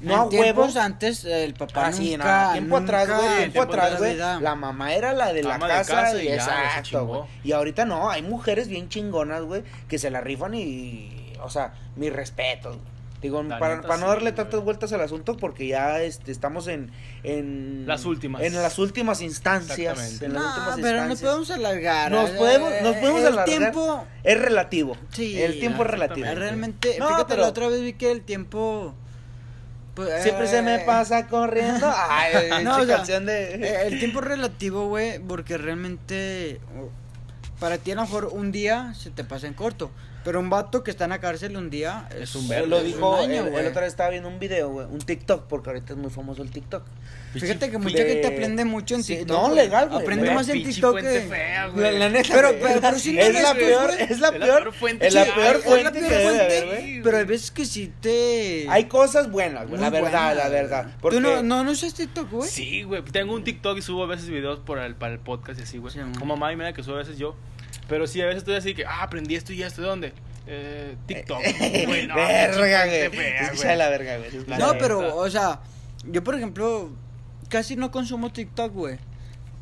[0.00, 0.76] No En a tiempos huevos.
[0.76, 4.14] antes el papá Ah, sí, no, nunca, tiempo atrás, nunca güey, tiempo atrás, la güey,
[4.14, 4.40] vida.
[4.40, 7.20] la mamá era la de la Ama de casa, casa y exacto, güey.
[7.42, 11.72] Y ahorita no, hay mujeres bien chingonas, güey, que se la rifan y, o sea,
[11.96, 12.97] mis respetos, güey.
[13.20, 14.34] Digo, La para, neta, para no darle güey.
[14.36, 16.92] tantas vueltas al asunto porque ya este, estamos en,
[17.24, 18.42] en Las últimas.
[18.42, 20.24] en las últimas instancias, Exactamente.
[20.26, 21.20] en las No, últimas pero nos instancias.
[21.30, 22.12] podemos alargar.
[22.12, 23.44] Nos eh, podemos- nos podemos el alargar.
[23.58, 24.96] tiempo, Es relativo.
[25.12, 26.26] Sí, el tiempo es relativo.
[26.32, 28.94] realmente, No, fíjate, pero- la otra vez vi que el tiempo...
[29.94, 31.90] pues, Siempre se me eh, pasa corriendo.
[32.10, 36.60] Ay, No, o sea, canción de Eh, el tiempo es relativo, güey, porque realmente
[37.58, 39.90] para ti a lo mejor un día se te pasa en corto,
[40.28, 42.66] pero un vato que está en la cárcel un día Es un verbo.
[42.66, 43.62] lo es un dijo, año, el, güey.
[43.62, 46.42] el otro día estaba viendo un video, güey, un TikTok, porque ahorita es muy famoso
[46.42, 46.82] el TikTok.
[47.32, 49.48] Fíjate que mucha de- gente aprende mucho en Sí, TikTok.
[49.48, 50.02] no, legal, güey.
[50.02, 51.20] Aprende más en TikTok que...
[51.22, 51.98] fea, La, güey.
[51.98, 55.24] la neta, Pero- pero- pero sí es la peor, es la peor, fuente es la
[55.24, 58.66] peor hay, Es la fuente que haber, pero hay veces que sí te...
[58.68, 60.90] Hay cosas buenas, güey, la verdad, la verdad.
[61.00, 62.50] Porque ¿Tú no, no, no usas TikTok, güey?
[62.50, 63.02] Sí, güey.
[63.02, 65.78] Tengo un TikTok y subo a veces videos por el, para el podcast y así,
[65.78, 65.94] güey.
[66.18, 67.34] Como mamá y media que subo a veces yo.
[67.88, 69.80] Pero sí, a veces estoy así que, ah, aprendí esto y esto.
[69.82, 70.12] ¿De dónde?
[70.46, 71.38] Eh, TikTok.
[71.60, 73.10] Verga, güey.
[73.10, 73.76] fea, güey.
[73.76, 74.30] la verga, güey.
[74.46, 74.78] La No, neta.
[74.78, 75.60] pero, o sea,
[76.04, 76.90] yo por ejemplo,
[77.48, 78.98] casi no consumo TikTok, güey.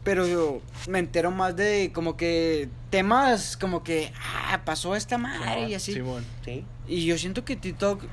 [0.04, 4.12] Pero yo me entero más de como que temas como que,
[4.48, 5.92] ah, pasó esta madre y así.
[5.94, 6.24] Simón.
[6.44, 6.64] Sí.
[6.86, 8.04] Y yo siento que TikTok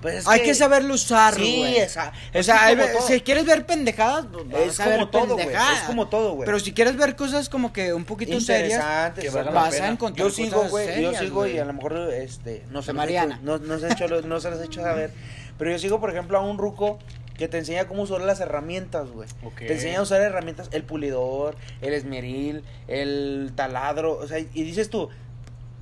[0.00, 1.76] Pues es hay que saberlo usar, Sí, güey.
[1.78, 2.76] esa- O sea, hay
[3.06, 5.38] si quieres ver pendejadas, pues vas Es a ver como todo.
[5.38, 6.46] Es como todo, güey.
[6.46, 9.50] Pero si quieres ver cosas como que un poquito serias, Interesantes, que exacto.
[9.52, 9.88] la vas a pena.
[9.88, 13.34] encontrar Yo sigo, güey, yo sigo y a lo mejor, este, no se Mariana.
[13.36, 15.10] hecho- no, no se, ha hecho, no se los he hecho saber,
[15.58, 16.98] pero yo sigo, por ejemplo, a un ruco
[17.36, 19.28] que te enseña cómo usar las herramientas, güey.
[19.56, 24.90] Te enseña a usar herramientas, el pulidor, el esmeril, el taladro, o sea, y dices
[24.90, 25.08] tú,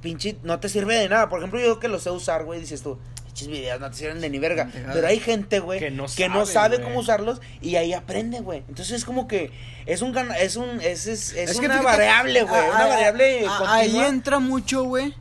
[0.03, 1.29] pinche, no te sirve de nada.
[1.29, 2.99] Por ejemplo, yo que lo sé usar, güey, dices tú,
[3.37, 4.71] pinches videos no te sirven de ni verga.
[4.93, 6.89] Pero hay gente, güey, Que no que no sabe, sabe güey.
[6.89, 8.63] cómo usarlos y ahí aprende, güey.
[8.69, 9.51] Entonces es como que
[9.85, 12.71] es un gana- es un es es, es Es que una fíjate, variable, güey, a-
[12.71, 13.75] una a- variable a- continua.
[13.77, 15.15] Ahí entra mucho, güey,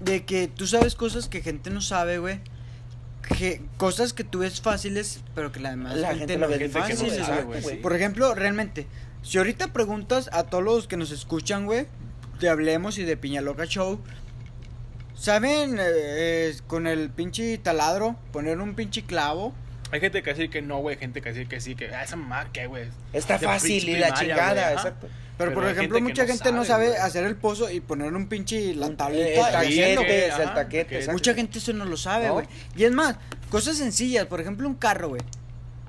[0.00, 2.40] de que tú sabes cosas que gente no sabe, güey.
[3.38, 6.68] Que, cosas que tú ves fáciles, pero que la demás La gente, gente no ve
[6.68, 7.44] no fáciles, sabe, güey.
[7.44, 7.76] güey, güey.
[7.76, 7.80] sí.
[7.82, 8.86] Por ejemplo, realmente,
[9.22, 11.86] si ahorita preguntas a todos los que nos escuchan, güey,
[12.40, 14.00] de Hablemos y de Piñaloca Show,
[15.20, 19.52] ¿saben eh, eh, con el pinche taladro poner un pinche clavo?
[19.92, 20.96] Hay gente que decir que no, güey.
[20.96, 22.88] Gente que decir que sí, que ah, esa mamá, ¿qué, güey?
[23.12, 25.08] Está De fácil y la chingada, exacto.
[25.36, 28.12] Pero, Pero por ejemplo, gente mucha no gente no sabe, hacer el pozo y poner
[28.12, 29.48] un pinche la tablita.
[29.48, 31.12] el taquete, es el taquete.
[31.12, 32.34] Mucha gente eso no lo sabe, ¿No?
[32.34, 32.46] güey.
[32.76, 33.16] Y es más,
[33.48, 35.22] cosas sencillas, por ejemplo, un carro, güey.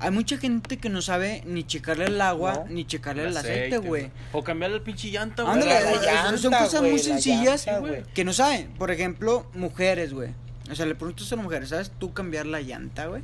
[0.02, 2.66] Hay mucha gente que no sabe ni checarle el agua, No.
[2.74, 4.10] ni checarle el aceite, güey.
[4.34, 5.54] O cambiarle el pinche llanta, güey.
[5.54, 8.68] Ándale, La llanta, son cosas muy la sencillas llanta, que no saben.
[8.80, 10.30] Por ejemplo, mujeres, güey.
[10.72, 13.22] O sea, le preguntas a las mujeres, ¿sabes tú cambiar la llanta, güey?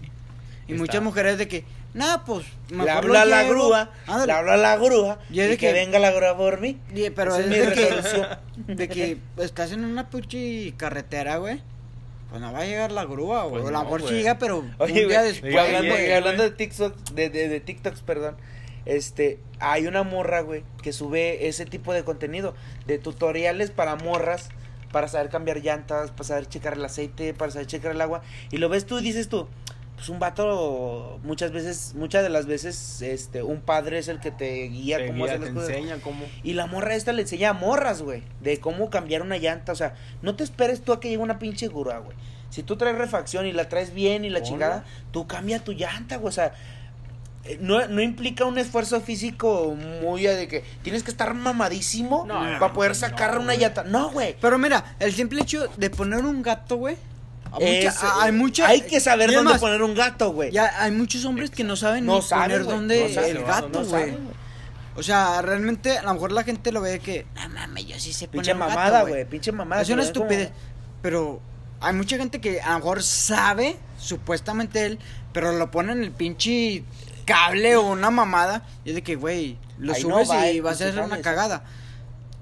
[0.67, 0.77] Y Está.
[0.83, 1.63] muchas mujeres de que,
[1.93, 3.53] nada, pues, Le mejor hablo a la llevo".
[3.55, 4.25] grúa, Ándale.
[4.27, 6.77] le hablo a la grúa Y es de que, que- venga la grúa por mí.
[6.93, 11.61] Y- pero es, es de, que, de que estás en una puchi carretera, güey.
[12.29, 13.61] Pues no va a llegar la grúa, güey.
[13.63, 15.53] Pues o a lo no, llega, pero Oye, un día después.
[15.53, 18.35] y hablando, hablando de TikTok, de, de, de TikToks, perdón,
[18.85, 22.53] este, hay una morra, güey, que sube ese tipo de contenido,
[22.85, 24.49] de tutoriales para morras,
[24.91, 28.21] para saber cambiar llantas, para saber checar el aceite, para saber checar el agua,
[28.51, 29.47] y lo ves tú y dices tú,
[29.97, 34.29] pues un vato, muchas veces, muchas de las veces, este, un padre es el que
[34.29, 35.69] te guía Te cómo guía, hacer las te cosas.
[35.69, 36.23] enseña cómo.
[36.43, 39.71] Y la morra esta le enseña a morras, güey, de cómo cambiar una llanta.
[39.71, 42.15] O sea, no te esperes tú a que llegue una pinche grúa, güey.
[42.51, 46.17] Si tú traes refacción y la traes bien y la chingada, tú cambia tu llanta,
[46.17, 46.29] güey.
[46.29, 46.53] O sea,
[47.45, 52.35] eh, no, no implica un esfuerzo físico muy de que tienes que estar mamadísimo No,
[52.59, 53.83] para poder no, sacar una llanta.
[53.83, 54.35] No, güey.
[54.39, 56.97] Pero mira, el simple hecho de poner un gato, güey.
[57.59, 58.67] Mucha- Es, hay mucha.
[58.67, 60.51] Hay que saber dónde más, poner un gato, güey.
[60.51, 63.85] Ya hay muchos hombres que no saben No saben, poner dónde no saben, el gato,
[63.85, 64.17] güey.
[64.95, 68.13] O sea, realmente a lo mejor la gente lo ve que, no mames, yo sí
[68.13, 69.25] sé Pinche mamada, güey.
[69.25, 69.81] Pinche mamada.
[69.81, 70.49] Es una como- estupidez.
[71.03, 71.39] Pero
[71.79, 74.99] hay mucha gente que a lo mejor sabe, supuestamente él,
[75.33, 76.83] pero lo pone en el pinche
[77.25, 78.63] cable o una mamada.
[78.85, 81.21] Y es de que, güey, lo Ahí no subes va y va a ser una
[81.21, 81.63] cagada.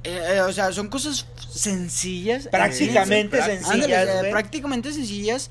[0.05, 2.47] Eh, eh, o sea, son cosas sencillas.
[2.47, 4.31] Prácticamente eh, sencillas, ándale, eh, güey.
[4.31, 5.49] prácticamente sencillas,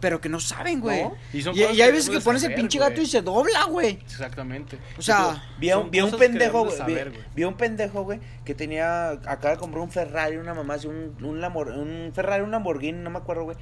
[0.00, 1.02] pero que no saben, güey.
[1.04, 1.14] No.
[1.32, 2.90] Y Y, son y cosas hay veces que pones el pinche güey.
[2.90, 4.00] gato y se dobla, güey.
[4.04, 4.76] Exactamente.
[4.98, 6.76] O sea, Vi a un, vi a pendejo, güey.
[6.76, 7.28] saber, vi, güey.
[7.36, 11.14] vi a un pendejo, güey, que tenía, acaba de comprar un Ferrari, una mamá, un,
[11.24, 13.56] un, Lamor- un Ferrari, un Lamborghini, no me acuerdo, güey.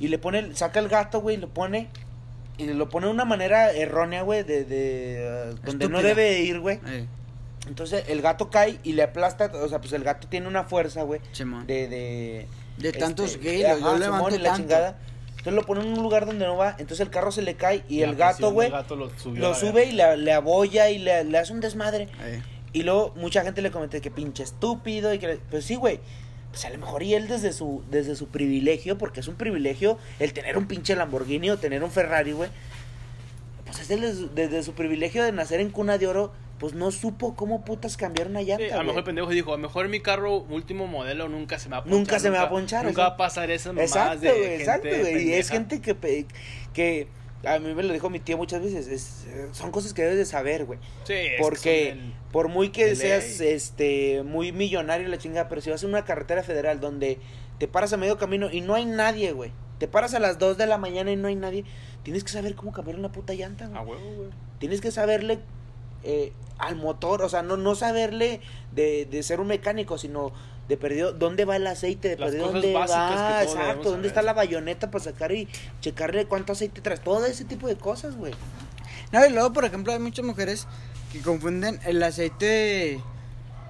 [0.00, 1.88] y le pone, saca el gato, güey, y lo pone,
[2.58, 6.58] y lo pone de una manera errónea, güey, de, de, uh, donde no debe ir,
[6.58, 6.80] güey.
[6.86, 7.06] Eh,
[7.66, 11.02] Entonces el gato cae y le aplasta, o sea, pues el gato tiene una fuerza,
[11.02, 11.66] güey, Simón.
[11.66, 12.46] de, de...
[12.78, 14.62] De tantos este, ajá, yo levanto Simón, y la tanto.
[14.62, 14.98] chingada.
[15.30, 17.84] Entonces lo pone en un lugar donde no va, entonces el carro se le cae
[17.88, 21.38] y La el gato, güey, lo lo sube y le, le abolla y le, le
[21.38, 22.08] hace un desmadre.
[22.72, 25.38] Y luego mucha gente le comenta que pinche estúpido y que...
[25.50, 26.00] Pues sí, güey.
[26.50, 29.98] Pues a lo mejor y él desde su, desde su privilegio, porque es un privilegio
[30.18, 32.50] el tener un pinche Lamborghini o tener un Ferrari, güey.
[33.64, 37.34] Pues es desde, desde su privilegio de nacer en cuna de oro, pues no supo
[37.34, 39.88] cómo putas cambiar una llanta, Sí, a lo mejor el pendejo dijo, a lo mejor
[39.88, 41.98] mi carro último modelo nunca se me va a ponchar.
[41.98, 44.42] Nunca se me va a ponchar, Nunca va a pasar esas mamadas Exacto, de güey,
[44.42, 45.28] gente exacto, güey.
[45.28, 46.26] Y es gente que,
[46.72, 47.08] que
[47.44, 50.24] a mí me lo dijo mi tío muchas veces, es, son cosas que debes de
[50.24, 50.78] saber, güey.
[51.04, 53.48] Sí, es que Porque son el- por muy que seas ley.
[53.52, 57.18] este muy millonario la chingada, pero si vas en una carretera federal donde
[57.58, 59.52] te paras a medio camino y no hay nadie, güey.
[59.78, 61.64] Te paras a las 2 de la mañana y no hay nadie.
[62.04, 63.78] Tienes que saber cómo cambiar una puta llanta, güey.
[63.78, 64.28] A huevo, güey.
[64.60, 65.40] Tienes que saberle
[66.04, 68.40] eh, al motor, o sea, no, no saberle
[68.72, 70.32] de, de ser un mecánico, sino
[70.68, 72.84] de perdido dónde va el aceite, de Las perdido cosas dónde va,
[73.42, 74.06] exacto, dónde saber.
[74.06, 75.48] está la bayoneta para sacar y
[75.80, 78.32] checarle cuánto aceite traes, todo ese tipo de cosas, güey.
[79.12, 80.66] No, y luego, por ejemplo, hay muchas mujeres
[81.12, 83.00] que confunden el aceite.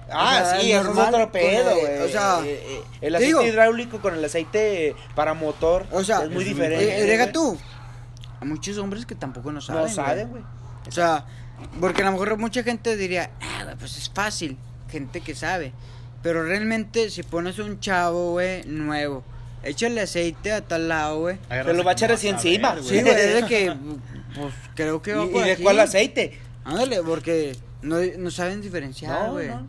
[0.09, 2.01] Ah, O sea, sí, eso es otro pedo, güey.
[2.03, 6.23] o sea, Eh, eh, el aceite digo- hidráulico con el aceite para motor O sea,
[6.23, 6.99] es muy es diferente.
[6.99, 7.57] Eh, deja tú.
[8.39, 9.81] Hay muchos hombres que tampoco no saben.
[9.83, 10.43] No saben, güey.
[10.87, 11.25] O sea,
[11.79, 14.57] porque a lo mejor mucha gente diría, ah, pues es fácil.
[14.89, 15.73] Gente que sabe.
[16.21, 19.23] Pero realmente, si pones un chavo, güey, nuevo,
[19.63, 21.37] échale aceite a tal lado, güey.
[21.49, 22.75] Te lo va a echar así encima.
[22.81, 23.73] Sí, güey, es de que,
[24.35, 25.63] pues creo que va ¿Y, por y de aquí.
[25.63, 26.39] cuál aceite?
[26.63, 29.49] Ándale, porque no, no saben diferenciar, güey.
[29.49, 29.67] no.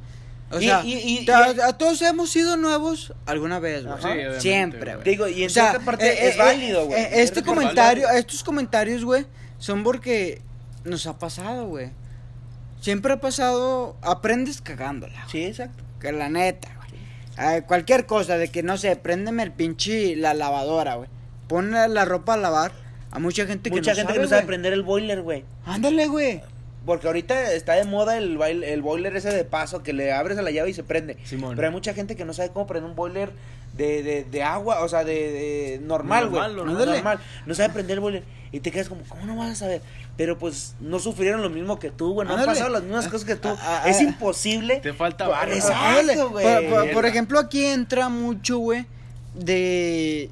[0.50, 3.98] O Y- sea, y- y- a, y- a todos hemos sido nuevos alguna vez, güey.
[4.34, 5.04] Sí, Siempre, güey.
[5.04, 7.00] Digo, y en O sea, cierta parte eh, es eh, válido, güey.
[7.02, 8.20] eh, este es comentario, válido.
[8.20, 9.26] estos comentarios, güey,
[9.58, 10.40] son porque
[10.86, 11.90] nos ha pasado, güey.
[12.80, 15.26] Siempre ha pasado, aprendes cagándola.
[15.28, 15.84] Sí, exacto.
[16.00, 17.62] Que la neta, güey.
[17.62, 21.08] Cualquier cosa, de que no sé, préndeme el pinche la lavadora, güey.
[21.48, 22.72] Pon la, ropa a lavar.
[23.10, 24.46] A mucha gente que Mucha no gente sabe, que no sabe güey.
[24.48, 25.44] prender el boiler, güey.
[25.64, 26.42] Ándale, güey.
[26.86, 30.38] Porque ahorita está de moda el, bail- el boiler ese de paso que le abres
[30.38, 31.18] a la llave y se prende.
[31.24, 31.56] Simón.
[31.56, 33.32] Pero hay mucha gente que no sabe cómo prender un boiler
[33.74, 36.40] de, de, de agua, o sea, de, de normal, güey.
[36.42, 37.20] Normal, Normal, normal.
[37.44, 38.22] No sabe prender el boiler.
[38.52, 39.82] Y te quedas como, ¿cómo no vas a saber?
[40.16, 42.26] Pero pues no sufrieron lo mismo que tú, güey.
[42.26, 43.48] No han pasado las mismas cosas que tú.
[43.48, 44.04] Ah, ah, es ah.
[44.04, 44.76] imposible.
[44.76, 45.56] Te falta Pues.
[45.56, 46.44] Exacto, güey.
[46.70, 48.86] Por, por- por ejemplo, aquí entra mucho, güey,
[49.34, 50.30] de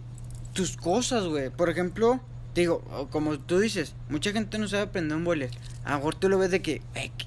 [0.53, 1.51] tus cosas, güey.
[1.51, 2.21] Por ejemplo,
[2.55, 5.51] digo, como tú dices, mucha gente no sabe aprender un boiler.
[5.85, 7.27] A lo mejor tú lo ves de que, "Güey, ¿qué,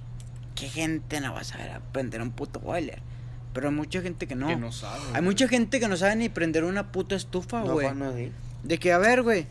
[0.56, 3.02] qué gente no va a saber aprender un puto boiler?
[3.54, 4.48] Pero hay mucha gente que no.
[4.48, 5.00] Que no sabe.
[5.06, 5.22] Hay güey.
[5.24, 7.88] mucha gente que no sabe ni prender una puta estufa, No, güey.
[7.88, 8.32] Juan, no, sí.
[8.64, 9.48] de que, a ver, güey,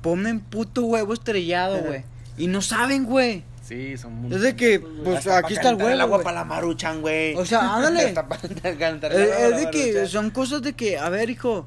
[0.00, 2.04] ponme un puto huevo estrellado, güey.
[2.36, 3.42] Y no saben, güey.
[3.64, 4.32] Sí, son muy.
[4.34, 5.88] Es de que, pues Hasta aquí está el huevo.
[5.90, 6.24] el agua güey.
[6.24, 7.34] para la maruchan, güey.
[7.34, 8.14] O sea, ándale.
[9.10, 11.66] Es, de que son cosas de que, a ver, hijo,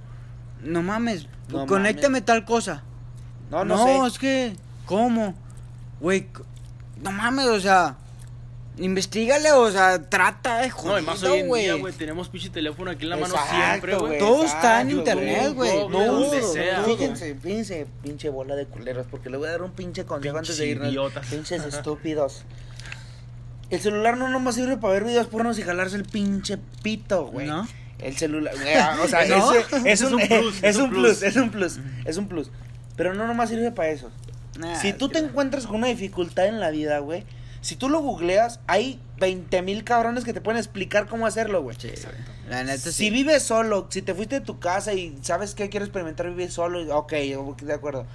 [0.64, 2.84] no mames, No conéctame tal cosa.
[3.52, 4.08] No, no, sé.
[4.08, 5.36] es que, ¿cómo?
[6.00, 6.28] Güey,
[7.04, 7.98] no mames, o sea,
[8.78, 11.64] investigale, o sea, trata de No, y más hoy en güey.
[11.66, 14.18] día, güey, tenemos pinche teléfono aquí en la mano Exacto, siempre, güey.
[14.20, 15.70] Todo está en internet, güey.
[15.72, 16.84] Todo, donde sea.
[16.84, 20.58] Fíjense, fíjense, pinche bola de culeros, porque le voy a dar un pinche consejo antes
[20.58, 20.88] de irnos.
[20.90, 21.28] idiotas.
[21.28, 22.44] Pinches estúpidos.
[23.70, 27.48] El celular no nomás sirve para ver videos pornos y jalarse el pinche pito, güey.
[27.48, 27.68] ¿No?
[28.00, 29.52] El celular, güey, ah, o sea, ¿No?
[29.54, 31.24] ese- es, Ese un, es un plus, es es un un plus, plus.
[31.24, 32.50] es un plus, es un plus.
[33.02, 34.12] Pero no nomás sirve para eso.
[34.60, 37.24] Nah, si tú te encuentras con una dificultad en la vida, güey,
[37.62, 41.76] si tú lo googleas, hay 20 mil cabrones que te pueden explicar cómo hacerlo, güey.
[41.80, 42.16] Sí, güey.
[42.48, 43.10] La neta Si sí.
[43.10, 46.80] vives solo, si te fuiste de tu casa y sabes que quieres experimentar vivir solo,
[46.80, 47.12] y- ok,
[47.64, 48.06] de acuerdo.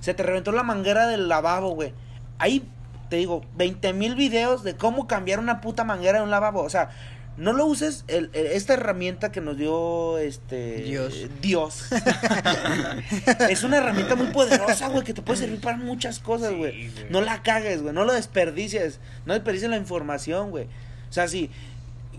[0.00, 1.94] Se te reventó la manguera del lavabo, güey.
[2.38, 2.68] Ahí,
[3.08, 6.60] te digo, 20 mil videos de cómo cambiar una puta manguera de un lavabo.
[6.60, 6.90] O sea,
[7.36, 11.14] no lo uses, el- el- esta herramienta que nos dio este Dios.
[11.42, 11.84] Dios.
[13.50, 16.90] es una herramienta muy poderosa, güey, que te puede servir para muchas cosas, Sí, güey.
[16.90, 17.06] güey.
[17.10, 19.00] no la cagues, güey, no lo desperdicies.
[19.26, 20.64] No desperdicies la información, güey.
[20.64, 21.50] O sea, si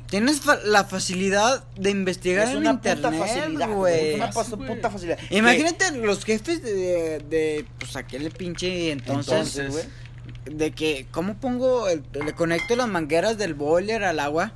[0.07, 4.09] Tienes fa- la facilidad de investigar es en una internet, puta facilidad, güey.
[4.11, 4.29] Es una
[4.67, 5.17] puta facilidad.
[5.31, 10.57] Imagínate los jefes de, de pues aquel pinche entonces, Entonces, güey.
[10.57, 14.53] de que cómo pongo el- le conecto las mangueras del boiler al agua,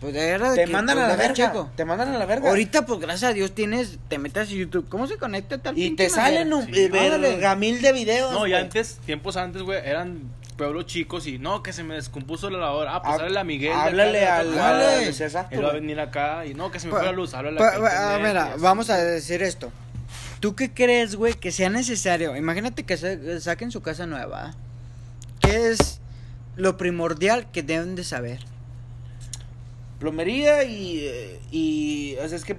[0.00, 1.34] pues era de Te que, mandan pues, a la verga.
[1.34, 1.70] checo.
[1.76, 2.48] Te mandan a la verga.
[2.48, 5.90] Ahorita pues gracias a Dios tienes te metes a YouTube, ¿cómo se conecta tal y
[5.94, 8.32] te salen un Sí, vergamil de videos.
[8.32, 10.22] No, y antes, tiempos antes, güey, eran
[10.56, 12.96] pueblos chicos y no, que se me descompuso la lavadora.
[12.96, 13.72] Ah, pues háblale a Miguel.
[13.72, 14.58] Háblale al.
[14.58, 15.08] Háblale.
[15.08, 17.32] exacto, Él va a venir acá y no, que se me fue la luz.
[17.34, 19.72] Háblale Pa- a pa- ah, mira, vamos a decir esto.
[20.40, 22.34] ¿Tú qué crees, güey, que sea necesario?
[22.36, 24.54] Imagínate que sa- saquen su casa nueva.
[25.40, 26.00] ¿Qué es
[26.56, 28.40] lo primordial que deben de saber?
[30.00, 32.56] Plomería y, eh, y, o sea, es que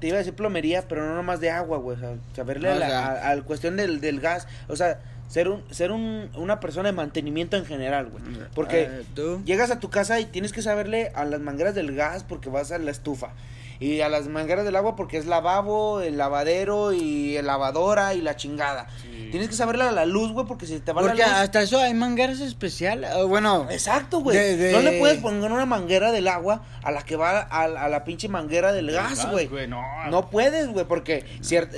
[0.00, 2.72] te iba a decir plomería, pero no nomás de agua, güey, o sea, saberle O
[2.72, 6.30] a la a- a la cuestión del, del gas, o sea, ser un, ser un,
[6.36, 8.22] una persona de mantenimiento en general, güey,
[8.54, 9.42] porque Eh, ¿Tú?
[9.44, 12.70] llegas a tu casa y tienes que saberle a las mangueras del gas porque vas
[12.72, 13.30] a la estufa.
[13.80, 18.20] Y a las mangueras del agua porque es lavabo, el lavadero y el lavadora y
[18.20, 18.86] la chingada.
[19.02, 19.28] Sí.
[19.30, 21.36] Tienes que saberle a la luz, güey, porque si te va Porque la luz...
[21.38, 23.10] hasta eso hay mangueras especiales.
[23.12, 24.36] ah, Bueno, Exacto, güey.
[24.36, 27.62] De- de- No le puedes poner una manguera del agua a la que va a,
[27.64, 29.48] a la pinche manguera del gas, güey.
[29.66, 31.24] No, No puedes, güey, porque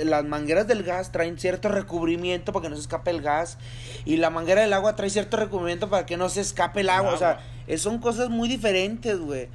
[0.05, 3.57] las mangueras del gas traen cierto recubrimiento para que no se escape el gas.
[4.05, 7.13] Y la manguera del agua trae cierto recubrimiento para que no se escape el agua.
[7.13, 7.43] O sea, agua.
[7.65, 9.49] eh, son cosas muy diferentes, güey.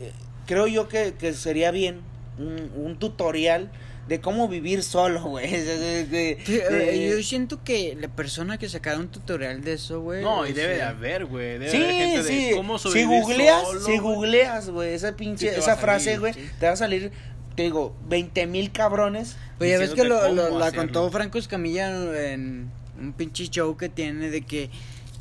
[0.00, 0.12] Eh,
[0.48, 2.00] creo yo que, que sería bien
[2.38, 3.70] un, un tutorial
[4.08, 5.50] de cómo vivir solo, güey.
[5.52, 10.22] De- yo siento que la persona que sacara un tutorial de eso, güey.
[10.22, 11.58] No, y debe de haber, güey.
[11.58, 12.44] Debe de Sí, haber gente sí.
[12.50, 16.40] de cómo si sobrevivir googleas, solo, si googleas, güey, esa pinche, esa frase, güey, sí.
[16.58, 17.12] te va a salir,
[17.54, 19.36] te digo, 20 mil cabrones.
[19.60, 20.82] Oye, ves que lo, la hacerlo.
[20.84, 21.90] contó Franco Escamilla
[22.32, 24.70] en un pinche show que tiene de que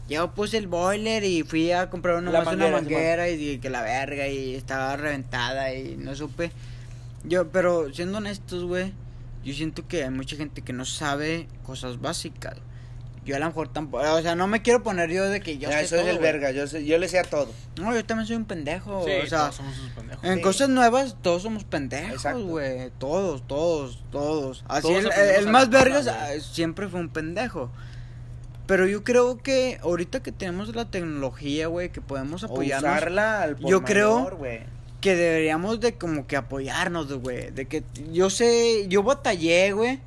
[0.10, 3.60] yo puse el boiler y fui a comprar una, más una manguera, manguera y dije
[3.60, 6.52] que la verga y estaba reventada y no supe.
[7.24, 8.94] Yo, pero siendo honestos, güey,
[9.44, 12.56] yo siento que hay mucha gente que no sabe cosas básicas.
[13.26, 15.70] Yo a lo mejor tampoco, o sea, no me quiero poner yo de que yo
[15.70, 16.32] Ya, sé soy todo, el güey.
[16.32, 17.52] verga, yo, sé- yo le sé a todo.
[17.78, 20.24] No, yo también soy un pendejo, Sí, o sea, todos somos unos pendejos.
[20.24, 20.42] en Sí.
[20.42, 22.90] cosas nuevas todos somos pendejos, güey.
[23.00, 24.64] Todos, todos, todos.
[24.70, 27.70] Así Todos el, el a más vergas ah, siempre fue un pendejo.
[28.68, 33.42] Pero yo creo que ahorita que tenemos la tecnología, güey, que podemos O apoyarnos, usarla
[33.44, 34.60] al por Yo creo- güey.
[35.02, 37.52] que deberíamos de como que apoyarnos, güey.
[37.52, 40.00] De que yo sé, yo batallé, güey.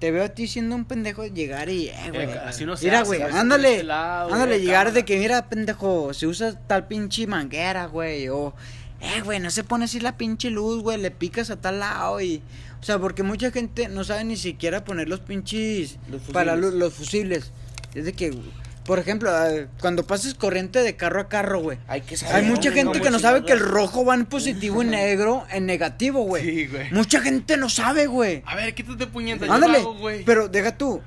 [0.00, 2.22] Te veo a ti siendo un pendejo de llegar y, eh, güey.
[2.30, 3.72] Eh, así no se mira, hace, güey, güey, ándale.
[3.72, 8.28] este lado, ándale, güey, llegar de que, mira, pendejo, se usa tal pinche manguera, güey.
[8.30, 8.54] O,
[9.02, 10.96] eh, güey, no se pone así la pinche luz, güey.
[10.98, 12.42] Le picas a tal lado y.
[12.80, 15.98] O sea, porque mucha gente no sabe ni siquiera poner los pinches.
[16.10, 16.72] Los para fusibles.
[16.72, 17.52] lo- los fusibles.
[17.94, 18.36] Es de que,
[18.84, 21.78] por ejemplo, eh, cuando pases corriente de carro a carro, güey.
[21.88, 22.36] Hay que saber.
[22.36, 25.66] Hay mucha gente que no sabe que el rojo va en positivo y negro en
[25.66, 26.44] negativo, güey.
[26.44, 26.90] Sí, güey.
[26.92, 28.42] Mucha gente no sabe, güey.
[28.46, 29.46] A ver, quítate puñeta.
[29.46, 29.80] yo Ándale.
[29.82, 30.24] güey.
[30.24, 31.00] Pero deja tú.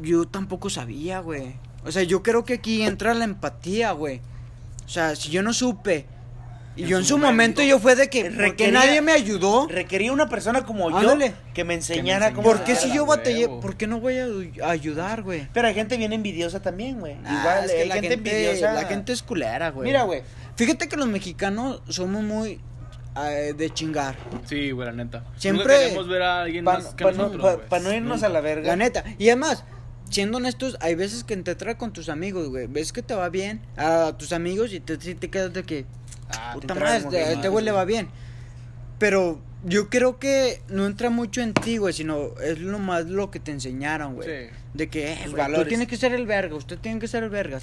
[0.00, 1.56] Yo tampoco sabía, güey.
[1.84, 4.20] O sea, yo creo que aquí entra la empatía, güey.
[4.84, 6.06] O sea, si yo no supe.
[6.74, 8.24] Y En yo en su momento, momento, yo fue de que.
[8.24, 9.66] ¿Por qué requería- nadie me ayudó?
[9.68, 11.18] Requería una persona como yo
[11.52, 13.06] que me enseñara Que me cómo ¿Por qué si yo huevo.
[13.08, 13.48] batallé?
[13.48, 15.48] ¿Por qué no voy a a ayudar, güey?
[15.52, 17.16] Pero hay gente bien envidiosa también, güey.
[17.24, 18.72] Ah, Igual, es que hay la gente, gente, envidiosa.
[18.72, 19.86] la gente es culera, güey.
[19.86, 20.22] Mira, güey.
[20.56, 22.60] Fíjate que los mexicanos somos muy
[23.22, 24.16] eh, de chingar.
[24.46, 25.24] Sí, güey, la neta.
[25.36, 27.82] Siempre- Nunca queremos ver a alguien Para más que nosotros, güey.
[27.82, 28.26] no irnos Nunca.
[28.26, 28.66] a la verga.
[28.68, 29.04] La neta.
[29.18, 29.64] Y además,
[30.08, 32.66] siendo honestos, hay veces que te trae con tus amigos, güey.
[32.68, 35.84] Ves que te va bien a tus amigos y te, te quedas de que,
[36.38, 38.08] Ah, puta madre, como este, güey le va bien.
[38.98, 43.30] Pero yo creo que no entra mucho en ti, güey, sino es lo más lo
[43.30, 44.28] que te enseñaron, güey.
[44.28, 44.50] Sí.
[44.74, 45.68] De que, eh, Tus güey, tú valores.
[45.68, 47.60] tienes que ser el verga, usted tiene que ser el verga.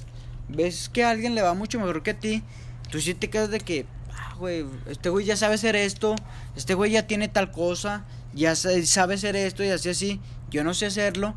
[0.48, 2.42] Ves que a alguien le va mucho mejor que a ti,
[2.90, 6.14] tú sí te quedas de que, ah, güey, este güey ya sabe hacer esto,
[6.56, 10.20] este güey ya tiene tal cosa, ya sa- sabe hacer esto y así así,
[10.50, 11.36] yo no sé hacerlo.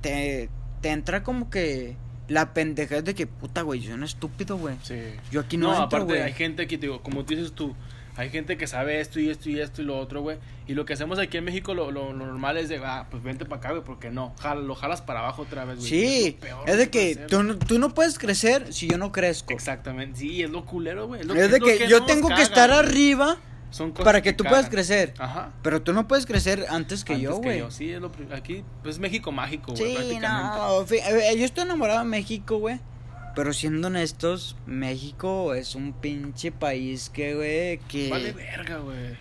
[0.00, 0.48] Te,
[0.80, 1.96] te entra como que
[2.30, 4.76] la pendejez de que, puta, güey, yo soy un estúpido, güey.
[4.82, 4.94] Sí.
[5.30, 6.22] Yo aquí no No, entro, aparte güey.
[6.22, 7.74] hay gente que, digo, como tú dices tú,
[8.16, 10.38] hay gente que sabe esto y esto y esto y lo otro, güey.
[10.68, 13.22] Y lo que hacemos aquí en México, lo, lo, lo normal es de, ah, pues
[13.22, 15.88] vente para acá, güey, porque no, jala- lo jalas para abajo otra vez, güey.
[15.88, 19.52] Sí, peor es de que tú, no- tú no puedes crecer si yo no crezco.
[19.52, 21.22] Exactamente, sí, es lo culero, güey.
[21.22, 22.78] Es de que, yo tengo que estar güey.
[22.80, 23.38] arriba
[23.70, 25.14] Son cosas para que tú puedas crecer.
[25.18, 25.52] Ajá.
[25.62, 27.62] Pero tú no puedes crecer antes que Antes yo, güey.
[27.70, 30.58] Sí, es lo, aquí, pues México mágico, güey, Sí, prácticamente.
[30.58, 32.80] no, fi- eh, yo estoy enamorado de México, güey.
[33.36, 38.10] Pero siendo honestos, México es un pinche país que, güey, que...
[38.10, 39.16] Vale verga, güey.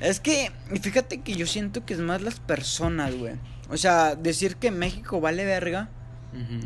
[0.00, 3.34] Es que, fíjate que yo siento que es más las personas, güey.
[3.68, 5.88] O sea, decir que México vale verga,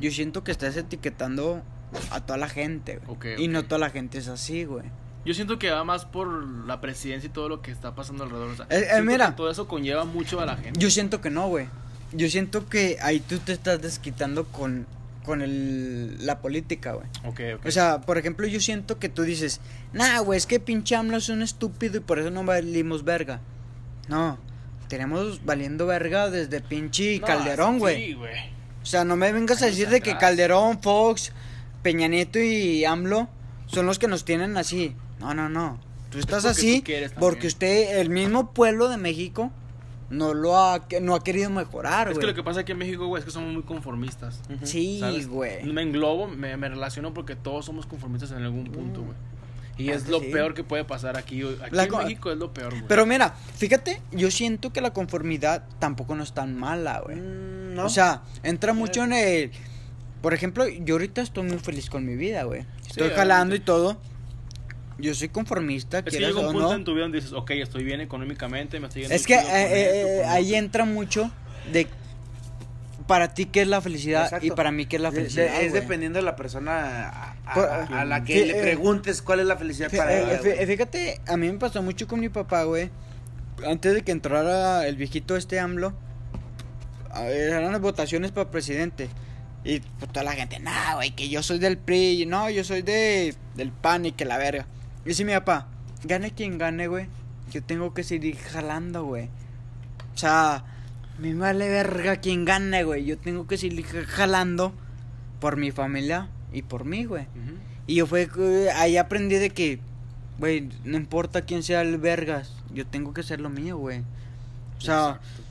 [0.00, 1.62] yo siento que estás etiquetando
[2.10, 3.42] a toda la gente, güey.
[3.42, 4.84] Y no toda la gente es así, güey.
[5.26, 8.50] Yo siento que va más por la presidencia y todo lo que está pasando alrededor.
[8.50, 9.34] O sea, Eh, eh, mira.
[9.34, 10.78] todo eso conlleva mucho a la gente.
[10.78, 11.66] Yo siento que no, güey.
[12.12, 14.86] Yo siento que ahí tú te estás desquitando con,
[15.24, 17.08] con el, la política, güey.
[17.24, 17.66] Ok, ok.
[17.66, 19.60] O sea, por ejemplo, yo siento que tú dices,
[19.92, 23.40] nah, güey, es que pinche AMLO es un estúpido y por eso no valimos verga.
[24.08, 24.38] No,
[24.86, 28.06] tenemos valiendo verga desde pinche No, Calderón, güey.
[28.06, 28.34] Sí, güey.
[28.80, 30.16] O sea, no me vengas a decir de que.
[30.16, 31.32] Calderón, Fox,
[31.82, 33.28] Peña Nieto y AMLO
[33.66, 34.94] son los que nos tienen así.
[35.20, 35.78] No, no, no.
[36.10, 39.50] Tú estás porque así tú porque usted, el mismo pueblo de México,
[40.08, 43.06] no lo ha, no ha querido mejorar, Es que lo que pasa aquí en México,
[43.06, 44.40] güey, es que somos muy conformistas.
[44.62, 45.64] Sí, güey.
[45.64, 49.14] Me englobo, me, me relaciono porque todos somos conformistas en algún punto, güey.
[49.78, 50.26] Y es Ah, lo sí.
[50.32, 51.42] peor que puede pasar aquí.
[51.42, 52.84] Aquí La en co- México es lo peor, güey.
[52.88, 57.16] Pero mira, fíjate, yo siento que la conformidad tampoco no es tan mala, güey.
[57.16, 57.84] Mm, ¿no?
[57.84, 59.50] O sea, entra mucho en el...
[60.22, 62.64] Por ejemplo, yo ahorita estoy muy feliz con mi vida, güey.
[62.88, 63.98] Estoy jalando y todo.
[64.98, 66.72] Yo soy conformista, es que llega un punto no.
[66.74, 69.40] en tu vida donde dices, ok, estoy bien económicamente, me estoy yendo Es que eh,
[69.44, 70.58] eh, esto, con ahí otro".
[70.58, 71.30] entra mucho
[71.72, 71.86] de
[73.06, 74.46] para ti qué es la felicidad Exacto.
[74.46, 75.60] y para mí qué es la De- de- felicidad.
[75.62, 79.40] es dependiendo de la persona a, a- Por- a la que le eh, preguntes cuál
[79.40, 80.40] es la felicidad para eh, ella.
[80.42, 80.66] güey.
[80.66, 82.90] Fíjate, a mí me pasó mucho con mi papá, güey.
[83.66, 85.92] Antes de que entrara el viejito este AMLO,
[87.14, 89.08] eran las votaciones para presidente.
[89.64, 92.82] Y pues, toda la gente, nah, güey, que yo soy del PRI, no, yo soy
[92.82, 94.66] de del PAN y que la verga.
[95.06, 95.68] Y dice mi papá,
[96.02, 97.06] gane quien gane, güey,
[97.52, 99.26] yo tengo que seguir jalando, güey.
[100.12, 100.64] O sea,
[101.20, 104.74] me vale verga quien gane, güey, yo tengo que seguir jalando
[105.38, 107.28] por mi familia y por mí, güey.
[107.86, 109.78] Y yo fue que ahí aprendí de que,
[110.40, 114.00] güey, no importa quién sea el vergas, yo tengo que ser lo mío, güey.
[114.78, 115.42] O sea, Exacto.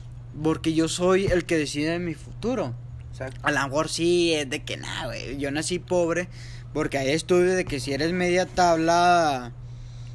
[0.42, 2.74] porque yo soy el que decide mi futuro.
[3.10, 3.40] Exacto.
[3.42, 6.28] A lo mejor sí es de que, nada, güey, yo nací pobre,
[6.72, 9.52] porque hay estudios de que si eres media tabla,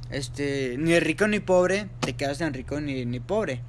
[0.09, 3.61] este, ni rico ni pobre, te quedas en rico ni, ni pobre.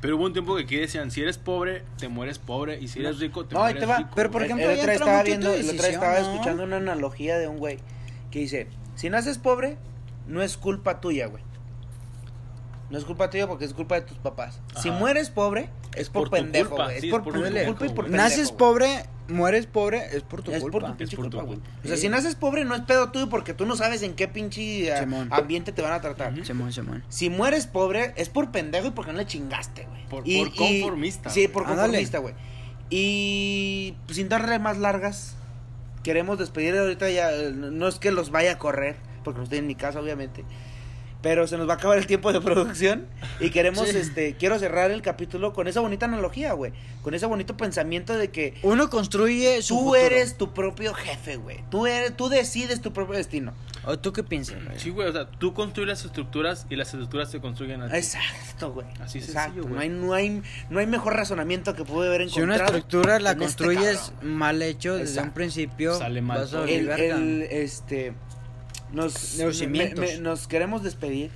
[0.00, 3.00] Pero hubo un tiempo que aquí decían, si eres pobre, te mueres pobre, y si
[3.00, 3.98] eres rico, te No, ahí mueres te va.
[3.98, 4.10] rico.
[4.14, 6.32] Pero, por ejemplo, el otro estaba viendo, el otro estaba ¿no?
[6.32, 7.78] escuchando una analogía de un güey
[8.30, 9.76] que dice, si naces pobre,
[10.28, 11.42] no es culpa tuya, güey.
[12.88, 14.60] No es culpa tuya porque es culpa de tus papás.
[14.80, 17.00] Si mueres pobre, es por, por pendejo, culpa, güey.
[17.00, 20.22] sí, es por, es por tu culpa y por pendejo, Naces pobre, mueres pobre, es
[20.22, 20.86] por tu Es por culpa.
[20.92, 21.58] tu pinche Es por tu culpa, güey.
[21.58, 21.78] culpa.
[21.84, 22.02] O sea, Sí.
[22.02, 25.00] si naces pobre no es pedo tuyo porque tú no sabes en qué pinche ah,
[25.00, 25.28] Simón.
[25.32, 26.32] ambiente te van a tratar.
[26.32, 26.44] Ujú.
[26.44, 27.02] Simón, Simón.
[27.08, 30.06] Si mueres pobre es por pendejo y porque no le chingaste, güey.
[30.06, 31.80] Por- Y- por y- conformista, Sí, por Ándale.
[31.82, 32.34] conformista, güey.
[32.90, 35.34] Y pues, sin darle más largas,
[36.04, 37.32] queremos despedir ahorita ya.
[37.32, 40.44] eh, No es que los vaya a correr, porque no estoy en mi casa, obviamente.
[41.26, 43.04] Pero se nos va a acabar el tiempo de producción
[43.40, 43.96] y queremos, Sí.
[43.96, 46.70] este, quiero cerrar el capítulo con esa bonita analogía, güey.
[47.02, 49.96] Con ese bonito pensamiento de que Uno construye su tú futuro.
[50.00, 51.64] eres tu propio jefe, güey.
[51.68, 53.54] Tú eres, tú decides tu propio destino.
[53.84, 54.64] ¿O tú qué piensas?
[54.64, 54.78] güey?
[54.78, 57.96] Sí, güey, o sea, tú construyes las estructuras y las estructuras se construyen a ti.
[57.96, 58.86] Exacto, güey.
[59.00, 59.54] Así Exacto.
[59.62, 60.00] sencillo, no hay, güey.
[60.00, 62.78] no hay, no hay mejor razonamiento que pude haber Si una encontrado.
[62.78, 65.28] estructura la este construyes mal hecho desde Exacto.
[65.30, 68.14] un principio, Sale mal vas a el, el, este
[68.92, 69.36] nos,
[69.68, 71.30] me- me- nos queremos despedir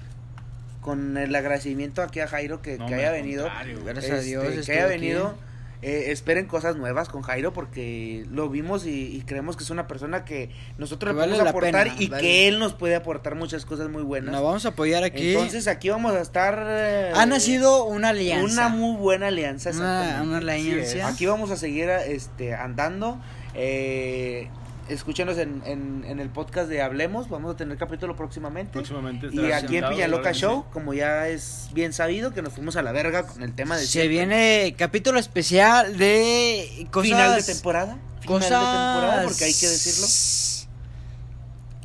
[0.81, 3.49] con el agradecimiento aquí a Jairo que, No, que haya venido.
[3.85, 5.35] Gracias a Este, Dios que haya venido
[5.83, 9.87] Eh, esperen cosas nuevas con Jairo porque lo vimos y, y creemos que es una
[9.87, 12.23] persona que nosotros Que le vale podemos aportar pena, y vale.
[12.23, 14.31] que él nos puede aportar muchas cosas muy buenas.
[14.31, 15.33] Nos vamos a apoyar aquí.
[15.33, 16.63] Entonces aquí vamos a estar...
[16.69, 18.67] eh, ha nacido una alianza.
[18.67, 19.71] Una muy buena alianza.
[19.71, 20.99] Una- una alianza.
[20.99, 21.03] Es.
[21.03, 23.19] Aquí vamos a seguir este, andando.
[23.55, 24.51] Eh,
[24.91, 27.29] escúchenos en, en, en el podcast de Hablemos.
[27.29, 28.73] Vamos a tener capítulo próximamente.
[28.73, 32.83] Próximamente Y aquí en Piñaloca Show, como ya es bien sabido, que nos fuimos a
[32.83, 34.09] la verga con el tema de Se siempre.
[34.09, 37.09] viene capítulo especial de cosas.
[37.11, 37.99] final de temporada.
[38.21, 38.51] Final Cosas.
[38.51, 40.07] de temporada, porque hay que decirlo.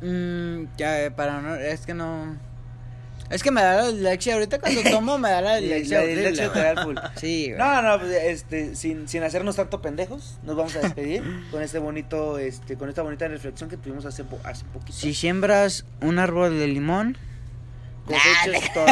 [0.02, 1.54] Mm, ya, para no.
[1.54, 2.36] Es que no.
[3.30, 4.34] Es que me da la dislexia.
[4.34, 6.00] Ahorita cuando tomo me da la La dislexia.
[6.00, 6.96] horrible, dislexia te da el full.
[7.16, 7.58] Sí, güey.
[7.58, 11.78] No, no, pues, este, sin, sin hacernos tanto pendejos, nos vamos a despedir con este
[11.78, 14.92] bonito, este, con esta bonita reflexión que tuvimos hace, hace poquito.
[14.92, 17.16] Si siembras un árbol de limón.
[18.06, 18.86] Cosechas todo.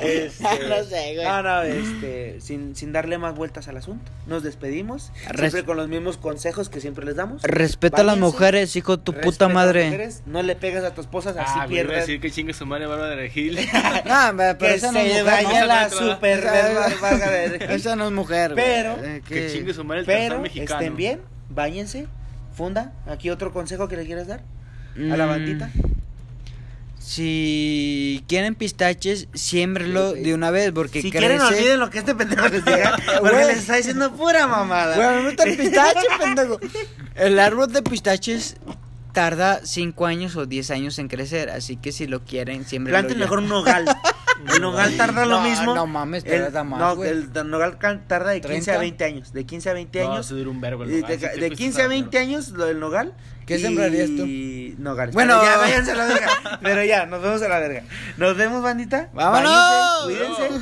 [0.00, 1.24] Este, No sé, güey.
[1.26, 5.12] No, no, este, sin, sin darle más vueltas al asunto, nos despedimos.
[5.28, 7.42] Res- siempre con los mismos consejos que siempre les damos.
[7.42, 9.84] Respeta a las mujeres, hijo de tu Respeta puta madre.
[9.86, 12.06] mujeres, no le pegas a tu esposa, así Ah, güey, iba a pierdes.
[12.06, 13.58] decir que chingue su madre Bárbara de Regil.
[14.04, 15.44] No, pero que esa no es mujer.
[15.44, 15.66] no.
[15.66, 17.74] la super de.
[17.74, 18.64] Esa no es mujer, güey.
[18.64, 20.80] Pero- Eh, que chingue su madre el Pero mexicano.
[20.80, 21.20] estén bien,
[21.50, 22.06] váyanse,
[22.56, 22.92] funda.
[23.06, 24.40] Aquí otro consejo que le quieras dar
[24.96, 25.70] a la Mm, bandita.
[27.08, 31.26] Si quieren pistaches, siémbrelo Sí, de una vez, porque Si crece.
[31.26, 34.94] quieren, olviden lo que este pendejo les diga, porque les está diciendo pura mamada.
[34.94, 36.60] Güey, me gusta el pistache, pendejo.
[37.14, 38.56] El árbol de pistaches
[39.14, 43.18] tarda 5 años o 10 años en crecer, así que si lo quieren, siempre Planten
[43.18, 43.86] mejor un nogal.
[44.54, 45.74] El nogal tarda lo mismo.
[45.74, 48.78] no mames, el, tarda más, No, el nogal tarda de 15 a 30.
[48.78, 49.32] 20 años.
[49.32, 50.26] De 15 a 20 No, años.
[50.26, 51.88] se dura un vergo el de, nogal, de- si te de fuiste 15 a a
[51.88, 53.14] 20 años lo del nogal.
[53.46, 54.26] ¿Qué y- sembrarías tú?
[54.82, 55.14] Nogales.
[55.14, 55.38] Bueno.
[55.40, 56.28] Pero ya váyanse a la verga.
[56.62, 57.82] Pero ya, nos vemos a la verga.
[58.18, 59.08] Nos vemos, bandita.
[59.14, 59.50] ¡Vámonos!
[60.06, 60.54] Váyanse, cuídense.